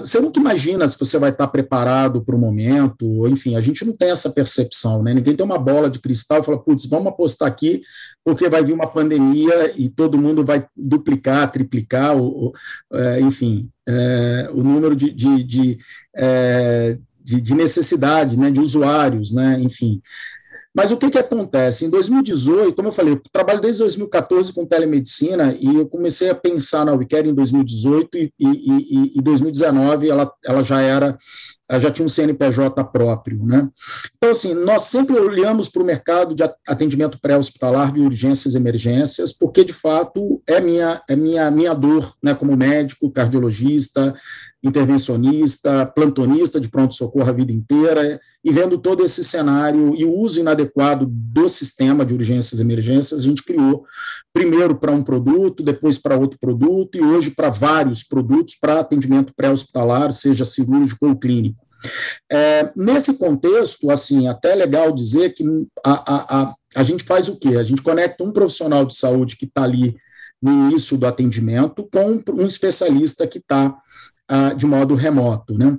você 0.00 0.20
nunca 0.20 0.40
imagina 0.40 0.86
se 0.88 0.98
você 0.98 1.18
vai 1.18 1.30
estar 1.30 1.46
preparado 1.46 2.22
para 2.22 2.34
o 2.34 2.38
momento, 2.38 3.26
enfim, 3.28 3.54
a 3.54 3.60
gente 3.60 3.84
não 3.84 3.92
tem 3.92 4.10
essa 4.10 4.30
percepção, 4.30 5.02
né? 5.02 5.14
Ninguém 5.14 5.36
tem 5.36 5.46
uma 5.46 5.58
bola 5.58 5.88
de 5.88 6.00
cristal 6.00 6.40
e 6.40 6.44
fala, 6.44 6.58
putz, 6.58 6.86
vamos 6.86 7.06
apostar 7.06 7.46
aqui, 7.46 7.82
porque 8.24 8.48
vai 8.48 8.64
vir 8.64 8.72
uma 8.72 8.88
pandemia 8.88 9.72
e 9.76 9.88
todo 9.88 10.18
mundo 10.18 10.44
vai 10.44 10.66
duplicar, 10.76 11.50
triplicar, 11.52 12.16
o, 12.16 12.48
o 12.48 12.52
é, 12.92 13.20
enfim, 13.20 13.70
é, 13.88 14.50
o 14.52 14.62
número 14.62 14.96
de, 14.96 15.12
de, 15.12 15.44
de, 15.44 15.78
é, 16.16 16.98
de 17.22 17.54
necessidade, 17.54 18.36
né, 18.36 18.50
de 18.50 18.60
usuários, 18.60 19.32
né, 19.32 19.60
enfim. 19.60 20.02
Mas 20.74 20.90
o 20.90 20.96
que, 20.96 21.08
que 21.08 21.18
acontece? 21.18 21.84
Em 21.84 21.90
2018, 21.90 22.74
como 22.74 22.88
eu 22.88 22.92
falei, 22.92 23.14
eu 23.14 23.22
trabalho 23.32 23.60
desde 23.60 23.78
2014 23.82 24.52
com 24.52 24.66
telemedicina 24.66 25.56
e 25.60 25.76
eu 25.76 25.86
comecei 25.86 26.28
a 26.28 26.34
pensar 26.34 26.84
na 26.84 26.92
WeCare 26.92 27.28
em 27.28 27.34
2018 27.34 28.18
e, 28.18 28.32
e, 28.40 29.18
e, 29.18 29.22
2019 29.22 30.10
ela, 30.10 30.32
ela 30.44 30.64
já 30.64 30.80
era, 30.80 31.16
já 31.78 31.92
tinha 31.92 32.04
um 32.04 32.08
CNPJ 32.08 32.82
próprio. 32.86 33.44
Né? 33.44 33.68
Então, 34.16 34.30
assim, 34.30 34.52
nós 34.52 34.82
sempre 34.82 35.16
olhamos 35.16 35.68
para 35.68 35.82
o 35.82 35.86
mercado 35.86 36.34
de 36.34 36.42
atendimento 36.66 37.20
pré-hospitalar 37.20 37.92
de 37.92 38.00
urgências 38.00 38.54
e 38.54 38.58
emergências, 38.58 39.32
porque, 39.32 39.62
de 39.62 39.72
fato, 39.72 40.42
é 40.44 40.60
minha, 40.60 41.00
é 41.08 41.14
minha, 41.14 41.48
minha 41.52 41.72
dor 41.72 42.12
né, 42.20 42.34
como 42.34 42.56
médico, 42.56 43.12
cardiologista, 43.12 44.12
intervencionista, 44.64 45.84
plantonista 45.84 46.58
de 46.58 46.68
pronto-socorro 46.68 47.28
a 47.28 47.32
vida 47.32 47.52
inteira, 47.52 48.18
e 48.42 48.50
vendo 48.50 48.78
todo 48.78 49.04
esse 49.04 49.22
cenário 49.22 49.94
e 49.94 50.06
o 50.06 50.12
uso 50.12 50.40
inadequado 50.40 51.06
do 51.06 51.48
sistema 51.50 52.04
de 52.04 52.14
urgências 52.14 52.60
e 52.60 52.64
emergências, 52.64 53.20
a 53.20 53.22
gente 53.22 53.44
criou 53.44 53.84
primeiro 54.32 54.74
para 54.74 54.90
um 54.90 55.02
produto, 55.02 55.62
depois 55.62 55.98
para 55.98 56.16
outro 56.16 56.38
produto, 56.38 56.96
e 56.96 57.02
hoje 57.02 57.30
para 57.30 57.50
vários 57.50 58.02
produtos 58.02 58.56
para 58.58 58.80
atendimento 58.80 59.34
pré-hospitalar, 59.36 60.12
seja 60.12 60.46
cirúrgico 60.46 61.06
ou 61.06 61.16
clínico. 61.16 61.62
É, 62.32 62.72
nesse 62.74 63.18
contexto, 63.18 63.90
assim, 63.90 64.26
até 64.26 64.52
é 64.52 64.54
legal 64.54 64.90
dizer 64.92 65.34
que 65.34 65.44
a, 65.84 65.92
a, 65.92 66.42
a, 66.42 66.54
a 66.76 66.82
gente 66.82 67.04
faz 67.04 67.28
o 67.28 67.38
quê? 67.38 67.56
A 67.56 67.62
gente 67.62 67.82
conecta 67.82 68.24
um 68.24 68.32
profissional 68.32 68.86
de 68.86 68.96
saúde 68.96 69.36
que 69.36 69.44
está 69.44 69.62
ali 69.62 69.94
no 70.40 70.50
início 70.68 70.96
do 70.96 71.06
atendimento 71.06 71.86
com 71.92 72.22
um 72.32 72.46
especialista 72.46 73.26
que 73.26 73.38
está 73.38 73.76
ah, 74.28 74.52
de 74.52 74.66
modo 74.66 74.94
remoto. 74.94 75.56
Né? 75.56 75.76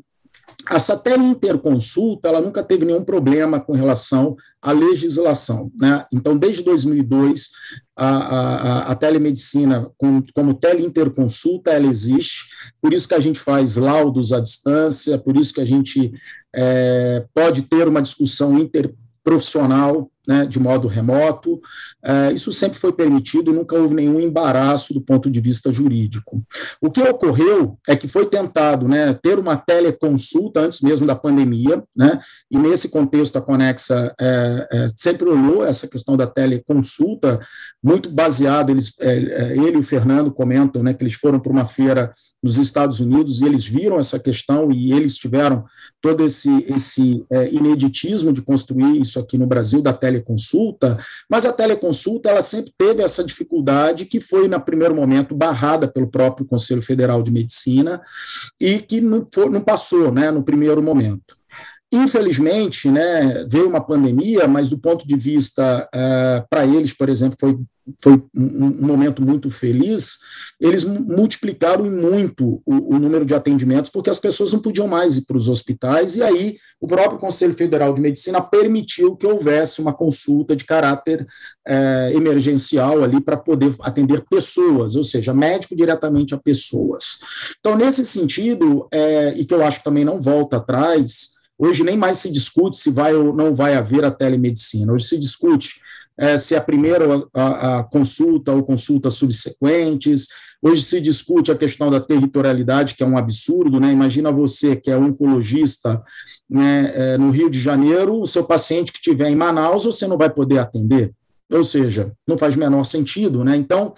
A 0.67 0.79
satélite 0.79 1.29
interconsulta 1.29 2.27
ela 2.29 2.41
nunca 2.41 2.63
teve 2.63 2.85
nenhum 2.85 3.03
problema 3.03 3.59
com 3.59 3.73
relação 3.73 4.35
à 4.61 4.71
legislação. 4.71 5.71
Né? 5.79 6.05
Então, 6.11 6.37
desde 6.37 6.63
2002, 6.63 7.49
a, 7.95 8.07
a, 8.07 8.79
a 8.91 8.95
telemedicina 8.95 9.89
com, 9.97 10.23
como 10.33 10.53
teleinterconsulta 10.53 11.71
ela 11.71 11.87
existe, 11.87 12.47
por 12.81 12.93
isso 12.93 13.07
que 13.07 13.13
a 13.13 13.19
gente 13.19 13.39
faz 13.39 13.75
laudos 13.75 14.33
à 14.33 14.39
distância, 14.39 15.17
por 15.17 15.37
isso 15.37 15.53
que 15.53 15.61
a 15.61 15.65
gente 15.65 16.11
é, 16.55 17.25
pode 17.33 17.63
ter 17.63 17.87
uma 17.87 18.01
discussão 18.01 18.57
interprofissional 18.57 20.11
né, 20.27 20.45
de 20.45 20.59
modo 20.59 20.87
remoto. 20.87 21.59
É, 22.03 22.31
isso 22.31 22.51
sempre 22.51 22.79
foi 22.79 22.93
permitido 22.93 23.53
nunca 23.53 23.77
houve 23.77 23.95
nenhum 23.95 24.19
embaraço 24.19 24.93
do 24.93 25.01
ponto 25.01 25.29
de 25.29 25.39
vista 25.39 25.71
jurídico. 25.71 26.43
O 26.81 26.91
que 26.91 27.01
ocorreu 27.01 27.77
é 27.87 27.95
que 27.95 28.07
foi 28.07 28.25
tentado 28.25 28.87
né, 28.87 29.13
ter 29.13 29.39
uma 29.39 29.57
teleconsulta 29.57 30.61
antes 30.61 30.81
mesmo 30.81 31.05
da 31.05 31.15
pandemia, 31.15 31.83
né, 31.95 32.19
e 32.51 32.57
nesse 32.57 32.89
contexto 32.89 33.37
a 33.37 33.41
Conexa 33.41 34.13
é, 34.19 34.67
é, 34.71 34.91
sempre 34.95 35.27
olhou 35.27 35.63
essa 35.63 35.87
questão 35.87 36.15
da 36.15 36.27
teleconsulta, 36.27 37.39
muito 37.83 38.09
baseado, 38.09 38.71
eles, 38.71 38.93
é, 38.99 39.17
é, 39.17 39.51
ele 39.57 39.77
e 39.77 39.79
o 39.79 39.83
Fernando 39.83 40.31
comentam 40.31 40.81
né, 40.81 40.93
que 40.93 41.03
eles 41.03 41.13
foram 41.13 41.39
para 41.39 41.51
uma 41.51 41.65
feira 41.65 42.11
nos 42.41 42.57
Estados 42.57 42.99
Unidos 42.99 43.41
e 43.41 43.45
eles 43.45 43.65
viram 43.65 43.99
essa 43.99 44.19
questão 44.19 44.71
e 44.71 44.91
eles 44.91 45.15
tiveram 45.15 45.65
todo 46.01 46.23
esse, 46.23 46.63
esse 46.67 47.25
é, 47.31 47.51
ineditismo 47.51 48.31
de 48.31 48.41
construir 48.41 49.01
isso 49.01 49.19
aqui 49.19 49.37
no 49.37 49.47
Brasil, 49.47 49.81
da 49.81 49.93
tele 49.93 50.14
teleconsulta, 50.15 50.97
mas 51.29 51.45
a 51.45 51.53
teleconsulta 51.53 52.29
ela 52.29 52.41
sempre 52.41 52.73
teve 52.77 53.03
essa 53.03 53.23
dificuldade 53.23 54.05
que 54.05 54.19
foi, 54.19 54.47
no 54.47 54.59
primeiro 54.59 54.95
momento, 54.95 55.35
barrada 55.35 55.87
pelo 55.87 56.07
próprio 56.07 56.45
Conselho 56.45 56.81
Federal 56.81 57.21
de 57.21 57.31
Medicina 57.31 58.01
e 58.59 58.79
que 58.79 59.01
não, 59.01 59.27
for, 59.33 59.49
não 59.49 59.61
passou 59.61 60.11
né, 60.11 60.31
no 60.31 60.43
primeiro 60.43 60.81
momento. 60.81 61.37
Infelizmente, 61.95 62.89
né, 62.89 63.45
veio 63.47 63.69
uma 63.69 63.79
pandemia, 63.79 64.47
mas 64.47 64.69
do 64.69 64.77
ponto 64.77 65.07
de 65.07 65.15
vista, 65.15 65.87
uh, 65.95 66.45
para 66.49 66.65
eles, 66.65 66.91
por 66.91 67.07
exemplo, 67.07 67.37
foi 67.39 67.57
foi 68.01 68.13
um, 68.35 68.87
momento 68.87 69.21
muito 69.21 69.49
feliz, 69.49 70.17
eles 70.59 70.83
multiplicaram 70.83 71.85
muito 71.85 72.61
o, 72.65 72.95
o, 72.95 72.99
número 72.99 73.25
de 73.25 73.35
atendimentos, 73.35 73.91
porque 73.91 74.09
as 74.09 74.17
pessoas 74.17 74.51
não 74.51 74.59
podiam 74.59 74.87
mais 74.87 75.17
ir 75.17 75.25
para 75.25 75.37
os 75.37 75.47
hospitais, 75.47 76.15
e 76.15 76.23
aí 76.23 76.57
o 76.81 76.87
próprio 76.87 77.19
Conselho 77.19 77.53
Federal 77.53 77.93
de 77.93 78.01
Medicina 78.01 78.41
permitiu 78.41 79.15
que 79.15 79.27
houvesse 79.27 79.81
uma 79.81 79.93
consulta 79.93 80.55
de 80.55 80.65
caráter 80.65 81.25
é, 81.63 82.11
emergencial 82.15 83.03
ali 83.03 83.21
para 83.21 83.37
poder 83.37 83.75
atender 83.81 84.25
pessoas, 84.27 84.95
ou 84.95 85.03
seja, 85.03 85.33
médico 85.33 85.75
diretamente 85.75 86.33
a 86.33 86.39
pessoas. 86.39 87.19
Então, 87.59 87.77
nesse 87.77 88.03
sentido, 88.03 88.87
é, 88.91 89.33
e 89.37 89.45
que 89.45 89.53
eu 89.53 89.63
acho 89.63 89.79
que 89.79 89.85
também 89.85 90.03
não 90.03 90.19
volta 90.19 90.57
atrás, 90.57 91.35
hoje 91.57 91.83
nem 91.83 91.97
mais 91.97 92.17
se 92.17 92.31
discute 92.31 92.77
se 92.77 92.91
vai 92.91 93.13
ou 93.13 93.35
não 93.35 93.53
vai 93.53 93.75
haver 93.75 94.03
a 94.03 94.11
telemedicina, 94.11 94.93
hoje 94.93 95.05
se 95.05 95.19
discute 95.19 95.85
é, 96.17 96.37
se 96.37 96.55
a 96.55 96.61
primeira 96.61 97.05
a, 97.33 97.79
a, 97.79 97.83
consulta 97.83 98.51
ou 98.53 98.63
consultas 98.63 99.15
subsequentes. 99.15 100.27
Hoje 100.61 100.81
se 100.81 101.01
discute 101.01 101.51
a 101.51 101.57
questão 101.57 101.91
da 101.91 101.99
territorialidade, 101.99 102.95
que 102.95 103.03
é 103.03 103.05
um 103.05 103.17
absurdo, 103.17 103.79
né? 103.79 103.91
Imagina 103.91 104.31
você 104.31 104.75
que 104.75 104.89
é 104.89 104.97
oncologista 104.97 106.01
né, 106.49 106.91
é, 106.95 107.17
no 107.17 107.31
Rio 107.31 107.49
de 107.49 107.59
Janeiro, 107.59 108.19
o 108.21 108.27
seu 108.27 108.45
paciente 108.45 108.91
que 108.91 108.97
estiver 108.97 109.29
em 109.29 109.35
Manaus, 109.35 109.83
você 109.83 110.07
não 110.07 110.17
vai 110.17 110.29
poder 110.29 110.59
atender. 110.59 111.11
Ou 111.51 111.63
seja, 111.63 112.11
não 112.27 112.37
faz 112.37 112.55
menor 112.55 112.83
sentido, 112.85 113.43
né? 113.43 113.55
Então, 113.55 113.93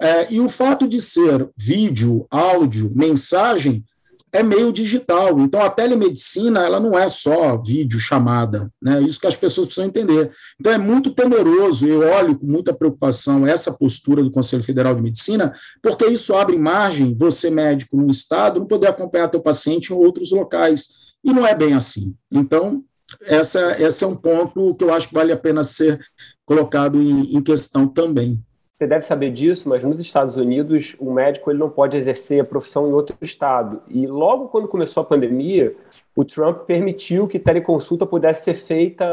é, 0.00 0.32
e 0.32 0.40
o 0.40 0.48
fato 0.48 0.88
de 0.88 1.00
ser 1.00 1.46
vídeo, 1.54 2.26
áudio, 2.30 2.90
mensagem, 2.94 3.84
é 4.32 4.42
meio 4.42 4.72
digital. 4.72 5.38
Então, 5.40 5.60
a 5.60 5.70
telemedicina 5.70 6.64
ela 6.64 6.78
não 6.78 6.98
é 6.98 7.08
só 7.08 7.56
vídeo 7.56 7.98
chamada, 7.98 8.70
né? 8.80 9.00
Isso 9.02 9.20
que 9.20 9.26
as 9.26 9.36
pessoas 9.36 9.66
precisam 9.66 9.88
entender. 9.88 10.30
Então, 10.58 10.72
é 10.72 10.78
muito 10.78 11.10
temeroso. 11.10 11.86
Eu 11.86 12.00
olho 12.00 12.38
com 12.38 12.46
muita 12.46 12.72
preocupação 12.72 13.46
essa 13.46 13.72
postura 13.72 14.22
do 14.22 14.30
Conselho 14.30 14.62
Federal 14.62 14.94
de 14.94 15.02
Medicina, 15.02 15.54
porque 15.82 16.06
isso 16.06 16.34
abre 16.34 16.56
margem 16.58 17.16
você 17.16 17.50
médico 17.50 17.96
num 17.96 18.10
estado 18.10 18.60
não 18.60 18.66
poder 18.66 18.88
acompanhar 18.88 19.28
teu 19.28 19.40
paciente 19.40 19.92
em 19.92 19.96
outros 19.96 20.30
locais. 20.30 21.00
E 21.24 21.32
não 21.32 21.46
é 21.46 21.54
bem 21.54 21.74
assim. 21.74 22.14
Então, 22.30 22.84
essa, 23.22 23.80
esse 23.82 24.04
é 24.04 24.06
um 24.06 24.16
ponto 24.16 24.74
que 24.74 24.84
eu 24.84 24.92
acho 24.94 25.08
que 25.08 25.14
vale 25.14 25.32
a 25.32 25.36
pena 25.36 25.64
ser 25.64 26.00
colocado 26.44 27.00
em, 27.00 27.36
em 27.36 27.42
questão 27.42 27.86
também 27.86 28.40
você 28.80 28.86
deve 28.86 29.04
saber 29.04 29.30
disso, 29.30 29.68
mas 29.68 29.82
nos 29.82 30.00
Estados 30.00 30.36
Unidos 30.36 30.96
o 30.98 31.12
médico 31.12 31.50
ele 31.50 31.58
não 31.58 31.68
pode 31.68 31.98
exercer 31.98 32.40
a 32.40 32.44
profissão 32.44 32.88
em 32.88 32.92
outro 32.92 33.14
estado. 33.20 33.82
E 33.86 34.06
logo 34.06 34.48
quando 34.48 34.68
começou 34.68 35.02
a 35.02 35.04
pandemia, 35.04 35.76
o 36.16 36.24
Trump 36.24 36.62
permitiu 36.62 37.28
que 37.28 37.38
teleconsulta 37.38 38.06
pudesse 38.06 38.44
ser 38.44 38.54
feita 38.54 39.04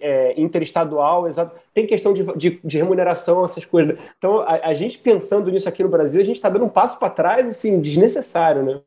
é, 0.00 0.40
interestadual, 0.40 1.28
exato. 1.28 1.54
Tem 1.74 1.86
questão 1.86 2.14
de, 2.14 2.24
de, 2.34 2.58
de, 2.64 2.78
remuneração, 2.78 3.44
essas 3.44 3.66
coisas. 3.66 3.98
Então, 4.16 4.40
a, 4.40 4.68
a, 4.68 4.74
gente 4.74 4.96
pensando 4.96 5.50
nisso 5.50 5.68
aqui 5.68 5.82
no 5.82 5.90
Brasil, 5.90 6.22
a 6.22 6.24
gente 6.24 6.36
está 6.36 6.48
dando 6.48 6.64
um 6.64 6.70
passo 6.70 6.98
para 6.98 7.10
trás, 7.10 7.46
assim, 7.46 7.82
desnecessário, 7.82 8.62
né? 8.62 8.80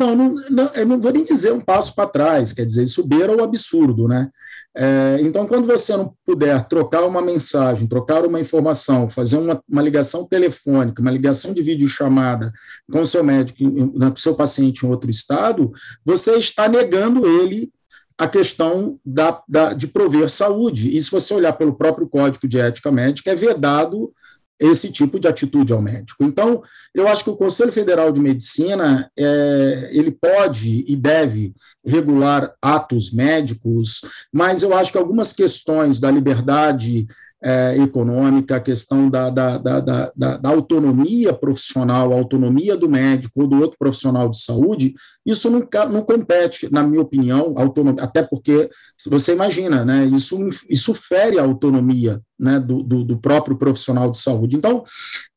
Não, 0.00 0.16
não, 0.16 0.34
não, 0.48 0.70
eu 0.74 0.86
não 0.86 0.98
vou 0.98 1.12
nem 1.12 1.22
dizer 1.22 1.52
um 1.52 1.60
passo 1.60 1.94
para 1.94 2.08
trás, 2.08 2.54
quer 2.54 2.64
dizer, 2.64 2.84
isso 2.84 3.06
beira 3.06 3.36
o 3.36 3.44
absurdo, 3.44 4.08
né? 4.08 4.30
É, 4.74 5.18
então, 5.20 5.46
quando 5.46 5.66
você 5.66 5.94
não 5.94 6.14
puder 6.24 6.66
trocar 6.68 7.04
uma 7.04 7.20
mensagem, 7.20 7.86
trocar 7.86 8.24
uma 8.24 8.40
informação, 8.40 9.10
fazer 9.10 9.36
uma, 9.36 9.62
uma 9.68 9.82
ligação 9.82 10.26
telefônica, 10.26 11.02
uma 11.02 11.10
ligação 11.10 11.52
de 11.52 11.60
videochamada 11.60 12.50
com 12.90 13.02
o 13.02 13.06
seu 13.06 13.22
médico, 13.22 13.58
com 13.58 13.98
o 13.98 14.16
seu 14.16 14.34
paciente 14.34 14.86
em 14.86 14.88
outro 14.88 15.10
estado, 15.10 15.70
você 16.02 16.38
está 16.38 16.66
negando 16.66 17.26
ele 17.26 17.70
a 18.16 18.26
questão 18.26 18.98
da, 19.04 19.42
da, 19.46 19.74
de 19.74 19.86
prover 19.86 20.30
saúde. 20.30 20.96
E 20.96 21.00
se 21.02 21.10
você 21.10 21.34
olhar 21.34 21.52
pelo 21.54 21.74
próprio 21.74 22.08
Código 22.08 22.48
de 22.48 22.58
Ética 22.58 22.90
Médica, 22.90 23.32
é 23.32 23.34
vedado 23.34 24.12
esse 24.60 24.92
tipo 24.92 25.18
de 25.18 25.26
atitude 25.26 25.72
ao 25.72 25.80
médico. 25.80 26.22
Então, 26.22 26.62
eu 26.94 27.08
acho 27.08 27.24
que 27.24 27.30
o 27.30 27.36
Conselho 27.36 27.72
Federal 27.72 28.12
de 28.12 28.20
Medicina 28.20 29.10
é, 29.16 29.88
ele 29.90 30.10
pode 30.10 30.84
e 30.86 30.94
deve 30.94 31.54
regular 31.84 32.52
atos 32.60 33.10
médicos, 33.10 34.02
mas 34.30 34.62
eu 34.62 34.76
acho 34.76 34.92
que 34.92 34.98
algumas 34.98 35.32
questões 35.32 35.98
da 35.98 36.10
liberdade 36.10 37.06
é, 37.42 37.76
econômica, 37.78 38.56
a 38.56 38.60
questão 38.60 39.08
da, 39.08 39.30
da, 39.30 39.56
da, 39.56 39.80
da, 39.80 40.36
da 40.36 40.48
autonomia 40.48 41.32
profissional, 41.32 42.12
autonomia 42.12 42.76
do 42.76 42.88
médico 42.88 43.42
ou 43.42 43.46
do 43.46 43.60
outro 43.60 43.78
profissional 43.78 44.28
de 44.28 44.40
saúde, 44.40 44.94
isso 45.24 45.50
não, 45.50 45.66
não 45.90 46.02
compete, 46.02 46.70
na 46.70 46.82
minha 46.82 47.00
opinião, 47.00 47.54
autonomia, 47.56 48.02
até 48.02 48.22
porque, 48.22 48.68
você 49.06 49.32
imagina, 49.32 49.84
né, 49.84 50.04
isso, 50.06 50.36
isso 50.68 50.92
fere 50.92 51.38
a 51.38 51.42
autonomia 51.42 52.20
né, 52.38 52.58
do, 52.60 52.82
do, 52.82 53.04
do, 53.04 53.18
próprio 53.18 53.56
profissional 53.56 54.10
de 54.10 54.18
saúde. 54.18 54.56
Então, 54.56 54.84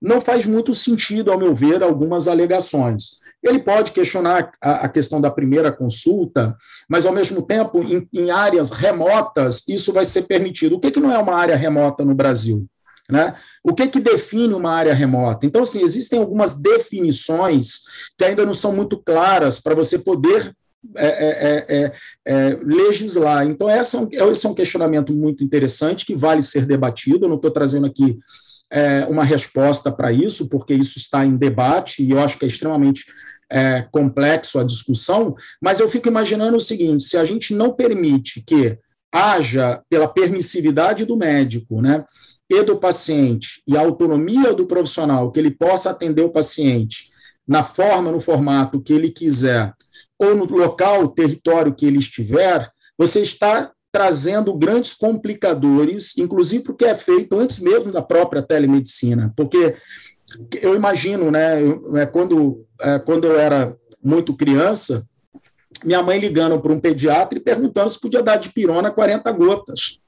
não 0.02 0.20
faz 0.20 0.46
muito 0.46 0.74
sentido, 0.74 1.32
ao 1.32 1.40
meu 1.40 1.54
ver, 1.54 1.84
algumas 1.84 2.28
alegações. 2.28 3.23
Ele 3.44 3.60
pode 3.60 3.92
questionar 3.92 4.52
a, 4.62 4.86
a 4.86 4.90
questão 4.90 5.20
da 5.20 5.30
primeira 5.30 5.72
consulta, 5.72 6.56
mas, 6.88 7.06
ao 7.06 7.14
mesmo 7.14 7.42
tempo, 7.42 7.84
em, 7.84 8.08
em, 8.14 8.32
áreas 8.32 8.70
remotas, 8.70 9.64
isso 9.68 9.92
vai 9.92 10.06
ser 10.06 10.24
permitido. 10.24 10.76
O 10.76 10.80
que, 10.80 10.92
que 10.92 11.00
não 11.00 11.12
é 11.12 11.18
uma 11.18 11.36
área 11.36 11.56
remota 11.56 12.06
no 12.06 12.16
Brasil? 12.16 12.66
Né? 13.10 13.36
O 13.64 13.74
que, 13.74 13.88
que 13.88 14.00
define 14.00 14.54
uma 14.54 14.72
área 14.72 14.94
remota? 14.94 15.46
Então, 15.46 15.64
assim, 15.64 15.84
existem 15.84 16.20
algumas 16.20 16.54
definições 16.54 17.82
que 18.18 18.24
ainda 18.24 18.46
não 18.46 18.54
são 18.54 18.74
muito 18.74 18.98
claras 18.98 19.60
para 19.60 19.76
você 19.76 20.00
poder 20.00 20.56
é, 20.98 21.08
é, 21.08 21.66
é, 21.70 21.92
é 22.26 22.60
legislar. 22.62 23.46
Então, 23.46 23.70
é, 23.70 23.80
um, 23.80 24.32
esse 24.32 24.46
é 24.46 24.50
um 24.50 24.54
questionamento 24.54 25.14
muito 25.14 25.44
interessante 25.44 26.06
que 26.06 26.16
vale 26.16 26.42
ser 26.42 26.66
debatido. 26.66 27.26
Eu 27.26 27.30
não 27.30 27.36
estou 27.38 27.52
trazendo 27.52 27.88
aqui 27.88 28.18
uma 29.08 29.24
resposta 29.24 29.92
para 29.92 30.12
isso, 30.12 30.50
porque 30.50 30.74
isso 30.74 30.98
está 30.98 31.26
em 31.26 31.38
debate 31.38 32.04
e 32.04 32.12
eu 32.12 32.20
acho 32.20 32.38
que 32.38 32.46
é 32.46 32.48
extremamente 32.48 33.06
complexo 33.92 34.60
a 34.60 34.64
discussão, 34.64 35.36
mas 35.62 35.80
eu 35.80 35.88
fico 35.88 36.08
imaginando 36.08 36.58
o 36.58 36.60
seguinte: 36.60 37.04
se 37.04 37.18
a 37.18 37.24
gente 37.24 37.54
não 37.54 37.72
permite 37.72 38.42
que 38.42 38.80
haja, 39.14 39.80
pela 39.88 40.08
permissividade 40.08 41.06
do 41.06 41.16
médico, 41.16 41.80
né, 41.80 42.04
e 42.50 42.64
do 42.64 42.78
paciente 42.78 43.62
e 43.68 43.78
a 43.78 43.82
autonomia 43.82 44.54
do 44.54 44.66
profissional, 44.66 45.32
que 45.32 45.40
ele 45.40 45.52
possa 45.52 45.92
atender 45.92 46.24
o 46.24 46.32
paciente 46.32 47.12
na 47.48 47.64
forma, 47.64 48.12
no 48.12 48.20
formato 48.20 48.82
que 48.82 48.94
ele 48.94 49.10
quiser, 49.10 49.74
ou 50.18 50.36
no 50.36 50.46
local, 50.46 51.08
território 51.10 51.74
que 51.76 51.86
ele 51.86 52.00
estiver, 52.00 52.70
você 52.98 53.22
está 53.22 53.72
trazendo 53.94 54.52
grandes 54.56 54.96
complicadores, 54.96 56.18
inclusive 56.18 56.64
porque 56.64 56.84
é 56.84 56.96
feito 56.96 57.38
antes 57.38 57.60
mesmo 57.60 57.92
da 57.92 58.02
própria 58.02 58.42
telemedicina, 58.42 59.32
porque 59.38 59.76
eu 60.64 60.76
imagino, 60.76 61.30
né, 61.30 61.62
é, 61.96 62.06
quando, 62.08 62.66
é, 62.82 62.98
quando 62.98 63.26
eu 63.26 63.40
era 63.40 63.78
muito 64.04 64.36
criança, 64.36 65.08
minha 65.86 66.02
mãe 66.02 66.18
ligando 66.18 66.60
para 66.60 66.72
um 66.72 66.80
pediatra 66.80 67.38
e 67.38 67.42
perguntando 67.42 67.90
se 67.90 68.00
podia 68.00 68.24
dar 68.24 68.38
de 68.38 68.50
pirona 68.50 68.90
40 68.90 69.32
gotas. 69.32 70.00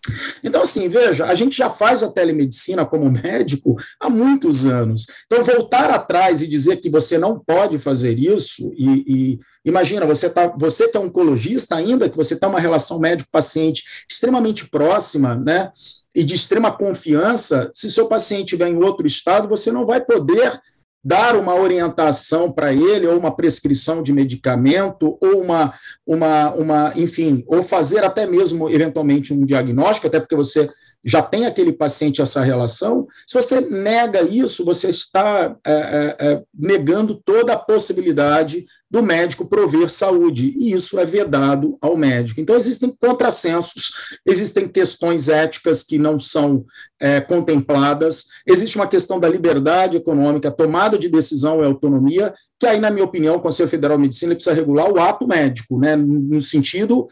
Então, 0.43 0.61
assim, 0.61 0.87
veja, 0.87 1.25
a 1.25 1.35
gente 1.35 1.55
já 1.55 1.69
faz 1.69 2.01
a 2.01 2.11
telemedicina 2.11 2.85
como 2.85 3.11
médico 3.11 3.75
há 3.99 4.09
muitos 4.09 4.65
anos. 4.65 5.05
Então, 5.25 5.43
voltar 5.43 5.91
atrás 5.91 6.41
e 6.41 6.47
dizer 6.47 6.77
que 6.77 6.89
você 6.89 7.17
não 7.17 7.39
pode 7.39 7.77
fazer 7.77 8.17
isso, 8.17 8.71
e, 8.75 8.87
e 9.07 9.39
imagina, 9.65 10.05
você, 10.05 10.29
tá, 10.29 10.53
você 10.55 10.87
que 10.87 10.95
é 10.95 10.99
oncologista 10.99 11.75
ainda, 11.75 12.07
que 12.07 12.15
você 12.15 12.39
tem 12.39 12.47
uma 12.47 12.59
relação 12.59 12.99
médico-paciente 12.99 13.83
extremamente 14.09 14.69
próxima, 14.69 15.35
né? 15.35 15.71
E 16.15 16.23
de 16.23 16.35
extrema 16.35 16.71
confiança, 16.71 17.71
se 17.73 17.91
seu 17.91 18.07
paciente 18.07 18.53
estiver 18.53 18.69
em 18.69 18.81
outro 18.81 19.05
estado, 19.05 19.49
você 19.49 19.71
não 19.71 19.85
vai 19.85 19.99
poder 19.99 20.61
dar 21.03 21.35
uma 21.35 21.53
orientação 21.53 22.51
para 22.51 22.73
ele, 22.73 23.05
ou 23.05 23.17
uma 23.17 23.35
prescrição 23.35 24.01
de 24.01 24.11
medicamento, 24.11 25.17
ou 25.21 25.41
uma, 25.41 25.73
uma, 26.05 26.51
uma, 26.53 26.93
enfim, 26.95 27.43
ou 27.45 27.61
fazer 27.61 28.03
até 28.03 28.25
mesmo, 28.25 28.69
eventualmente, 28.69 29.31
um 29.31 29.45
diagnóstico, 29.45 30.07
até 30.07 30.19
porque 30.19 30.35
você 30.35 30.67
já 31.05 31.21
tem 31.21 31.45
aquele 31.45 31.71
paciente 31.71 32.21
essa 32.21 32.41
relação, 32.41 33.07
se 33.27 33.35
você 33.35 33.61
nega 33.61 34.23
isso, 34.23 34.65
você 34.65 34.89
está 34.89 35.55
é, 35.63 35.71
é, 35.71 36.15
é 36.19 36.43
negando 36.57 37.21
toda 37.23 37.53
a 37.53 37.59
possibilidade 37.59 38.65
do 38.89 39.03
médico 39.03 39.47
prover 39.47 39.89
saúde, 39.89 40.55
e 40.57 40.71
isso 40.71 40.99
é 40.99 41.05
vedado 41.05 41.77
ao 41.81 41.97
médico. 41.97 42.39
Então, 42.39 42.55
existem 42.55 42.95
contrassensos, 42.99 43.91
existem 44.25 44.67
questões 44.67 45.27
éticas 45.27 45.83
que 45.83 45.97
não 45.97 46.17
são 46.17 46.65
é, 46.99 47.19
contempladas, 47.19 48.25
existe 48.47 48.77
uma 48.77 48.87
questão 48.87 49.19
da 49.19 49.27
liberdade 49.27 49.97
econômica, 49.97 50.51
tomada 50.51 50.97
de 50.97 51.09
decisão 51.09 51.61
e 51.61 51.65
autonomia, 51.65 52.33
que 52.59 52.65
aí, 52.65 52.79
na 52.79 52.89
minha 52.89 53.05
opinião, 53.05 53.35
o 53.35 53.41
Conselho 53.41 53.69
Federal 53.69 53.97
de 53.97 54.03
Medicina 54.03 54.33
precisa 54.33 54.55
regular 54.55 54.89
o 54.89 54.99
ato 54.99 55.27
médico, 55.27 55.77
né, 55.77 55.95
no 55.95 56.39
sentido 56.39 57.07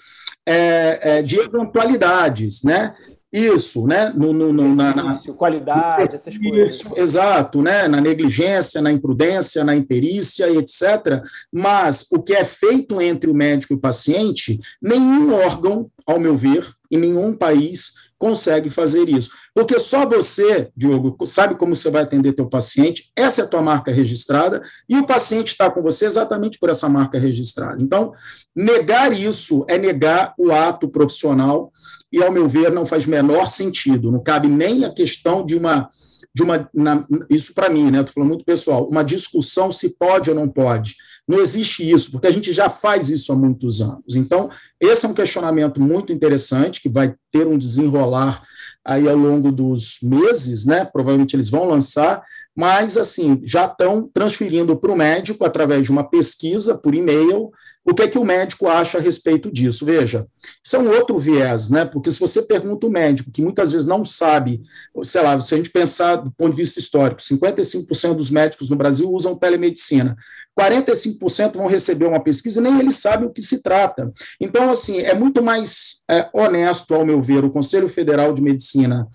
é, 0.46 1.00
é, 1.02 1.22
de 1.22 1.40
eventualidades, 1.40 2.64
né? 2.64 2.94
Isso, 3.34 3.88
né? 3.88 4.14
No, 4.16 4.32
no, 4.32 4.54
no 4.54 4.76
na, 4.76 4.94
na, 4.94 5.20
qualidade, 5.36 6.14
essas 6.14 6.38
coisas. 6.38 6.74
Isso, 6.74 6.94
exato, 6.96 7.64
né? 7.64 7.88
Na 7.88 8.00
negligência, 8.00 8.80
na 8.80 8.92
imprudência, 8.92 9.64
na 9.64 9.76
imperícia, 9.76 10.52
etc. 10.52 11.24
Mas 11.52 12.06
o 12.12 12.22
que 12.22 12.34
é 12.34 12.46
feito 12.46 13.02
entre 13.02 13.32
o 13.32 13.34
médico 13.34 13.74
e 13.74 13.76
o 13.76 13.80
paciente, 13.80 14.62
nenhum 14.80 15.34
órgão, 15.34 15.90
ao 16.06 16.20
meu 16.20 16.36
ver, 16.36 16.68
em 16.92 17.00
nenhum 17.00 17.34
país 17.34 17.94
consegue 18.20 18.70
fazer 18.70 19.10
isso. 19.10 19.32
Porque 19.54 19.78
só 19.80 20.08
você, 20.08 20.70
Diogo, 20.78 21.18
sabe 21.26 21.56
como 21.56 21.76
você 21.76 21.90
vai 21.90 22.04
atender 22.04 22.34
teu 22.34 22.48
paciente, 22.48 23.12
essa 23.16 23.42
é 23.42 23.44
a 23.44 23.48
tua 23.48 23.62
marca 23.62 23.92
registrada, 23.92 24.62
e 24.88 24.98
o 24.98 25.06
paciente 25.06 25.50
está 25.50 25.70
com 25.70 25.82
você 25.82 26.06
exatamente 26.06 26.58
por 26.58 26.70
essa 26.70 26.88
marca 26.88 27.20
registrada. 27.20 27.84
Então, 27.84 28.14
negar 28.56 29.12
isso 29.12 29.66
é 29.68 29.78
negar 29.78 30.34
o 30.38 30.52
ato 30.52 30.88
profissional 30.88 31.74
e, 32.14 32.24
ao 32.24 32.32
meu 32.32 32.48
ver, 32.48 32.72
não 32.72 32.86
faz 32.86 33.08
menor 33.08 33.48
sentido. 33.48 34.12
Não 34.12 34.20
cabe 34.20 34.48
nem 34.48 34.86
a 34.86 34.94
questão 34.94 35.44
de 35.44 35.56
uma. 35.56 35.90
De 36.36 36.42
uma 36.42 36.70
na, 36.74 37.06
isso 37.30 37.54
para 37.54 37.70
mim, 37.70 37.92
né? 37.92 38.00
Estou 38.00 38.14
falando 38.14 38.30
muito 38.30 38.46
pessoal, 38.46 38.88
uma 38.88 39.04
discussão 39.04 39.72
se 39.72 39.98
pode 39.98 40.30
ou 40.30 40.36
não 40.36 40.48
pode. 40.48 40.96
Não 41.28 41.40
existe 41.40 41.90
isso, 41.90 42.12
porque 42.12 42.28
a 42.28 42.32
gente 42.32 42.52
já 42.52 42.70
faz 42.70 43.10
isso 43.10 43.32
há 43.32 43.36
muitos 43.36 43.82
anos. 43.82 44.16
Então, 44.16 44.50
esse 44.80 45.06
é 45.06 45.10
um 45.10 45.14
questionamento 45.14 45.80
muito 45.80 46.12
interessante, 46.12 46.82
que 46.82 46.90
vai 46.90 47.14
ter 47.32 47.46
um 47.46 47.58
desenrolar 47.58 48.44
aí 48.86 49.08
ao 49.08 49.16
longo 49.16 49.52
dos 49.52 50.00
meses, 50.02 50.66
né? 50.66 50.86
Provavelmente 50.86 51.36
eles 51.36 51.50
vão 51.50 51.66
lançar, 51.66 52.24
mas 52.56 52.98
assim, 52.98 53.40
já 53.44 53.66
estão 53.66 54.10
transferindo 54.14 54.76
para 54.76 54.92
o 54.92 54.98
médico 54.98 55.46
através 55.46 55.86
de 55.86 55.92
uma 55.92 56.04
pesquisa 56.04 56.78
por 56.78 56.94
e-mail 56.94 57.52
o 57.86 57.94
que 57.94 58.04
é 58.04 58.08
que 58.08 58.18
o 58.18 58.24
médico 58.24 58.68
acha 58.68 58.98
a 58.98 59.02
respeito 59.02 59.52
disso? 59.52 59.86
Veja, 59.86 60.26
isso 60.64 60.76
é 60.76 60.80
um 60.80 60.90
outro 60.90 61.20
viés, 61.20 61.70
né? 61.70 61.84
Porque 61.84 62.10
se 62.10 62.20
você 62.20 62.42
pergunta 62.42 62.88
o 62.88 62.90
médico, 62.90 63.32
que 63.32 63.42
muitas 63.42 63.72
vezes 63.72 63.86
não 63.86 64.06
sabe, 64.06 64.62
sei 65.04 65.22
lá, 65.22 65.40
se 65.40 65.54
a 65.54 65.58
gente 65.58 65.70
pensar 65.70 66.16
do 66.16 66.32
ponto 66.32 66.52
de 66.52 66.58
vista 66.58 66.80
histórico, 66.80 67.22
55% 67.22 68.16
dos 68.16 68.32
médicos 68.32 68.70
no 68.70 68.76
Brasil 68.78 69.12
usam 69.12 69.36
telemedicina. 69.36 70.16
45% 70.58 71.58
vão 71.58 71.68
receber 71.68 72.06
uma 72.06 72.24
pesquisa 72.24 72.60
e 72.60 72.64
nem 72.64 72.80
eles 72.80 72.96
sabem 72.96 73.28
o 73.28 73.32
que 73.32 73.42
se 73.42 73.62
trata. 73.62 74.14
Então, 74.40 74.70
assim, 74.70 75.00
é 75.00 75.14
muito 75.14 75.44
mais 75.44 76.04
é, 76.10 76.30
honesto, 76.32 76.94
ao 76.94 77.06
meu 77.06 77.22
ver, 77.22 77.44
o 77.44 77.50
Conselho 77.50 77.90
Federal 77.90 78.34
de 78.34 78.42
Medicina 78.42 79.08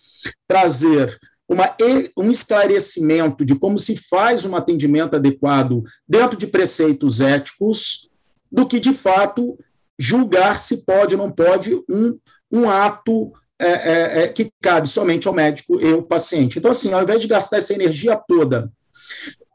trazer 0.46 1.18
uma, 1.48 1.74
um 2.16 2.30
esclarecimento 2.30 3.44
de 3.44 3.54
como 3.54 3.78
se 3.78 3.96
faz 3.96 4.44
um 4.44 4.54
atendimento 4.54 5.16
adequado 5.16 5.82
dentro 6.06 6.36
de 6.36 6.46
preceitos 6.46 7.20
éticos, 7.20 8.07
do 8.50 8.66
que, 8.66 8.80
de 8.80 8.92
fato, 8.92 9.58
julgar 9.98 10.58
se 10.58 10.84
pode 10.84 11.14
ou 11.14 11.20
não 11.20 11.30
pode 11.30 11.74
um, 11.88 12.18
um 12.50 12.70
ato 12.70 13.32
é, 13.58 13.66
é, 13.66 14.22
é, 14.22 14.28
que 14.28 14.50
cabe 14.60 14.88
somente 14.88 15.26
ao 15.26 15.34
médico 15.34 15.80
e 15.80 15.92
ao 15.92 16.02
paciente. 16.02 16.58
Então, 16.58 16.70
assim, 16.70 16.92
ao 16.92 17.02
invés 17.02 17.20
de 17.20 17.28
gastar 17.28 17.56
essa 17.56 17.74
energia 17.74 18.16
toda 18.16 18.70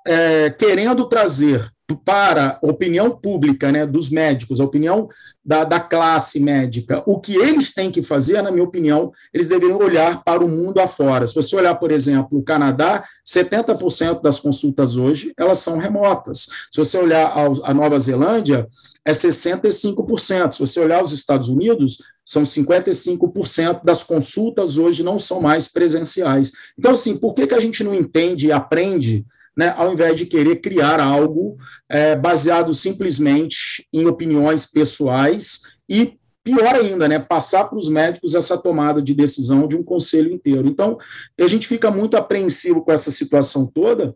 é, 0.05 0.49
querendo 0.49 1.07
trazer 1.07 1.69
para 2.05 2.59
a 2.61 2.67
opinião 2.67 3.11
pública 3.11 3.71
né, 3.71 3.85
dos 3.85 4.09
médicos, 4.09 4.59
a 4.59 4.63
opinião 4.63 5.09
da, 5.43 5.63
da 5.63 5.79
classe 5.79 6.39
médica, 6.39 7.03
o 7.05 7.19
que 7.19 7.35
eles 7.35 7.73
têm 7.73 7.91
que 7.91 8.01
fazer, 8.01 8.41
na 8.41 8.51
minha 8.51 8.63
opinião, 8.63 9.11
eles 9.33 9.49
deveriam 9.49 9.77
olhar 9.77 10.23
para 10.23 10.43
o 10.43 10.47
mundo 10.47 10.79
afora. 10.79 11.27
Se 11.27 11.35
você 11.35 11.55
olhar, 11.55 11.75
por 11.75 11.91
exemplo, 11.91 12.39
o 12.39 12.43
Canadá, 12.43 13.03
70% 13.27 14.21
das 14.21 14.39
consultas 14.39 14.95
hoje, 14.95 15.33
elas 15.37 15.59
são 15.59 15.77
remotas. 15.77 16.47
Se 16.71 16.77
você 16.77 16.97
olhar 16.97 17.33
a 17.63 17.73
Nova 17.73 17.99
Zelândia, 17.99 18.67
é 19.05 19.11
65%. 19.11 20.53
Se 20.53 20.59
você 20.59 20.79
olhar 20.79 21.03
os 21.03 21.11
Estados 21.11 21.49
Unidos, 21.49 21.97
são 22.25 22.43
55% 22.43 23.83
das 23.83 24.03
consultas 24.03 24.77
hoje 24.77 25.03
não 25.03 25.19
são 25.19 25.41
mais 25.41 25.67
presenciais. 25.67 26.53
Então, 26.79 26.93
assim, 26.93 27.17
por 27.17 27.33
que, 27.33 27.45
que 27.45 27.53
a 27.53 27.59
gente 27.59 27.83
não 27.83 27.93
entende 27.93 28.47
e 28.47 28.51
aprende 28.51 29.25
né, 29.55 29.73
ao 29.77 29.93
invés 29.93 30.17
de 30.17 30.25
querer 30.25 30.57
criar 30.57 30.99
algo 30.99 31.57
é, 31.89 32.15
baseado 32.15 32.73
simplesmente 32.73 33.87
em 33.93 34.05
opiniões 34.05 34.65
pessoais 34.65 35.61
e 35.87 36.17
pior 36.43 36.75
ainda, 36.75 37.07
né, 37.07 37.19
passar 37.19 37.65
para 37.65 37.77
os 37.77 37.87
médicos 37.87 38.35
essa 38.35 38.57
tomada 38.57 39.01
de 39.01 39.13
decisão 39.13 39.67
de 39.67 39.77
um 39.77 39.83
conselho 39.83 40.31
inteiro. 40.31 40.67
Então, 40.67 40.97
a 41.39 41.47
gente 41.47 41.67
fica 41.67 41.89
muito 41.89 42.17
apreensivo 42.17 42.83
com 42.83 42.91
essa 42.91 43.11
situação 43.11 43.65
toda, 43.65 44.13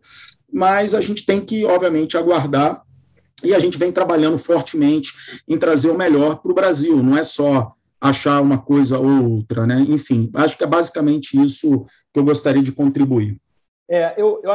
mas 0.52 0.94
a 0.94 1.00
gente 1.00 1.24
tem 1.24 1.40
que, 1.40 1.64
obviamente, 1.64 2.18
aguardar 2.18 2.82
e 3.42 3.54
a 3.54 3.58
gente 3.58 3.78
vem 3.78 3.92
trabalhando 3.92 4.38
fortemente 4.38 5.12
em 5.46 5.56
trazer 5.56 5.90
o 5.90 5.96
melhor 5.96 6.42
para 6.42 6.50
o 6.50 6.54
Brasil, 6.54 7.02
não 7.02 7.16
é 7.16 7.22
só 7.22 7.72
achar 8.00 8.40
uma 8.40 8.58
coisa 8.58 8.98
ou 8.98 9.32
outra, 9.32 9.66
né? 9.66 9.84
Enfim, 9.88 10.30
acho 10.34 10.56
que 10.56 10.64
é 10.64 10.66
basicamente 10.66 11.40
isso 11.40 11.84
que 12.12 12.20
eu 12.20 12.24
gostaria 12.24 12.62
de 12.62 12.72
contribuir. 12.72 13.40
É, 13.90 14.12
eu, 14.18 14.40
eu, 14.42 14.52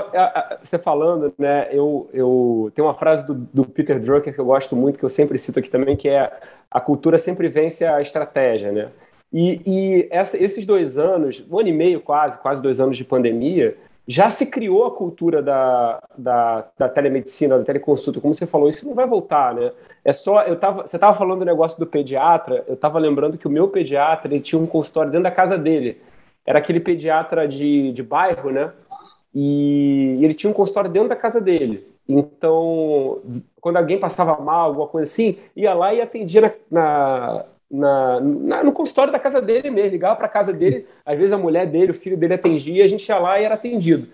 você 0.64 0.78
falando, 0.78 1.34
né, 1.40 1.68
eu, 1.72 2.08
eu 2.14 2.72
tem 2.76 2.86
uma 2.86 2.94
frase 2.94 3.26
do, 3.26 3.34
do, 3.34 3.66
Peter 3.66 4.00
Drucker 4.00 4.32
que 4.32 4.40
eu 4.40 4.46
gosto 4.46 4.76
muito, 4.76 5.00
que 5.00 5.04
eu 5.04 5.10
sempre 5.10 5.40
cito 5.40 5.58
aqui 5.58 5.70
também, 5.70 5.98
que 5.98 6.08
é 6.08 6.32
a 6.70 6.80
cultura 6.80 7.18
sempre 7.18 7.48
vence 7.50 7.84
a 7.84 8.00
estratégia, 8.00 8.72
né? 8.72 8.92
E, 9.32 9.62
e 9.66 10.08
essa, 10.12 10.38
esses 10.38 10.64
dois 10.68 11.00
anos, 11.00 11.44
um 11.50 11.58
ano 11.58 11.70
e 11.70 11.74
meio 11.74 12.00
quase, 12.00 12.38
quase 12.38 12.62
dois 12.62 12.80
anos 12.80 12.96
de 12.96 13.04
pandemia, 13.04 13.76
já 14.08 14.30
se 14.30 14.52
criou 14.52 14.86
a 14.86 14.92
cultura 14.92 15.42
da, 15.42 16.00
da, 16.16 16.68
da 16.78 16.90
telemedicina, 16.90 17.58
da 17.58 17.64
teleconsulta, 17.64 18.22
como 18.22 18.36
você 18.36 18.46
falou, 18.46 18.70
isso 18.70 18.88
não 18.88 18.94
vai 18.94 19.08
voltar, 19.08 19.56
né? 19.56 19.72
É 20.06 20.14
só, 20.14 20.44
eu 20.44 20.58
tava, 20.60 20.84
você 20.86 20.98
estava 20.98 21.18
falando 21.18 21.40
do 21.40 21.46
negócio 21.46 21.80
do 21.80 21.88
pediatra, 21.88 22.64
eu 22.68 22.76
estava 22.76 23.00
lembrando 23.00 23.38
que 23.38 23.48
o 23.48 23.52
meu 23.52 23.70
pediatra, 23.70 24.32
ele 24.32 24.42
tinha 24.42 24.62
um 24.62 24.68
consultório 24.68 25.10
dentro 25.10 25.24
da 25.24 25.32
casa 25.32 25.58
dele. 25.58 26.00
Era 26.46 26.60
aquele 26.60 26.82
pediatra 26.82 27.48
de, 27.48 27.94
de 27.94 28.04
bairro, 28.04 28.52
né? 28.52 28.72
E 29.34 30.20
ele 30.22 30.34
tinha 30.34 30.50
um 30.50 30.54
consultório 30.54 30.92
dentro 30.92 31.10
da 31.10 31.16
casa 31.16 31.42
dele. 31.42 31.88
Então, 32.08 33.22
quando 33.62 33.78
alguém 33.78 34.00
passava 34.00 34.40
mal, 34.42 34.68
alguma 34.68 34.88
coisa 34.88 35.10
assim, 35.10 35.38
ia 35.56 35.74
lá 35.74 35.94
e 35.94 36.02
atendia 36.02 36.42
na, 36.42 36.52
na, 36.70 37.46
na, 37.72 38.20
na 38.22 38.64
no 38.64 38.72
consultório 38.74 39.12
da 39.12 39.20
casa 39.20 39.42
dele 39.42 39.70
mesmo, 39.70 39.92
ligava 39.92 40.16
para 40.16 40.26
a 40.26 40.30
casa 40.30 40.52
dele, 40.52 40.86
às 41.06 41.18
vezes 41.18 41.32
a 41.32 41.38
mulher 41.38 41.66
dele, 41.66 41.92
o 41.92 41.96
filho 41.96 42.18
dele 42.18 42.34
atendia, 42.34 42.84
a 42.84 42.88
gente 42.88 43.08
ia 43.08 43.18
lá 43.18 43.40
e 43.40 43.46
era 43.46 43.56
atendido. 43.56 44.08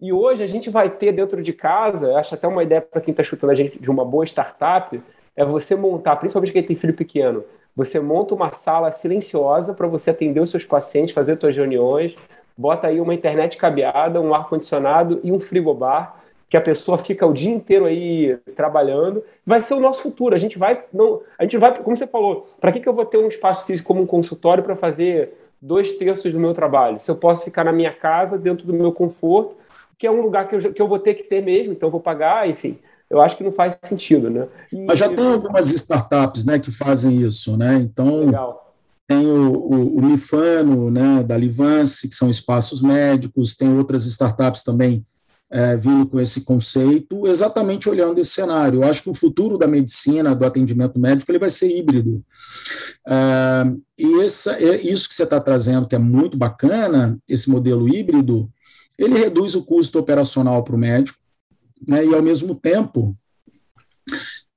E 0.00 0.12
hoje 0.12 0.42
a 0.42 0.46
gente 0.46 0.68
vai 0.68 0.90
ter 0.90 1.12
dentro 1.12 1.42
de 1.42 1.52
casa, 1.52 2.14
acho 2.16 2.34
até 2.34 2.46
uma 2.46 2.62
ideia 2.62 2.82
para 2.82 3.00
quem 3.00 3.12
está 3.12 3.22
chutando 3.22 3.52
a 3.52 3.56
gente 3.56 3.78
de 3.78 3.90
uma 3.90 4.04
boa 4.04 4.24
startup, 4.24 5.00
é 5.34 5.44
você 5.44 5.74
montar, 5.74 6.16
principalmente 6.16 6.52
quem 6.52 6.62
tem 6.62 6.76
filho 6.76 6.94
pequeno, 6.94 7.42
você 7.74 7.98
monta 7.98 8.34
uma 8.34 8.52
sala 8.52 8.92
silenciosa 8.92 9.72
para 9.74 9.88
você 9.88 10.10
atender 10.10 10.40
os 10.40 10.50
seus 10.50 10.64
pacientes, 10.64 11.14
fazer 11.14 11.38
suas 11.40 11.56
reuniões, 11.56 12.14
bota 12.56 12.86
aí 12.86 13.00
uma 13.00 13.14
internet 13.14 13.56
cabeada, 13.56 14.20
um 14.20 14.34
ar-condicionado 14.34 15.20
e 15.22 15.32
um 15.32 15.40
frigobar, 15.40 16.16
que 16.48 16.56
a 16.56 16.60
pessoa 16.60 16.98
fica 16.98 17.26
o 17.26 17.32
dia 17.32 17.50
inteiro 17.50 17.84
aí 17.84 18.36
trabalhando, 18.54 19.24
vai 19.44 19.60
ser 19.60 19.74
o 19.74 19.80
nosso 19.80 20.02
futuro. 20.02 20.34
A 20.34 20.38
gente 20.38 20.58
vai, 20.58 20.84
não, 20.92 21.20
a 21.38 21.42
gente 21.42 21.56
vai, 21.56 21.76
como 21.76 21.96
você 21.96 22.06
falou, 22.06 22.48
para 22.60 22.70
que, 22.70 22.80
que 22.80 22.88
eu 22.88 22.94
vou 22.94 23.04
ter 23.04 23.18
um 23.18 23.28
espaço 23.28 23.66
físico 23.66 23.88
como 23.88 24.02
um 24.02 24.06
consultório 24.06 24.62
para 24.62 24.76
fazer 24.76 25.34
dois 25.60 25.96
terços 25.96 26.32
do 26.32 26.38
meu 26.38 26.52
trabalho? 26.52 27.00
Se 27.00 27.10
eu 27.10 27.16
posso 27.16 27.44
ficar 27.44 27.64
na 27.64 27.72
minha 27.72 27.92
casa, 27.92 28.38
dentro 28.38 28.66
do 28.66 28.72
meu 28.72 28.92
conforto, 28.92 29.56
que 29.98 30.06
é 30.06 30.10
um 30.10 30.20
lugar 30.20 30.48
que 30.48 30.54
eu, 30.54 30.72
que 30.72 30.80
eu 30.80 30.88
vou 30.88 30.98
ter 30.98 31.14
que 31.14 31.24
ter 31.24 31.42
mesmo, 31.42 31.72
então 31.72 31.88
eu 31.88 31.92
vou 31.92 32.00
pagar, 32.00 32.48
enfim 32.48 32.78
eu 33.14 33.20
acho 33.20 33.36
que 33.36 33.44
não 33.44 33.52
faz 33.52 33.78
sentido, 33.82 34.30
né? 34.30 34.48
E, 34.72 34.84
Mas 34.84 34.98
já 34.98 35.08
tem 35.08 35.24
algumas 35.24 35.68
startups, 35.68 36.44
né, 36.44 36.58
que 36.58 36.72
fazem 36.72 37.22
isso, 37.22 37.56
né? 37.56 37.76
Então 37.76 38.26
legal. 38.26 38.63
Tem 39.06 39.26
o, 39.26 39.52
o, 39.52 39.96
o 39.98 40.08
Lifano, 40.08 40.90
né, 40.90 41.22
da 41.22 41.36
Livance, 41.36 42.08
que 42.08 42.14
são 42.14 42.30
espaços 42.30 42.80
médicos, 42.80 43.56
tem 43.56 43.76
outras 43.76 44.06
startups 44.06 44.62
também 44.62 45.04
é, 45.50 45.76
vindo 45.76 46.06
com 46.06 46.18
esse 46.18 46.44
conceito, 46.44 47.26
exatamente 47.26 47.88
olhando 47.88 48.20
esse 48.20 48.32
cenário. 48.32 48.82
Eu 48.82 48.88
acho 48.88 49.02
que 49.02 49.10
o 49.10 49.14
futuro 49.14 49.58
da 49.58 49.66
medicina, 49.66 50.34
do 50.34 50.44
atendimento 50.44 50.98
médico, 50.98 51.30
ele 51.30 51.38
vai 51.38 51.50
ser 51.50 51.76
híbrido. 51.76 52.24
É, 53.06 53.64
e 53.98 54.20
essa, 54.20 54.58
isso 54.60 55.08
que 55.08 55.14
você 55.14 55.22
está 55.22 55.38
trazendo, 55.38 55.86
que 55.86 55.94
é 55.94 55.98
muito 55.98 56.36
bacana, 56.36 57.18
esse 57.28 57.50
modelo 57.50 57.88
híbrido, 57.88 58.50
ele 58.98 59.18
reduz 59.18 59.54
o 59.54 59.64
custo 59.64 59.98
operacional 59.98 60.64
para 60.64 60.74
o 60.74 60.78
médico, 60.78 61.18
né, 61.86 62.04
e 62.04 62.14
ao 62.14 62.22
mesmo 62.22 62.54
tempo 62.54 63.16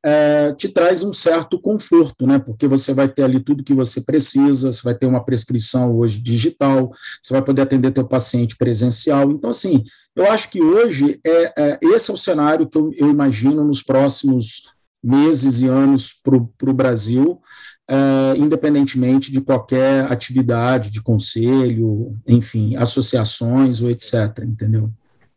é, 0.09 0.53
te 0.53 0.69
traz 0.69 1.03
um 1.03 1.11
certo 1.11 1.59
conforto, 1.59 2.25
né? 2.25 2.39
Porque 2.39 2.65
você 2.65 2.93
vai 2.93 3.09
ter 3.09 3.23
ali 3.23 3.41
tudo 3.41 3.61
que 3.61 3.73
você 3.73 3.99
precisa, 3.99 4.71
você 4.71 4.81
vai 4.81 4.95
ter 4.95 5.05
uma 5.05 5.21
prescrição 5.21 5.93
hoje 5.97 6.17
digital, 6.17 6.93
você 7.21 7.33
vai 7.33 7.41
poder 7.41 7.63
atender 7.63 7.91
teu 7.91 8.07
paciente 8.07 8.55
presencial. 8.55 9.29
Então, 9.31 9.49
assim, 9.49 9.83
eu 10.15 10.31
acho 10.31 10.49
que 10.49 10.61
hoje 10.61 11.19
é, 11.25 11.53
é 11.57 11.79
esse 11.83 12.09
é 12.09 12.13
o 12.13 12.17
cenário 12.17 12.69
que 12.69 12.77
eu, 12.77 12.89
eu 12.95 13.09
imagino 13.09 13.65
nos 13.65 13.83
próximos 13.83 14.71
meses 15.03 15.59
e 15.59 15.67
anos 15.67 16.13
para 16.23 16.69
o 16.69 16.73
Brasil, 16.73 17.41
é, 17.85 18.37
independentemente 18.37 19.29
de 19.29 19.41
qualquer 19.41 20.09
atividade 20.09 20.89
de 20.89 21.01
conselho, 21.01 22.15
enfim, 22.25 22.77
associações 22.77 23.81
ou 23.81 23.91
etc. 23.91 24.39
Entendeu? 24.41 24.89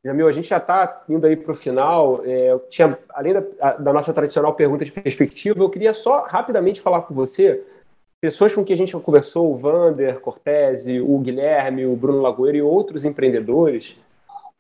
Jamil, 0.05 0.27
a 0.27 0.33
gente 0.33 0.49
já 0.49 0.57
está 0.57 1.03
indo 1.09 1.27
aí 1.27 1.37
para 1.37 1.53
o 1.53 1.55
final. 1.55 2.23
É, 2.25 2.59
tinha, 2.71 2.99
além 3.11 3.35
da, 3.35 3.41
da, 3.77 3.93
nossa 3.93 4.13
tradicional 4.13 4.55
pergunta 4.55 4.85
de 4.85 4.93
perspectiva, 4.93 5.63
eu 5.63 5.69
queria 5.69 5.93
só 5.93 6.25
rapidamente 6.25 6.81
falar 6.81 7.03
com 7.03 7.15
você, 7.15 7.63
pessoas 8.21 8.55
com 8.55 8.65
quem 8.65 8.75
a 8.75 8.77
gente 8.77 8.97
conversou, 8.97 9.53
o 9.53 9.57
Vander 9.57 10.21
Cortese, 10.21 11.01
o 11.01 11.19
Guilherme, 11.19 11.85
o 11.85 11.95
Bruno 11.95 12.23
Lagoeiro 12.23 12.57
e 12.57 12.63
outros 12.63 13.05
empreendedores, 13.05 13.97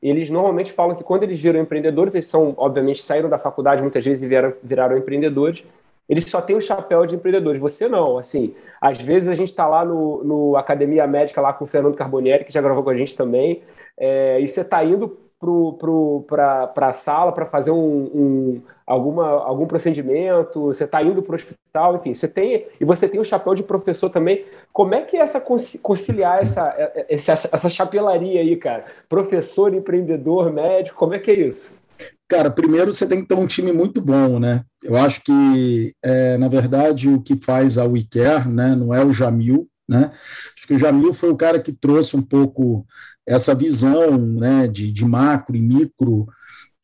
eles 0.03 0.31
normalmente 0.31 0.73
falam 0.73 0.95
que 0.95 1.05
quando 1.05 1.23
eles 1.23 1.41
viram 1.41 1.61
empreendedores, 1.61 2.15
eles 2.15 2.27
são, 2.27 2.55
obviamente, 2.57 3.03
saíram 3.03 3.29
da 3.29 3.39
faculdade 3.39 3.83
muitas 3.83 4.05
vezes 4.05 4.23
e 4.23 4.29
viraram, 4.29 4.55
viraram 4.63 4.99
empreendedores, 4.99 5.65
eles 6.09 6.25
só 6.25 6.41
têm 6.41 6.57
o 6.57 6.61
chapéu 6.61 7.07
de 7.07 7.15
empreendedores. 7.15 7.61
Você 7.61 7.87
não, 7.87 8.19
assim, 8.19 8.55
às 8.81 9.01
vezes 9.01 9.29
a 9.29 9.35
gente 9.35 9.51
está 9.51 9.67
lá 9.67 9.85
no, 9.85 10.25
no 10.25 10.57
Academia 10.57 11.07
Médica, 11.07 11.41
lá 11.41 11.53
com 11.53 11.65
o 11.65 11.69
Fernando 11.69 11.95
Carbonieri, 11.95 12.45
que 12.45 12.53
já 12.53 12.61
gravou 12.61 12.83
com 12.83 12.91
a 12.91 12.97
gente 12.97 13.15
também, 13.15 13.63
é, 13.97 14.41
e 14.41 14.49
você 14.49 14.63
está 14.63 14.83
indo 14.83 15.17
para 15.41 16.89
a 16.89 16.93
sala 16.93 17.33
para 17.33 17.47
fazer 17.47 17.71
um, 17.71 17.77
um, 18.15 18.63
alguma, 18.87 19.27
algum 19.27 19.67
procedimento, 19.67 20.67
você 20.67 20.85
está 20.85 21.03
indo 21.03 21.23
para 21.23 21.33
o 21.33 21.37
hospital, 21.37 21.97
enfim, 21.97 22.13
você 22.13 22.29
tem, 22.29 22.67
e 22.79 22.85
você 22.85 23.09
tem 23.09 23.19
o 23.19 23.25
chapéu 23.25 23.55
de 23.55 23.63
professor 23.63 24.11
também. 24.11 24.45
Como 24.71 24.95
é 24.95 25.01
que 25.01 25.17
é 25.17 25.21
essa 25.21 25.41
conciliar 25.41 26.43
essa, 26.43 26.75
essa, 27.09 27.33
essa 27.33 27.69
chapelaria 27.71 28.41
aí, 28.41 28.55
cara? 28.57 28.85
Professor, 29.09 29.73
empreendedor, 29.73 30.53
médico, 30.53 30.99
como 30.99 31.15
é 31.15 31.19
que 31.19 31.31
é 31.31 31.41
isso? 31.41 31.81
Cara, 32.29 32.51
primeiro 32.51 32.93
você 32.93 33.09
tem 33.09 33.23
que 33.23 33.29
ter 33.29 33.35
um 33.35 33.47
time 33.47 33.73
muito 33.73 34.01
bom, 34.01 34.39
né? 34.39 34.63
Eu 34.85 34.97
acho 34.97 35.23
que, 35.25 35.95
é, 36.03 36.37
na 36.37 36.49
verdade, 36.49 37.09
o 37.09 37.21
que 37.21 37.37
faz 37.37 37.79
a 37.79 37.85
WeCare, 37.85 38.49
né, 38.49 38.77
não 38.77 38.95
é 38.95 39.05
o 39.05 39.13
Jamil, 39.13 39.67
né? 39.89 40.13
Acho 40.57 40.67
que 40.69 40.75
o 40.75 40.79
Jamil 40.79 41.13
foi 41.13 41.31
o 41.31 41.37
cara 41.37 41.59
que 41.59 41.73
trouxe 41.73 42.17
um 42.17 42.23
pouco 42.23 42.87
essa 43.31 43.55
visão 43.55 44.19
né, 44.19 44.67
de, 44.67 44.91
de 44.91 45.05
macro 45.05 45.55
e 45.55 45.63
micro 45.63 46.27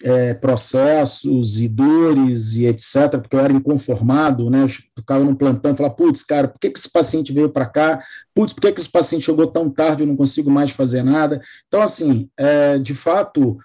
é, 0.02 0.32
processos 0.34 1.58
e 1.58 1.68
dores 1.68 2.52
e 2.52 2.66
etc., 2.66 3.18
porque 3.18 3.34
eu 3.34 3.40
era 3.40 3.52
inconformado, 3.52 4.48
né? 4.48 4.62
Eu 4.62 4.68
ficava 4.68 5.24
no 5.24 5.34
plantão 5.34 5.72
e 5.72 5.76
falava, 5.76 5.94
putz, 5.94 6.22
cara, 6.22 6.46
por 6.46 6.60
que, 6.60 6.70
que 6.70 6.78
esse 6.78 6.92
paciente 6.92 7.32
veio 7.32 7.50
para 7.50 7.66
cá? 7.66 8.00
Putz, 8.34 8.52
por 8.52 8.60
que, 8.60 8.72
que 8.72 8.80
esse 8.80 8.90
paciente 8.90 9.24
chegou 9.24 9.46
tão 9.48 9.68
tarde, 9.68 10.02
eu 10.02 10.06
não 10.06 10.16
consigo 10.16 10.50
mais 10.50 10.70
fazer 10.70 11.02
nada? 11.02 11.40
Então, 11.66 11.82
assim, 11.82 12.28
é, 12.36 12.78
de 12.78 12.94
fato, 12.94 13.58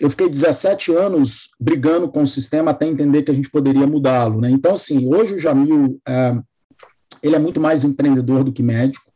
eu 0.00 0.10
fiquei 0.10 0.28
17 0.28 0.92
anos 0.92 1.50
brigando 1.60 2.08
com 2.08 2.22
o 2.22 2.26
sistema 2.26 2.72
até 2.72 2.86
entender 2.86 3.22
que 3.22 3.30
a 3.30 3.34
gente 3.34 3.50
poderia 3.50 3.86
mudá-lo, 3.86 4.40
né? 4.40 4.50
Então, 4.50 4.72
assim, 4.72 5.06
hoje 5.14 5.34
o 5.34 5.38
Jamil, 5.38 6.00
é, 6.08 6.36
ele 7.22 7.36
é 7.36 7.38
muito 7.38 7.60
mais 7.60 7.84
empreendedor 7.84 8.42
do 8.42 8.52
que 8.52 8.62
médico, 8.62 9.12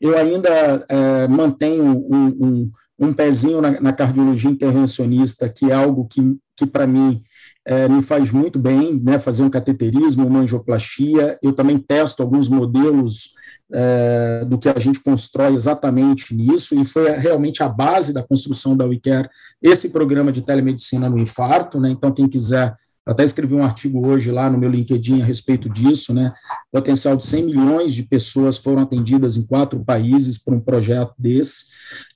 eu 0.00 0.16
ainda 0.16 0.84
é, 0.88 1.28
mantenho 1.28 1.84
um, 1.84 2.26
um, 2.26 2.72
um 2.98 3.12
pezinho 3.12 3.60
na, 3.60 3.80
na, 3.80 3.92
cardiologia 3.92 4.50
intervencionista, 4.50 5.48
que 5.48 5.70
é 5.70 5.74
algo 5.74 6.06
que, 6.06 6.36
que 6.56 6.66
para 6.66 6.86
mim, 6.86 7.20
é, 7.66 7.88
me 7.88 8.02
faz 8.02 8.30
muito 8.30 8.58
bem, 8.58 9.00
né, 9.02 9.18
fazer 9.18 9.42
um 9.42 9.50
cateterismo, 9.50 10.26
uma 10.26 10.40
angioplastia. 10.40 11.38
Eu 11.42 11.52
também 11.52 11.78
testo 11.78 12.22
alguns 12.22 12.48
modelos 12.48 13.34
é, 13.72 14.44
do 14.46 14.58
que 14.58 14.68
a 14.68 14.78
gente 14.78 15.00
constrói 15.00 15.54
exatamente 15.54 16.34
nisso, 16.34 16.78
e 16.78 16.84
foi 16.84 17.10
realmente 17.10 17.62
a 17.62 17.68
base 17.68 18.12
da 18.12 18.22
construção 18.22 18.76
da 18.76 18.84
WeCare, 18.84 19.28
esse 19.62 19.90
programa 19.90 20.30
de 20.30 20.42
telemedicina 20.42 21.08
no 21.08 21.18
infarto. 21.18 21.80
Né, 21.80 21.90
então, 21.90 22.12
quem 22.12 22.28
quiser 22.28 22.74
eu 23.06 23.12
até 23.12 23.22
escrevi 23.22 23.54
um 23.54 23.62
artigo 23.62 24.06
hoje 24.06 24.30
lá 24.30 24.48
no 24.48 24.56
meu 24.56 24.70
LinkedIn 24.70 25.20
a 25.20 25.24
respeito 25.24 25.68
disso, 25.68 26.14
né? 26.14 26.32
Potencial 26.72 27.16
de 27.16 27.26
100 27.26 27.44
milhões 27.44 27.94
de 27.94 28.02
pessoas 28.02 28.56
foram 28.56 28.82
atendidas 28.82 29.36
em 29.36 29.46
quatro 29.46 29.84
países 29.84 30.38
por 30.38 30.54
um 30.54 30.60
projeto 30.60 31.12
desse, 31.18 31.66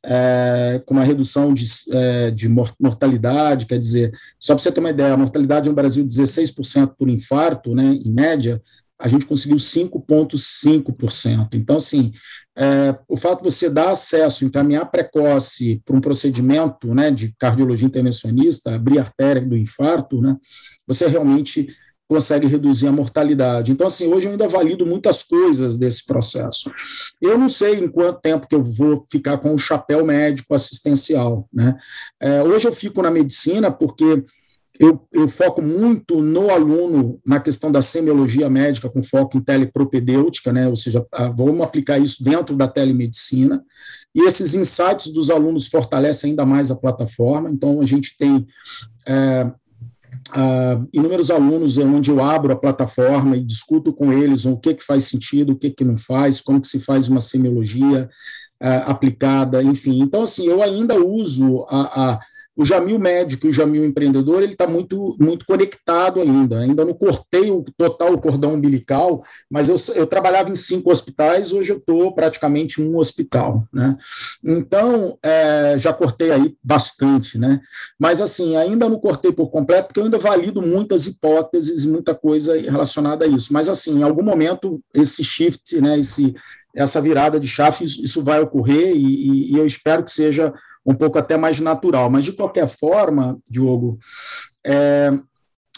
é, 0.04 0.80
com 0.86 0.94
uma 0.94 1.04
redução 1.04 1.52
de, 1.52 1.64
é, 1.92 2.30
de 2.30 2.48
mortalidade, 2.48 3.66
quer 3.66 3.78
dizer, 3.78 4.12
só 4.40 4.54
para 4.54 4.62
você 4.62 4.72
ter 4.72 4.80
uma 4.80 4.90
ideia, 4.90 5.12
a 5.12 5.18
mortalidade 5.18 5.68
no 5.68 5.74
Brasil 5.74 6.06
16% 6.06 6.94
por 6.98 7.10
infarto, 7.10 7.74
né, 7.74 7.84
em 7.84 8.10
média, 8.10 8.60
a 8.98 9.06
gente 9.06 9.26
conseguiu 9.26 9.56
5,5%. 9.58 11.54
Então, 11.54 11.76
assim, 11.76 12.12
é, 12.56 12.98
o 13.06 13.16
fato 13.16 13.42
de 13.42 13.52
você 13.52 13.70
dar 13.70 13.90
acesso, 13.90 14.44
encaminhar 14.44 14.90
precoce 14.90 15.80
para 15.84 15.96
um 15.96 16.00
procedimento 16.00 16.92
né, 16.92 17.10
de 17.10 17.32
cardiologia 17.38 17.86
intervencionista, 17.86 18.74
abrir 18.74 18.98
artéria 18.98 19.40
do 19.40 19.56
infarto, 19.56 20.20
né, 20.20 20.36
você 20.86 21.06
realmente 21.06 21.68
consegue 22.08 22.46
reduzir 22.46 22.88
a 22.88 22.92
mortalidade. 22.92 23.70
Então, 23.70 23.86
assim, 23.86 24.12
hoje 24.12 24.26
eu 24.26 24.32
ainda 24.32 24.48
valido 24.48 24.86
muitas 24.86 25.22
coisas 25.22 25.76
desse 25.76 26.06
processo. 26.06 26.72
Eu 27.20 27.36
não 27.36 27.50
sei 27.50 27.74
em 27.78 27.86
quanto 27.86 28.20
tempo 28.20 28.48
que 28.48 28.54
eu 28.54 28.64
vou 28.64 29.06
ficar 29.12 29.36
com 29.36 29.54
o 29.54 29.58
chapéu 29.58 30.04
médico 30.04 30.54
assistencial, 30.54 31.46
né? 31.52 31.76
É, 32.18 32.42
hoje 32.42 32.66
eu 32.66 32.72
fico 32.72 33.02
na 33.02 33.10
medicina 33.10 33.70
porque 33.70 34.24
eu, 34.78 35.06
eu, 35.12 35.28
foco 35.28 35.60
muito 35.60 36.22
no 36.22 36.50
aluno 36.50 37.20
na 37.24 37.40
questão 37.40 37.70
da 37.72 37.82
semiologia 37.82 38.48
médica, 38.48 38.88
com 38.88 39.02
foco 39.02 39.36
em 39.36 39.40
telepropedêutica, 39.40 40.52
né? 40.52 40.68
ou 40.68 40.76
seja, 40.76 41.04
vamos 41.36 41.62
aplicar 41.62 41.98
isso 41.98 42.22
dentro 42.22 42.54
da 42.56 42.68
telemedicina, 42.68 43.64
e 44.14 44.22
esses 44.22 44.54
insights 44.54 45.12
dos 45.12 45.30
alunos 45.30 45.66
fortalecem 45.66 46.30
ainda 46.30 46.46
mais 46.46 46.70
a 46.70 46.76
plataforma, 46.76 47.50
então 47.50 47.80
a 47.80 47.84
gente 47.84 48.16
tem 48.16 48.46
é, 49.06 49.50
inúmeros 50.92 51.30
alunos 51.30 51.78
onde 51.78 52.10
eu 52.10 52.22
abro 52.22 52.52
a 52.52 52.56
plataforma 52.56 53.36
e 53.36 53.44
discuto 53.44 53.92
com 53.92 54.12
eles 54.12 54.44
o 54.44 54.56
que, 54.56 54.74
que 54.74 54.84
faz 54.84 55.04
sentido, 55.04 55.52
o 55.52 55.56
que, 55.56 55.70
que 55.70 55.84
não 55.84 55.96
faz, 55.96 56.40
como 56.40 56.60
que 56.60 56.66
se 56.66 56.80
faz 56.80 57.08
uma 57.08 57.20
semiologia 57.20 58.08
uh, 58.62 58.90
aplicada, 58.90 59.62
enfim. 59.62 60.00
Então, 60.00 60.22
assim, 60.22 60.46
eu 60.46 60.62
ainda 60.62 61.02
uso 61.02 61.64
a, 61.68 62.12
a 62.12 62.20
o 62.58 62.64
Jamil 62.64 62.98
médico 62.98 63.46
e 63.46 63.50
o 63.50 63.52
Jamil 63.52 63.84
empreendedor, 63.84 64.42
ele 64.42 64.54
está 64.54 64.66
muito, 64.66 65.16
muito 65.20 65.46
conectado 65.46 66.20
ainda. 66.20 66.58
Ainda 66.58 66.84
não 66.84 66.92
cortei 66.92 67.52
o 67.52 67.64
total 67.76 68.12
o 68.12 68.20
cordão 68.20 68.54
umbilical, 68.54 69.22
mas 69.48 69.68
eu, 69.68 69.76
eu 69.94 70.08
trabalhava 70.08 70.50
em 70.50 70.56
cinco 70.56 70.90
hospitais, 70.90 71.52
hoje 71.52 71.72
eu 71.72 71.76
estou 71.76 72.12
praticamente 72.12 72.82
em 72.82 72.88
um 72.88 72.98
hospital. 72.98 73.64
Né? 73.72 73.96
Então, 74.42 75.16
é, 75.22 75.76
já 75.78 75.92
cortei 75.92 76.32
aí 76.32 76.56
bastante, 76.60 77.38
né? 77.38 77.60
Mas 77.96 78.20
assim, 78.20 78.56
ainda 78.56 78.88
não 78.88 78.98
cortei 78.98 79.30
por 79.30 79.50
completo, 79.50 79.86
porque 79.86 80.00
eu 80.00 80.04
ainda 80.04 80.18
valido 80.18 80.60
muitas 80.60 81.06
hipóteses, 81.06 81.86
muita 81.86 82.12
coisa 82.12 82.60
relacionada 82.60 83.24
a 83.24 83.28
isso. 83.28 83.52
Mas 83.52 83.68
assim, 83.68 84.00
em 84.00 84.02
algum 84.02 84.24
momento, 84.24 84.82
esse 84.92 85.22
shift, 85.22 85.80
né, 85.80 85.96
esse, 86.00 86.34
essa 86.74 87.00
virada 87.00 87.38
de 87.38 87.46
chave, 87.46 87.84
isso, 87.84 88.04
isso 88.04 88.24
vai 88.24 88.40
ocorrer 88.40 88.96
e, 88.96 89.52
e 89.52 89.56
eu 89.56 89.64
espero 89.64 90.02
que 90.02 90.10
seja 90.10 90.52
um 90.88 90.94
pouco 90.94 91.18
até 91.18 91.36
mais 91.36 91.60
natural. 91.60 92.08
Mas, 92.08 92.24
de 92.24 92.32
qualquer 92.32 92.66
forma, 92.66 93.38
Diogo, 93.48 93.98
é, 94.66 95.12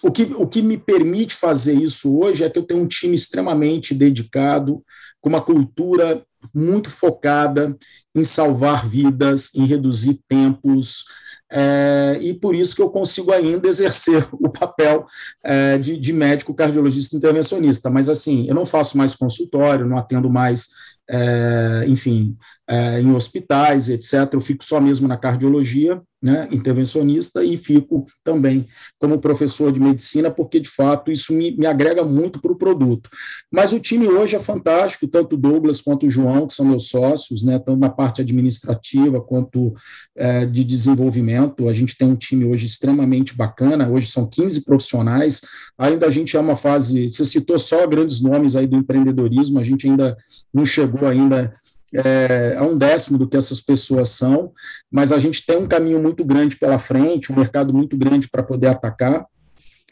o, 0.01 0.13
que, 0.13 0.23
o 0.23 0.47
que 0.47 0.63
me 0.63 0.79
permite 0.79 1.35
fazer 1.35 1.75
isso 1.75 2.17
hoje 2.17 2.45
é 2.45 2.49
que 2.49 2.59
eu 2.59 2.63
tenho 2.63 2.81
um 2.81 2.87
time 2.87 3.15
extremamente 3.15 3.93
dedicado, 3.93 4.85
com 5.21 5.29
uma 5.29 5.41
cultura 5.41 6.23
muito 6.55 6.89
focada 6.89 7.77
em 8.15 8.23
salvar 8.23 8.89
vidas, 8.89 9.53
em 9.57 9.67
reduzir 9.67 10.21
tempos, 10.29 11.07
é, 11.53 12.17
e 12.21 12.33
por 12.33 12.55
isso 12.55 12.77
que 12.77 12.83
eu 12.83 12.91
consigo 12.91 13.33
ainda 13.33 13.67
exercer 13.67 14.29
o 14.41 14.49
papel 14.49 15.05
é, 15.45 15.77
de, 15.77 15.99
de, 15.99 16.13
médico 16.13 16.55
cardiologista 16.55 17.17
intervencionista. 17.17 17.91
Mas, 17.91 18.09
assim, 18.09 18.47
eu 18.47 18.55
não 18.55 18.65
faço 18.65 18.97
mais 18.97 19.17
consultório, 19.17 19.87
não 19.87 19.99
atendo 19.99 20.31
mais, 20.31 20.69
é, 21.11 21.85
enfim, 21.89 22.37
é, 22.71 23.01
em 23.01 23.13
hospitais, 23.13 23.89
etc. 23.89 24.33
Eu 24.33 24.41
fico 24.41 24.65
só 24.65 24.81
mesmo 24.81 25.09
na 25.09 25.17
cardiologia, 25.17 26.01
né, 26.23 26.47
intervencionista, 26.53 27.43
e 27.43 27.57
fico 27.57 28.07
também 28.23 28.67
como 28.99 29.19
professor 29.19 29.73
de 29.73 29.81
medicina, 29.81 30.31
porque 30.31 30.61
de 30.61 30.69
fato 30.69 31.11
isso 31.11 31.33
me, 31.33 31.51
me 31.57 31.67
agrega 31.67 32.05
muito 32.05 32.41
para 32.41 32.53
o 32.53 32.57
produto. 32.57 33.11
Mas 33.51 33.73
o 33.73 33.81
time 33.81 34.07
hoje 34.07 34.37
é 34.37 34.39
fantástico, 34.39 35.09
tanto 35.09 35.35
o 35.35 35.39
Douglas 35.39 35.81
quanto 35.81 36.07
o 36.07 36.11
João, 36.11 36.47
que 36.47 36.55
são 36.55 36.67
meus 36.67 36.89
sócios, 36.89 37.43
né, 37.43 37.59
tanto 37.59 37.81
na 37.81 37.91
parte 37.91 38.21
administrativa 38.21 39.21
quanto 39.21 39.75
é, 40.17 40.47
de 40.47 40.63
desenvolvimento. 40.63 41.69
A 41.69 41.73
gente 41.73 41.97
tem 41.97 42.07
um 42.07 42.17
time 42.17 42.45
hoje 42.45 42.67
extremamente 42.67 43.35
bacana, 43.35 43.89
hoje 43.89 44.13
são 44.13 44.29
15 44.29 44.65
profissionais, 44.65 45.41
ainda 45.77 46.07
a 46.07 46.11
gente 46.11 46.37
é 46.37 46.41
uma 46.41 46.55
fase, 46.55 47.11
você 47.11 47.25
citou 47.25 47.59
só 47.59 47.85
grandes 47.87 48.21
nomes 48.21 48.55
aí 48.55 48.69
do 48.69 48.77
empreendedorismo, 48.77 49.59
a 49.59 49.65
gente 49.65 49.89
ainda 49.89 50.17
não 50.55 50.65
chegou 50.65 51.09
ainda 51.09 51.53
é, 51.95 52.55
é, 52.57 52.63
um 52.63 52.77
décimo 52.77 53.19
do 53.19 53.29
que 53.29 53.37
essas 53.37 53.61
pessoas 53.61 54.11
são, 54.11 54.53
mas 54.91 55.13
a 55.13 55.19
gente 55.19 55.45
tem 55.45 55.57
um 55.57 55.67
caminho 55.67 56.01
muito 56.01 56.25
grande 56.25 56.57
pela 56.57 56.79
frente, 56.79 57.33
um 57.33 57.37
mercado 57.37 57.73
muito 57.73 57.97
grande 57.97 58.29
para 58.29 58.43
poder 58.43 58.69
atacar. 58.69 59.27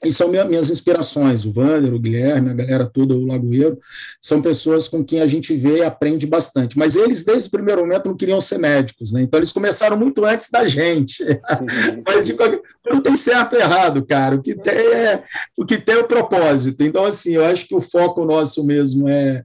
E 0.05 0.13
são 0.13 0.29
minhas 0.29 0.71
inspirações, 0.71 1.45
o 1.45 1.53
Wander, 1.57 1.93
o 1.93 1.99
Guilherme, 1.99 2.51
a 2.51 2.55
galera 2.55 2.87
toda, 2.87 3.15
o 3.15 3.27
Lagoeiro, 3.27 3.79
são 4.21 4.41
pessoas 4.41 4.87
com 4.87 5.05
quem 5.05 5.21
a 5.21 5.27
gente 5.27 5.57
vê 5.57 5.79
e 5.79 5.83
aprende 5.83 6.25
bastante. 6.25 6.79
Mas 6.79 6.95
eles, 6.95 7.25
desde 7.25 7.49
o 7.49 7.51
primeiro 7.51 7.81
momento, 7.81 8.07
não 8.07 8.17
queriam 8.17 8.39
ser 8.39 8.59
médicos, 8.59 9.13
né? 9.13 9.23
Então 9.23 9.41
eles 9.41 9.51
começaram 9.51 9.97
muito 9.97 10.25
antes 10.25 10.51
da 10.51 10.65
gente. 10.69 11.25
Uhum. 11.25 12.03
Mas 12.07 12.27
de 12.27 12.35
qualquer... 12.35 12.61
não 12.89 13.01
tem 13.01 13.17
certo 13.17 13.55
ou 13.55 13.61
errado, 13.61 14.07
cara. 14.07 14.37
O 14.37 14.43
que 14.43 14.55
tem 14.55 14.73
é 14.73 15.25
o 15.57 15.67
que 15.67 15.79
tem 15.79 15.97
é 15.97 15.99
o 15.99 16.07
propósito. 16.07 16.85
Então, 16.85 17.05
assim, 17.05 17.33
eu 17.33 17.45
acho 17.45 17.67
que 17.67 17.75
o 17.75 17.81
foco 17.81 18.25
nosso 18.25 18.65
mesmo 18.65 19.09
é 19.09 19.43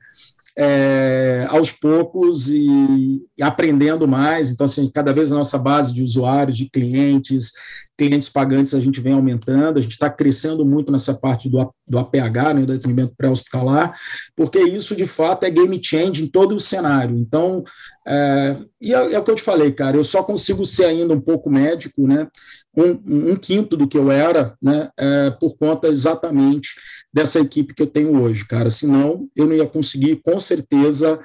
é, 0.57 1.47
aos 1.49 1.71
poucos 1.71 2.47
e, 2.49 3.23
e, 3.37 3.43
aprendendo 3.43 4.07
mais. 4.07 4.51
Então, 4.51 4.65
assim, 4.65 4.89
cada 4.89 5.13
vez 5.13 5.31
a 5.31 5.35
nossa 5.35 5.57
base 5.57 5.93
de 5.93 6.03
usuários, 6.03 6.57
de 6.57 6.69
clientes, 6.69 7.53
clientes 7.97 8.29
pagantes, 8.29 8.73
a 8.73 8.79
gente 8.79 8.99
vem 8.99 9.13
aumentando, 9.13 9.77
a 9.77 9.81
gente 9.81 9.91
está 9.91 10.09
crescendo 10.09 10.65
muito 10.65 10.91
nessa 10.91 11.13
parte 11.13 11.47
do, 11.47 11.73
do 11.87 11.99
APH, 11.99 12.53
né, 12.55 12.65
do 12.65 12.73
atendimento 12.73 13.13
pré-hospitalar, 13.15 13.93
porque 14.35 14.59
isso, 14.59 14.95
de 14.95 15.05
fato, 15.05 15.43
é 15.43 15.49
game 15.49 15.79
change 15.81 16.23
em 16.23 16.27
todo 16.27 16.55
o 16.55 16.59
cenário. 16.59 17.15
Então, 17.17 17.63
é, 18.07 18.57
e 18.81 18.93
é, 18.93 19.13
é, 19.13 19.19
o 19.19 19.23
que 19.23 19.31
eu 19.31 19.35
te 19.35 19.41
falei, 19.41 19.71
cara, 19.71 19.95
eu 19.95 20.03
só 20.03 20.23
consigo 20.23 20.65
ser 20.65 20.85
ainda 20.85 21.13
um 21.13 21.21
pouco 21.21 21.49
médico, 21.49 22.07
né, 22.07 22.27
um, 22.75 23.31
um 23.31 23.35
quinto 23.35 23.77
do 23.77 23.87
que 23.87 23.97
eu 23.97 24.11
era, 24.11 24.55
né, 24.61 24.89
é, 24.97 25.29
por 25.31 25.55
conta 25.57 25.87
exatamente 25.87 26.69
dessa 27.13 27.39
equipe 27.39 27.75
que 27.75 27.83
eu 27.83 27.87
tenho 27.87 28.19
hoje, 28.19 28.45
cara. 28.45 28.71
Senão, 28.71 29.27
eu 29.35 29.45
não 29.45 29.53
ia 29.53 29.67
conseguir, 29.67 30.19
com 30.23 30.39
certeza, 30.39 31.19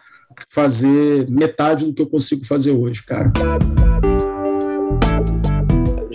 fazer 0.51 1.29
metade 1.31 1.87
do 1.87 1.95
que 1.95 2.03
eu 2.03 2.07
consigo 2.07 2.45
fazer 2.45 2.73
hoje, 2.73 3.03
cara. 3.05 3.33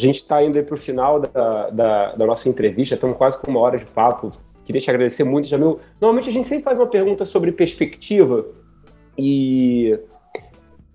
A 0.04 0.06
gente 0.06 0.16
está 0.16 0.44
indo 0.44 0.62
para 0.62 0.76
o 0.76 0.78
final 0.78 1.22
da, 1.22 1.70
da, 1.70 2.16
da, 2.16 2.26
nossa 2.26 2.50
entrevista, 2.50 2.96
estamos 2.96 3.16
quase 3.16 3.38
com 3.38 3.50
uma 3.50 3.62
hora 3.62 3.78
de 3.78 3.86
papo. 3.86 4.32
Queria 4.66 4.82
te 4.82 4.90
agradecer 4.90 5.24
muito, 5.24 5.48
Jamil. 5.48 5.80
Normalmente 6.02 6.30
a 6.30 6.34
gente 6.34 6.46
sempre 6.46 6.66
faz 6.66 6.78
uma 6.78 6.88
pergunta 6.88 7.26
sobre 7.26 7.54
perspectiva 7.54 8.46
e 9.18 9.98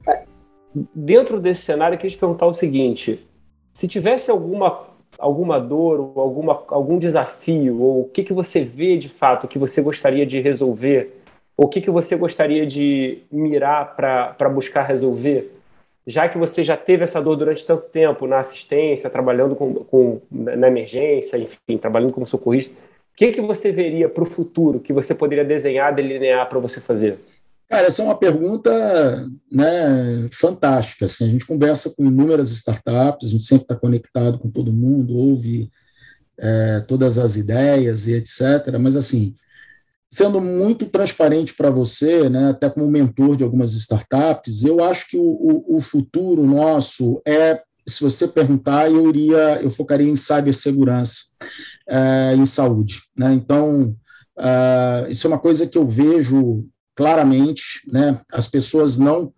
é, 0.07 0.25
dentro 0.95 1.41
desse 1.41 1.63
cenário 1.63 1.95
eu 1.95 1.99
queria 1.99 2.11
te 2.11 2.19
perguntar 2.19 2.45
o 2.45 2.53
seguinte: 2.53 3.27
se 3.73 3.89
tivesse 3.89 4.31
alguma 4.31 4.87
alguma 5.19 5.59
dor 5.59 5.99
ou 6.01 6.21
alguma, 6.21 6.63
algum 6.69 6.99
desafio, 6.99 7.81
ou 7.81 8.03
o 8.03 8.09
que, 8.11 8.23
que 8.23 8.35
você 8.35 8.63
vê 8.63 8.99
de 8.99 9.09
fato 9.09 9.49
que 9.49 9.59
você 9.59 9.81
gostaria 9.81 10.27
de 10.27 10.39
resolver, 10.39 11.23
ou 11.57 11.65
o 11.65 11.69
que, 11.69 11.81
que 11.81 11.91
você 11.91 12.15
gostaria 12.15 12.67
de 12.67 13.23
mirar 13.33 13.97
para 13.97 14.51
buscar 14.51 14.83
resolver, 14.83 15.58
já 16.09 16.27
que 16.27 16.39
você 16.39 16.65
já 16.65 16.75
teve 16.75 17.05
essa 17.05 17.21
dor 17.21 17.37
durante 17.37 17.67
tanto 17.67 17.91
tempo 17.91 18.27
na 18.27 18.39
assistência, 18.39 19.11
trabalhando 19.11 19.55
com, 19.55 19.75
com 19.75 20.23
na 20.31 20.67
emergência, 20.67 21.37
enfim, 21.37 21.77
trabalhando 21.77 22.15
como 22.15 22.27
socorrista, 22.27 22.73
o 22.73 22.77
que, 23.15 23.31
que 23.31 23.43
você 23.43 23.71
veria 23.71 24.09
para 24.09 24.23
o 24.23 24.27
futuro 24.27 24.81
que 24.81 24.91
você 24.91 25.15
poderia 25.15 25.45
desenhar, 25.45 25.95
delinear 25.95 26.49
para 26.49 26.59
você 26.59 26.81
fazer? 26.81 27.19
Cara, 27.69 27.89
essa 27.89 28.01
é 28.01 28.07
uma 28.07 28.17
pergunta 28.17 29.29
né, 29.53 30.27
fantástica. 30.33 31.05
Assim, 31.05 31.25
a 31.25 31.29
gente 31.29 31.47
conversa 31.47 31.93
com 31.95 32.07
inúmeras 32.07 32.53
startups, 32.53 33.29
a 33.29 33.31
gente 33.31 33.45
sempre 33.45 33.65
está 33.65 33.77
conectado 33.77 34.39
com 34.39 34.51
todo 34.51 34.73
mundo, 34.73 35.15
ouve 35.15 35.69
é, 36.39 36.81
todas 36.89 37.19
as 37.19 37.37
ideias 37.37 38.07
e 38.07 38.15
etc. 38.15 38.79
Mas, 38.81 38.97
assim, 38.97 39.35
sendo 40.11 40.41
muito 40.41 40.87
transparente 40.87 41.55
para 41.55 41.71
você, 41.71 42.29
né, 42.29 42.51
até 42.51 42.71
como 42.71 42.91
mentor 42.91 43.37
de 43.37 43.45
algumas 43.45 43.75
startups, 43.75 44.65
eu 44.65 44.83
acho 44.83 45.09
que 45.09 45.17
o, 45.19 45.65
o, 45.69 45.81
futuro 45.81 46.47
nosso 46.47 47.21
é, 47.27 47.61
se 47.87 48.03
você 48.03 48.29
perguntar, 48.29 48.91
eu 48.91 49.09
iria, 49.09 49.61
eu 49.63 49.71
focaria 49.71 50.09
em 50.09 50.17
cibersegurança, 50.17 51.23
é, 51.89 52.35
em 52.35 52.45
saúde. 52.45 53.03
Né? 53.17 53.33
Então, 53.33 53.97
uh, 54.39 55.11
isso 55.11 55.27
é 55.27 55.29
uma 55.29 55.39
coisa 55.39 55.67
que 55.67 55.79
eu 55.79 55.89
vejo 55.89 56.67
claramente, 56.95 57.81
né, 57.87 58.21
as 58.33 58.49
pessoas 58.49 58.99
não 58.99 59.33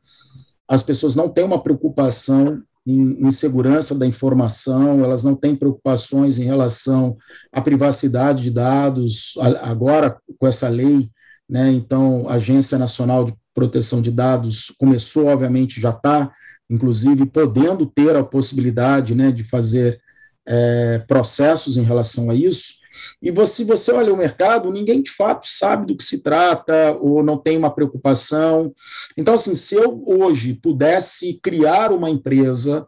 as 0.67 0.85
pessoas 0.85 1.17
não 1.17 1.29
têm 1.29 1.43
uma 1.43 1.61
preocupação 1.61 2.63
em, 2.87 3.27
em, 3.27 3.31
segurança 3.31 3.95
da 3.95 4.07
informação, 4.07 5.05
elas 5.05 5.23
não 5.23 5.35
têm 5.35 5.55
preocupações 5.55 6.39
em 6.39 6.45
relação 6.45 7.17
à 7.53 7.61
privacidade 7.61 8.45
de 8.45 8.51
dados, 8.51 9.35
a, 9.39 9.71
agora 9.71 10.17
com 10.39 10.47
essa 10.47 10.69
lei, 10.69 11.11
né, 11.49 11.71
então 11.71 12.29
a 12.29 12.35
Agência 12.35 12.79
Nacional 12.79 13.25
de 13.25 13.35
Proteção 13.55 14.01
de 14.01 14.11
Dados 14.11 14.73
começou, 14.79 15.27
obviamente, 15.27 15.81
já 15.81 15.91
está, 15.91 16.33
inclusive, 16.71 17.27
podendo 17.27 17.85
ter 17.85 18.15
a 18.17 18.23
possibilidade 18.23 19.15
né, 19.15 19.33
de 19.33 19.45
fazer 19.45 20.01
é, 20.47 21.01
processos 21.07 21.77
em 21.77 21.83
relação 21.83 22.31
a 22.31 22.35
isso, 22.35 22.81
e 23.23 23.31
você, 23.31 23.57
se 23.57 23.65
você 23.65 23.93
olha 23.93 24.13
o 24.13 24.17
mercado, 24.17 24.73
ninguém 24.73 25.03
de 25.03 25.11
fato 25.11 25.47
sabe 25.47 25.87
do 25.87 25.97
que 25.97 26.05
se 26.05 26.23
trata 26.23 26.97
ou 27.01 27.23
não 27.23 27.37
tem 27.37 27.57
uma 27.57 27.71
preocupação. 27.71 28.73
Então, 29.17 29.35
assim, 29.35 29.55
se 29.55 29.75
eu 29.75 30.03
hoje 30.07 30.55
pudesse 30.55 31.39
criar 31.43 31.93
uma 31.93 32.09
empresa, 32.09 32.87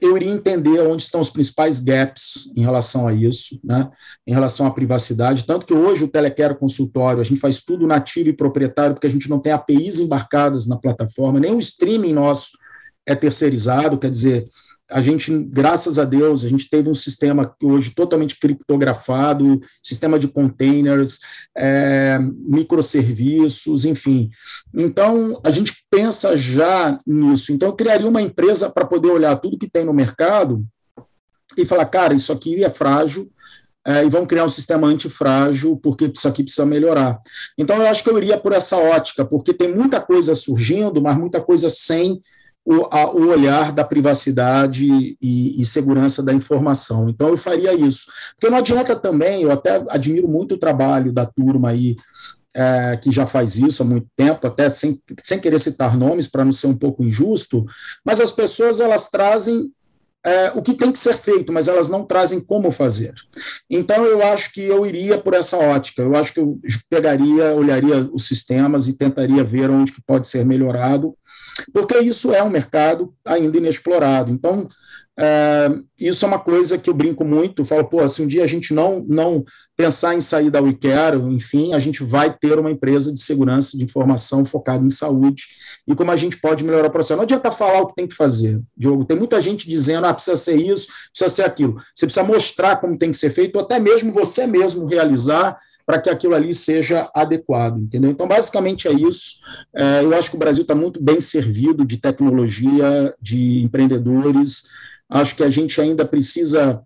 eu 0.00 0.16
iria 0.16 0.30
entender 0.30 0.80
onde 0.80 1.02
estão 1.02 1.20
os 1.20 1.30
principais 1.30 1.80
gaps 1.80 2.50
em 2.56 2.62
relação 2.62 3.08
a 3.08 3.12
isso, 3.12 3.58
né? 3.64 3.90
em 4.26 4.32
relação 4.32 4.66
à 4.66 4.70
privacidade. 4.70 5.44
Tanto 5.44 5.66
que 5.66 5.72
hoje 5.72 6.04
o 6.04 6.08
Telequero 6.08 6.56
Consultório, 6.56 7.20
a 7.20 7.24
gente 7.24 7.40
faz 7.40 7.62
tudo 7.64 7.86
nativo 7.86 8.28
e 8.28 8.32
proprietário, 8.32 8.94
porque 8.94 9.06
a 9.06 9.10
gente 9.10 9.30
não 9.30 9.38
tem 9.38 9.52
APIs 9.52 10.00
embarcadas 10.00 10.66
na 10.66 10.76
plataforma, 10.76 11.40
nem 11.40 11.54
o 11.54 11.60
streaming 11.60 12.12
nosso 12.12 12.58
é 13.06 13.14
terceirizado, 13.14 13.98
quer 13.98 14.10
dizer, 14.10 14.48
a 14.90 15.00
gente, 15.00 15.32
graças 15.44 15.98
a 15.98 16.04
Deus, 16.04 16.44
a 16.44 16.48
gente 16.48 16.68
teve 16.68 16.88
um 16.88 16.94
sistema 16.94 17.54
hoje 17.62 17.90
totalmente 17.90 18.38
criptografado, 18.38 19.60
sistema 19.82 20.18
de 20.18 20.28
containers, 20.28 21.20
é, 21.56 22.18
microserviços, 22.20 23.84
enfim. 23.84 24.30
Então, 24.74 25.40
a 25.42 25.50
gente 25.50 25.84
pensa 25.90 26.36
já 26.36 26.98
nisso. 27.06 27.52
Então, 27.52 27.70
eu 27.70 27.76
criaria 27.76 28.08
uma 28.08 28.20
empresa 28.20 28.70
para 28.70 28.84
poder 28.84 29.08
olhar 29.08 29.36
tudo 29.36 29.58
que 29.58 29.70
tem 29.70 29.84
no 29.84 29.94
mercado 29.94 30.64
e 31.56 31.64
falar, 31.64 31.86
cara, 31.86 32.14
isso 32.14 32.32
aqui 32.32 32.62
é 32.62 32.70
frágil, 32.70 33.30
é, 33.86 34.04
e 34.04 34.08
vamos 34.08 34.28
criar 34.28 34.44
um 34.44 34.50
sistema 34.50 34.86
antifrágil, 34.86 35.76
porque 35.76 36.10
isso 36.14 36.26
aqui 36.26 36.42
precisa 36.42 36.64
melhorar. 36.64 37.18
Então, 37.56 37.76
eu 37.76 37.86
acho 37.86 38.02
que 38.02 38.10
eu 38.10 38.18
iria 38.18 38.38
por 38.38 38.52
essa 38.52 38.76
ótica, 38.76 39.24
porque 39.24 39.52
tem 39.52 39.74
muita 39.74 40.00
coisa 40.00 40.34
surgindo, 40.34 41.02
mas 41.02 41.16
muita 41.16 41.40
coisa 41.40 41.68
sem 41.70 42.20
o, 42.64 42.86
a, 42.90 43.10
o 43.10 43.28
olhar 43.28 43.72
da 43.72 43.84
privacidade 43.84 44.86
e, 45.20 45.60
e, 45.60 45.66
segurança 45.66 46.22
da 46.22 46.32
informação. 46.32 47.08
Então, 47.08 47.28
eu 47.28 47.36
faria 47.36 47.74
isso. 47.74 48.10
Porque 48.32 48.50
não 48.50 48.58
adianta 48.58 48.96
também, 48.96 49.42
eu 49.42 49.52
até 49.52 49.84
admiro 49.90 50.26
muito 50.26 50.54
o 50.54 50.58
trabalho 50.58 51.12
da 51.12 51.26
turma 51.26 51.70
aí, 51.70 51.94
é, 52.54 52.96
que 52.96 53.10
já 53.10 53.26
faz 53.26 53.56
isso 53.56 53.82
há 53.82 53.86
muito 53.86 54.06
tempo, 54.16 54.46
até 54.46 54.70
sem, 54.70 55.00
sem 55.22 55.40
querer 55.40 55.58
citar 55.58 55.96
nomes, 55.96 56.28
para 56.28 56.44
não 56.44 56.52
ser 56.52 56.68
um 56.68 56.76
pouco 56.76 57.04
injusto, 57.04 57.66
mas 58.04 58.20
as 58.20 58.32
pessoas 58.32 58.80
elas 58.80 59.10
trazem 59.10 59.70
é, 60.24 60.50
o 60.54 60.62
que 60.62 60.72
tem 60.72 60.90
que 60.90 60.98
ser 60.98 61.18
feito, 61.18 61.52
mas 61.52 61.68
elas 61.68 61.90
não 61.90 62.02
trazem 62.02 62.40
como 62.42 62.72
fazer. 62.72 63.12
Então, 63.68 64.06
eu 64.06 64.22
acho 64.22 64.52
que 64.52 64.62
eu 64.62 64.86
iria 64.86 65.18
por 65.18 65.34
essa 65.34 65.58
ótica. 65.58 66.00
Eu 66.00 66.16
acho 66.16 66.32
que 66.32 66.40
eu 66.40 66.58
pegaria, 66.88 67.54
olharia 67.54 68.08
os 68.10 68.26
sistemas 68.26 68.88
e 68.88 68.96
tentaria 68.96 69.44
ver 69.44 69.68
onde 69.68 69.92
que 69.92 70.00
pode 70.00 70.26
ser 70.26 70.46
melhorado, 70.46 71.14
porque 71.72 71.98
isso 71.98 72.32
é 72.32 72.42
um 72.42 72.50
mercado 72.50 73.14
ainda 73.24 73.58
inexplorado. 73.58 74.30
Então, 74.30 74.68
é, 75.16 75.70
isso 75.98 76.24
é 76.24 76.28
uma 76.28 76.40
coisa 76.40 76.76
que 76.76 76.90
eu 76.90 76.94
brinco 76.94 77.24
muito, 77.24 77.64
falo, 77.64 77.84
pô, 77.84 78.06
se 78.08 78.20
um 78.20 78.26
dia 78.26 78.42
a 78.42 78.48
gente 78.48 78.74
não, 78.74 79.04
não 79.08 79.44
pensar 79.76 80.14
em 80.14 80.20
sair 80.20 80.50
da 80.50 80.60
WeCare, 80.60 81.16
enfim, 81.18 81.72
a 81.72 81.78
gente 81.78 82.02
vai 82.02 82.36
ter 82.36 82.58
uma 82.58 82.70
empresa 82.70 83.12
de 83.12 83.22
segurança 83.22 83.78
de 83.78 83.84
informação 83.84 84.44
focada 84.44 84.84
em 84.84 84.90
saúde 84.90 85.44
e 85.86 85.94
como 85.94 86.10
a 86.10 86.16
gente 86.16 86.36
pode 86.38 86.64
melhorar 86.64 86.88
o 86.88 86.90
processo. 86.90 87.16
Não 87.16 87.22
adianta 87.22 87.50
falar 87.52 87.82
o 87.82 87.86
que 87.88 87.94
tem 87.94 88.08
que 88.08 88.14
fazer, 88.14 88.60
Diogo, 88.76 89.04
tem 89.04 89.16
muita 89.16 89.40
gente 89.40 89.68
dizendo, 89.68 90.06
ah, 90.06 90.14
precisa 90.14 90.36
ser 90.36 90.56
isso, 90.56 90.88
precisa 91.10 91.28
ser 91.28 91.42
aquilo. 91.44 91.80
Você 91.94 92.06
precisa 92.06 92.26
mostrar 92.26 92.76
como 92.76 92.98
tem 92.98 93.12
que 93.12 93.16
ser 93.16 93.30
feito, 93.30 93.54
ou 93.54 93.62
até 93.62 93.78
mesmo 93.78 94.12
você 94.12 94.46
mesmo 94.48 94.86
realizar 94.86 95.56
para 95.86 96.00
que 96.00 96.08
aquilo 96.08 96.34
ali 96.34 96.54
seja 96.54 97.10
adequado, 97.14 97.78
entendeu? 97.78 98.10
Então, 98.10 98.26
basicamente 98.26 98.88
é 98.88 98.92
isso. 98.92 99.40
É, 99.74 100.02
eu 100.02 100.14
acho 100.16 100.30
que 100.30 100.36
o 100.36 100.38
Brasil 100.38 100.62
está 100.62 100.74
muito 100.74 101.02
bem 101.02 101.20
servido 101.20 101.84
de 101.84 101.98
tecnologia, 101.98 103.14
de 103.20 103.62
empreendedores, 103.62 104.64
Acho 105.08 105.36
que 105.36 105.42
a 105.42 105.50
gente 105.50 105.80
ainda 105.80 106.04
precisa 106.04 106.82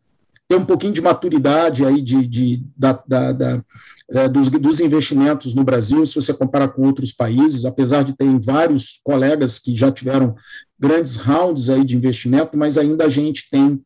ter 0.46 0.56
um 0.56 0.64
pouquinho 0.64 0.92
de 0.92 1.00
maturidade 1.00 1.84
aí 1.84 2.02
de, 2.02 2.26
de 2.26 2.62
da, 2.76 3.02
da, 3.06 3.32
da 3.32 3.64
é, 4.10 4.28
dos, 4.28 4.48
dos, 4.48 4.80
investimentos 4.80 5.54
no 5.54 5.62
Brasil, 5.62 6.04
se 6.06 6.14
você 6.14 6.32
comparar 6.32 6.68
com 6.68 6.86
outros 6.86 7.12
países, 7.12 7.66
apesar 7.66 8.02
de 8.02 8.16
ter 8.16 8.26
vários 8.40 9.00
colegas 9.04 9.58
que 9.58 9.76
já 9.76 9.92
tiveram 9.92 10.34
grandes 10.78 11.16
rounds 11.16 11.68
aí 11.68 11.84
de 11.84 11.96
investimento, 11.96 12.56
mas 12.56 12.78
ainda 12.78 13.04
a 13.04 13.08
gente 13.08 13.50
tem 13.50 13.80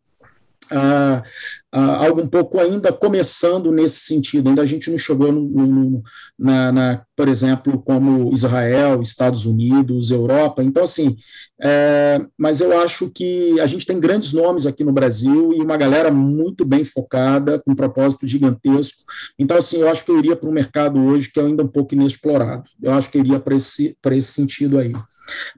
ah, 0.72 1.22
ah, 1.70 2.04
algo 2.06 2.20
um 2.20 2.26
pouco 2.26 2.58
ainda 2.58 2.92
começando 2.92 3.70
nesse 3.70 4.00
sentido. 4.00 4.48
Ainda 4.48 4.62
a 4.62 4.66
gente 4.66 4.90
não 4.90 4.98
chegou, 4.98 5.32
no, 5.32 5.42
no, 5.42 6.02
na, 6.38 6.72
na, 6.72 7.02
por 7.16 7.28
exemplo, 7.28 7.80
como 7.82 8.32
Israel, 8.32 9.00
Estados 9.00 9.46
Unidos, 9.46 10.10
Europa. 10.10 10.62
Então, 10.62 10.82
assim, 10.82 11.16
é, 11.64 12.20
mas 12.36 12.60
eu 12.60 12.76
acho 12.80 13.08
que 13.10 13.60
a 13.60 13.66
gente 13.66 13.86
tem 13.86 14.00
grandes 14.00 14.32
nomes 14.32 14.66
aqui 14.66 14.82
no 14.82 14.92
Brasil 14.92 15.52
e 15.54 15.60
uma 15.60 15.76
galera 15.76 16.10
muito 16.10 16.64
bem 16.64 16.84
focada, 16.84 17.58
com 17.60 17.72
um 17.72 17.76
propósito 17.76 18.26
gigantesco. 18.26 19.04
Então, 19.38 19.56
assim, 19.56 19.78
eu 19.78 19.88
acho 19.88 20.04
que 20.04 20.10
eu 20.10 20.18
iria 20.18 20.34
para 20.34 20.48
um 20.48 20.52
mercado 20.52 21.00
hoje 21.00 21.30
que 21.32 21.38
é 21.38 21.44
ainda 21.44 21.62
um 21.62 21.68
pouco 21.68 21.94
inexplorado. 21.94 22.64
Eu 22.82 22.92
acho 22.92 23.10
que 23.10 23.18
iria 23.18 23.38
para 23.38 23.54
esse, 23.54 23.96
esse 24.04 24.32
sentido 24.32 24.78
aí. 24.78 24.92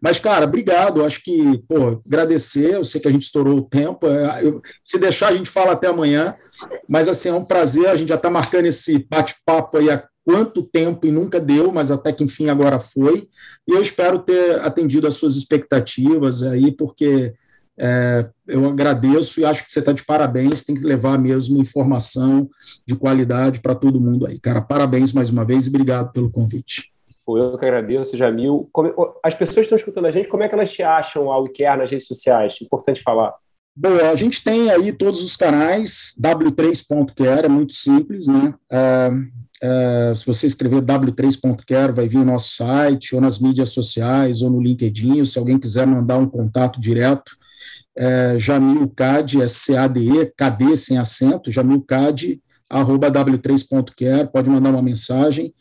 Mas, 0.00 0.18
cara, 0.18 0.46
obrigado. 0.46 1.04
Acho 1.04 1.22
que, 1.22 1.58
pô, 1.68 2.00
agradecer. 2.06 2.74
Eu 2.74 2.84
sei 2.84 3.00
que 3.00 3.08
a 3.08 3.10
gente 3.10 3.22
estourou 3.22 3.58
o 3.58 3.68
tempo. 3.68 4.06
É, 4.06 4.44
eu, 4.44 4.60
se 4.82 4.98
deixar, 4.98 5.28
a 5.28 5.32
gente 5.32 5.50
fala 5.50 5.72
até 5.72 5.88
amanhã. 5.88 6.34
Mas, 6.88 7.08
assim, 7.08 7.28
é 7.28 7.34
um 7.34 7.44
prazer. 7.44 7.88
A 7.88 7.96
gente 7.96 8.08
já 8.08 8.16
está 8.16 8.30
marcando 8.30 8.66
esse 8.66 9.06
bate-papo 9.08 9.78
aí 9.78 9.90
há 9.90 10.04
quanto 10.24 10.62
tempo 10.62 11.06
e 11.06 11.10
nunca 11.10 11.38
deu, 11.38 11.70
mas 11.70 11.90
até 11.90 12.12
que 12.12 12.24
enfim 12.24 12.48
agora 12.48 12.80
foi. 12.80 13.28
E 13.68 13.72
eu 13.72 13.80
espero 13.80 14.18
ter 14.20 14.58
atendido 14.60 15.06
as 15.06 15.14
suas 15.14 15.36
expectativas 15.36 16.42
aí, 16.42 16.72
porque 16.72 17.34
é, 17.76 18.26
eu 18.46 18.64
agradeço 18.66 19.40
e 19.40 19.44
acho 19.44 19.64
que 19.64 19.72
você 19.72 19.80
está 19.80 19.92
de 19.92 20.04
parabéns. 20.04 20.64
Tem 20.64 20.74
que 20.74 20.84
levar 20.84 21.18
mesmo 21.18 21.60
informação 21.60 22.48
de 22.86 22.96
qualidade 22.96 23.60
para 23.60 23.74
todo 23.74 24.00
mundo 24.00 24.26
aí. 24.26 24.40
Cara, 24.40 24.62
parabéns 24.62 25.12
mais 25.12 25.28
uma 25.28 25.44
vez 25.44 25.66
e 25.66 25.68
obrigado 25.68 26.10
pelo 26.12 26.30
convite. 26.30 26.93
Eu 27.26 27.58
que 27.58 27.64
agradeço, 27.64 28.16
Jamil. 28.16 28.68
As 29.22 29.34
pessoas 29.34 29.56
que 29.56 29.62
estão 29.62 29.76
escutando 29.76 30.06
a 30.06 30.10
gente, 30.10 30.28
como 30.28 30.42
é 30.42 30.48
que 30.48 30.54
elas 30.54 30.70
te 30.70 30.82
acham 30.82 31.30
ao 31.30 31.44
WeCare 31.44 31.78
nas 31.78 31.90
redes 31.90 32.06
sociais? 32.06 32.58
Importante 32.60 33.02
falar. 33.02 33.34
Bom, 33.76 33.96
a 33.96 34.14
gente 34.14 34.44
tem 34.44 34.70
aí 34.70 34.92
todos 34.92 35.22
os 35.22 35.34
canais, 35.34 36.14
w3.care, 36.22 37.46
é 37.46 37.48
muito 37.48 37.72
simples, 37.72 38.28
né? 38.28 38.54
É, 38.70 39.10
é, 39.62 40.14
se 40.14 40.24
você 40.26 40.46
escrever 40.46 40.82
w3.care, 40.82 41.92
vai 41.92 42.06
vir 42.06 42.18
o 42.18 42.24
nosso 42.24 42.54
site, 42.54 43.14
ou 43.14 43.20
nas 43.20 43.40
mídias 43.40 43.70
sociais, 43.70 44.42
ou 44.42 44.50
no 44.50 44.62
LinkedIn, 44.62 45.20
ou 45.20 45.26
se 45.26 45.38
alguém 45.38 45.58
quiser 45.58 45.86
mandar 45.86 46.18
um 46.18 46.28
contato 46.28 46.80
direto, 46.80 47.36
é, 47.96 48.36
Jamil 48.38 48.88
Cad, 48.94 49.40
é 49.40 49.48
C-A-D-E, 49.48 50.26
KD 50.36 50.76
sem 50.76 50.98
acento, 50.98 51.50
Jamil 51.50 51.80
Cad, 51.82 52.40
arroba 52.68 53.10
w3.care, 53.10 54.30
pode 54.32 54.48
mandar 54.48 54.70
uma 54.70 54.82
mensagem. 54.82 55.54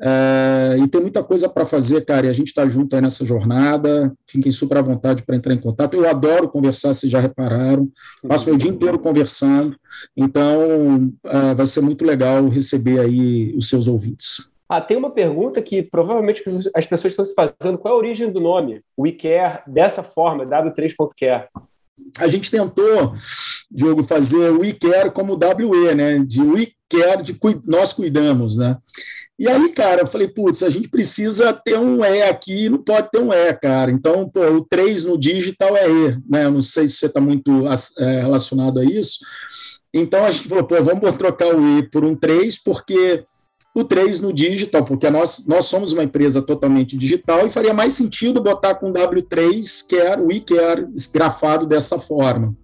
É, 0.00 0.76
e 0.78 0.88
tem 0.88 1.00
muita 1.00 1.22
coisa 1.22 1.48
para 1.48 1.64
fazer, 1.64 2.04
cara, 2.04 2.26
e 2.26 2.30
a 2.30 2.32
gente 2.32 2.48
está 2.48 2.68
junto 2.68 2.94
aí 2.94 3.02
nessa 3.02 3.24
jornada. 3.24 4.12
Fiquem 4.28 4.52
super 4.52 4.78
à 4.78 4.82
vontade 4.82 5.22
para 5.22 5.36
entrar 5.36 5.54
em 5.54 5.60
contato. 5.60 5.94
Eu 5.94 6.08
adoro 6.08 6.48
conversar, 6.48 6.92
vocês 6.92 7.10
já 7.10 7.20
repararam. 7.20 7.90
Passo 8.26 8.46
meu 8.46 8.58
dia 8.58 8.70
inteiro 8.70 8.98
conversando, 8.98 9.76
então 10.16 11.12
é, 11.24 11.54
vai 11.54 11.66
ser 11.66 11.80
muito 11.80 12.04
legal 12.04 12.48
receber 12.48 13.00
aí 13.00 13.54
os 13.56 13.68
seus 13.68 13.86
ouvintes. 13.86 14.50
Ah, 14.68 14.80
tem 14.80 14.96
uma 14.96 15.10
pergunta 15.10 15.62
que 15.62 15.80
provavelmente 15.80 16.42
as 16.74 16.86
pessoas 16.86 17.12
estão 17.12 17.24
se 17.24 17.34
fazendo. 17.34 17.78
Qual 17.78 17.94
é 17.94 17.96
a 17.96 17.98
origem 17.98 18.32
do 18.32 18.40
nome? 18.40 18.82
WeCare 18.98 19.60
dessa 19.66 20.02
forma, 20.02 20.44
W3.care 20.44 21.46
a 22.18 22.28
gente 22.28 22.50
tentou, 22.50 23.14
Diogo, 23.70 24.04
fazer 24.04 24.50
o 24.50 24.60
We 24.60 24.72
Care 24.72 25.10
como 25.10 25.34
WE, 25.38 25.94
né? 25.94 26.18
De 26.18 26.40
We 26.40 26.68
Care, 26.88 27.22
de 27.22 27.38
nós 27.66 27.92
cuidamos, 27.92 28.56
né? 28.56 28.76
E 29.38 29.46
aí, 29.48 29.68
cara, 29.68 30.00
eu 30.00 30.06
falei, 30.06 30.28
putz, 30.28 30.62
a 30.62 30.70
gente 30.70 30.88
precisa 30.88 31.52
ter 31.52 31.78
um 31.78 32.02
E 32.02 32.22
aqui, 32.22 32.70
não 32.70 32.78
pode 32.78 33.10
ter 33.10 33.20
um 33.20 33.32
E, 33.32 33.52
cara. 33.52 33.90
Então, 33.90 34.28
pô, 34.28 34.40
o 34.40 34.64
3 34.64 35.04
no 35.04 35.18
digital 35.18 35.76
é 35.76 35.90
E, 35.90 36.18
né? 36.28 36.46
Eu 36.46 36.52
não 36.52 36.62
sei 36.62 36.88
se 36.88 36.96
você 36.96 37.06
está 37.06 37.20
muito 37.20 37.64
é, 37.98 38.20
relacionado 38.22 38.80
a 38.80 38.84
isso. 38.84 39.18
Então, 39.92 40.24
a 40.24 40.30
gente 40.30 40.48
falou, 40.48 40.64
pô, 40.64 40.82
vamos 40.82 41.12
trocar 41.14 41.54
o 41.54 41.78
E 41.78 41.82
por 41.82 42.02
um 42.02 42.16
3, 42.16 42.62
porque 42.62 43.24
o 43.76 43.84
3 43.84 44.22
no 44.22 44.32
digital, 44.32 44.82
porque 44.82 45.10
nós, 45.10 45.44
nós 45.46 45.66
somos 45.66 45.92
uma 45.92 46.02
empresa 46.02 46.40
totalmente 46.40 46.96
digital 46.96 47.46
e 47.46 47.50
faria 47.50 47.74
mais 47.74 47.92
sentido 47.92 48.42
botar 48.42 48.74
com 48.76 48.90
W3, 48.90 49.86
que 49.86 49.96
era 49.96 50.20
o 50.20 50.32
ICARE 50.32 50.86
esgrafado 50.94 51.66
dessa 51.66 51.98
forma. 51.98 52.56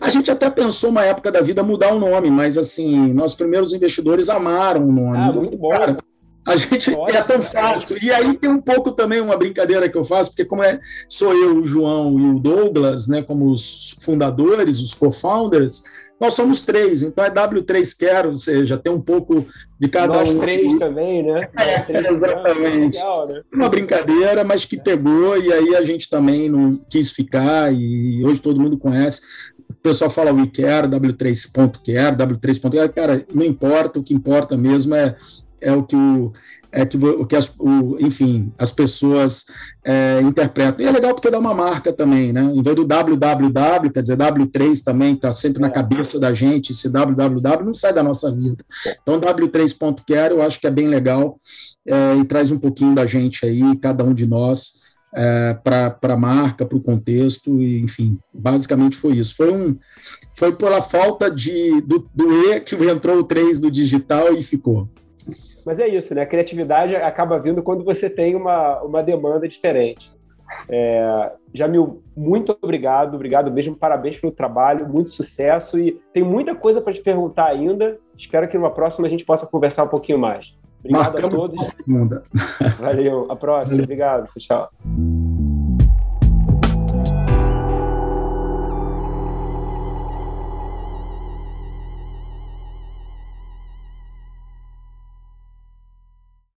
A 0.00 0.08
gente 0.08 0.30
até 0.30 0.48
pensou 0.48 0.88
uma 0.88 1.04
época 1.04 1.30
da 1.30 1.42
vida 1.42 1.62
mudar 1.62 1.92
o 1.92 1.98
nome, 1.98 2.30
mas 2.30 2.56
assim, 2.56 3.12
nossos 3.12 3.36
primeiros 3.36 3.74
investidores 3.74 4.30
amaram 4.30 4.88
o 4.88 4.92
nome. 4.92 5.18
Ah, 5.18 5.32
muito 5.32 5.58
bom. 5.58 5.68
Cara, 5.68 5.98
a 6.46 6.56
gente 6.56 6.90
é 6.90 7.22
tão 7.22 7.42
fácil. 7.42 8.02
E 8.02 8.10
aí 8.10 8.34
tem 8.38 8.48
um 8.48 8.62
pouco 8.62 8.92
também 8.92 9.20
uma 9.20 9.36
brincadeira 9.36 9.90
que 9.90 9.98
eu 9.98 10.04
faço, 10.04 10.30
porque 10.30 10.46
como 10.46 10.62
é, 10.62 10.80
sou 11.06 11.34
eu, 11.34 11.58
o 11.58 11.66
João 11.66 12.18
e 12.18 12.30
o 12.30 12.38
Douglas, 12.38 13.08
né, 13.08 13.20
como 13.20 13.52
os 13.52 13.94
fundadores, 14.00 14.80
os 14.80 14.94
co-founders, 14.94 15.82
nós 16.20 16.34
somos 16.34 16.62
três, 16.62 17.02
então 17.02 17.24
é 17.24 17.30
W3 17.30 17.96
Quero, 17.96 18.28
ou 18.28 18.34
seja, 18.34 18.76
tem 18.76 18.92
um 18.92 19.00
pouco 19.00 19.46
de 19.78 19.88
cada 19.88 20.14
Nós 20.14 20.28
um. 20.28 20.34
Nós 20.34 20.42
três 20.42 20.78
também, 20.78 21.22
né? 21.22 21.48
É, 21.56 21.80
três 21.80 22.06
exatamente. 22.06 22.96
Legal, 22.96 23.28
né? 23.28 23.42
Uma 23.54 23.68
brincadeira, 23.68 24.42
mas 24.42 24.64
que 24.64 24.76
pegou, 24.76 25.36
e 25.36 25.52
aí 25.52 25.76
a 25.76 25.84
gente 25.84 26.10
também 26.10 26.48
não 26.48 26.76
quis 26.90 27.10
ficar, 27.10 27.72
e 27.72 28.24
hoje 28.24 28.40
todo 28.40 28.60
mundo 28.60 28.76
conhece. 28.76 29.22
O 29.70 29.76
pessoal 29.76 30.10
fala 30.10 30.32
we 30.32 30.46
care, 30.46 30.88
W3.care, 30.88 32.16
W3.care, 32.16 32.92
cara, 32.92 33.24
não 33.32 33.44
importa, 33.44 34.00
o 34.00 34.02
que 34.02 34.14
importa 34.14 34.56
mesmo 34.56 34.94
é, 34.94 35.16
é 35.60 35.72
o 35.72 35.84
que 35.84 35.94
o 35.94 36.32
é 36.70 36.84
que, 36.84 36.98
que 37.26 37.36
as, 37.36 37.52
o, 37.58 37.96
enfim, 37.98 38.52
as 38.58 38.72
pessoas 38.72 39.46
é, 39.84 40.20
interpretam. 40.20 40.84
E 40.84 40.88
é 40.88 40.90
legal 40.90 41.14
porque 41.14 41.30
dá 41.30 41.38
uma 41.38 41.54
marca 41.54 41.92
também, 41.92 42.32
né? 42.32 42.42
Em 42.42 42.62
vez 42.62 42.76
do 42.76 42.84
www, 42.84 43.90
quer 43.90 44.00
dizer, 44.00 44.16
W3 44.16 44.82
também 44.84 45.14
está 45.14 45.32
sempre 45.32 45.60
na 45.60 45.68
é. 45.68 45.70
cabeça 45.70 46.20
da 46.20 46.34
gente, 46.34 46.72
esse 46.72 46.90
www 46.92 47.64
não 47.64 47.74
sai 47.74 47.92
da 47.92 48.02
nossa 48.02 48.30
vida. 48.34 48.64
Então, 49.02 49.20
W3.care 49.20 50.32
eu 50.32 50.42
acho 50.42 50.60
que 50.60 50.66
é 50.66 50.70
bem 50.70 50.88
legal 50.88 51.40
é, 51.86 52.16
e 52.16 52.24
traz 52.24 52.50
um 52.50 52.58
pouquinho 52.58 52.94
da 52.94 53.06
gente 53.06 53.46
aí, 53.46 53.76
cada 53.76 54.04
um 54.04 54.12
de 54.12 54.26
nós, 54.26 54.88
é, 55.14 55.54
para 55.64 55.96
a 56.02 56.16
marca, 56.16 56.66
para 56.66 56.76
o 56.76 56.82
contexto, 56.82 57.62
e, 57.62 57.80
enfim, 57.80 58.18
basicamente 58.32 58.96
foi 58.96 59.16
isso. 59.16 59.34
Foi 59.34 59.50
um 59.50 59.76
foi 60.32 60.54
pela 60.54 60.80
falta 60.80 61.30
de, 61.30 61.80
do, 61.80 62.08
do 62.14 62.46
E 62.46 62.60
que 62.60 62.76
entrou 62.76 63.18
o 63.18 63.24
3 63.24 63.58
do 63.58 63.70
digital 63.70 64.34
e 64.34 64.42
ficou. 64.42 64.88
Mas 65.68 65.78
é 65.78 65.86
isso, 65.86 66.14
né? 66.14 66.22
A 66.22 66.26
criatividade 66.26 66.96
acaba 66.96 67.38
vindo 67.38 67.62
quando 67.62 67.84
você 67.84 68.08
tem 68.08 68.34
uma, 68.34 68.80
uma 68.80 69.02
demanda 69.02 69.46
diferente. 69.46 70.10
É, 70.70 71.32
Jamil, 71.52 72.02
muito 72.16 72.56
obrigado, 72.62 73.14
obrigado 73.14 73.50
mesmo, 73.50 73.76
parabéns 73.76 74.16
pelo 74.16 74.32
trabalho, 74.32 74.88
muito 74.88 75.10
sucesso 75.10 75.78
e 75.78 76.00
tem 76.10 76.22
muita 76.22 76.54
coisa 76.54 76.80
para 76.80 76.94
te 76.94 77.02
perguntar 77.02 77.48
ainda. 77.48 77.98
Espero 78.16 78.48
que 78.48 78.56
numa 78.56 78.70
próxima 78.70 79.06
a 79.06 79.10
gente 79.10 79.26
possa 79.26 79.46
conversar 79.46 79.84
um 79.84 79.88
pouquinho 79.88 80.18
mais. 80.18 80.56
Obrigado 80.80 81.12
Marcamos 81.12 81.34
a 81.34 81.36
todos. 81.36 81.76
Valeu, 82.80 83.26
a 83.30 83.36
próxima. 83.36 83.72
Valeu. 83.72 83.84
Obrigado, 83.84 84.26
tchau. 84.38 84.70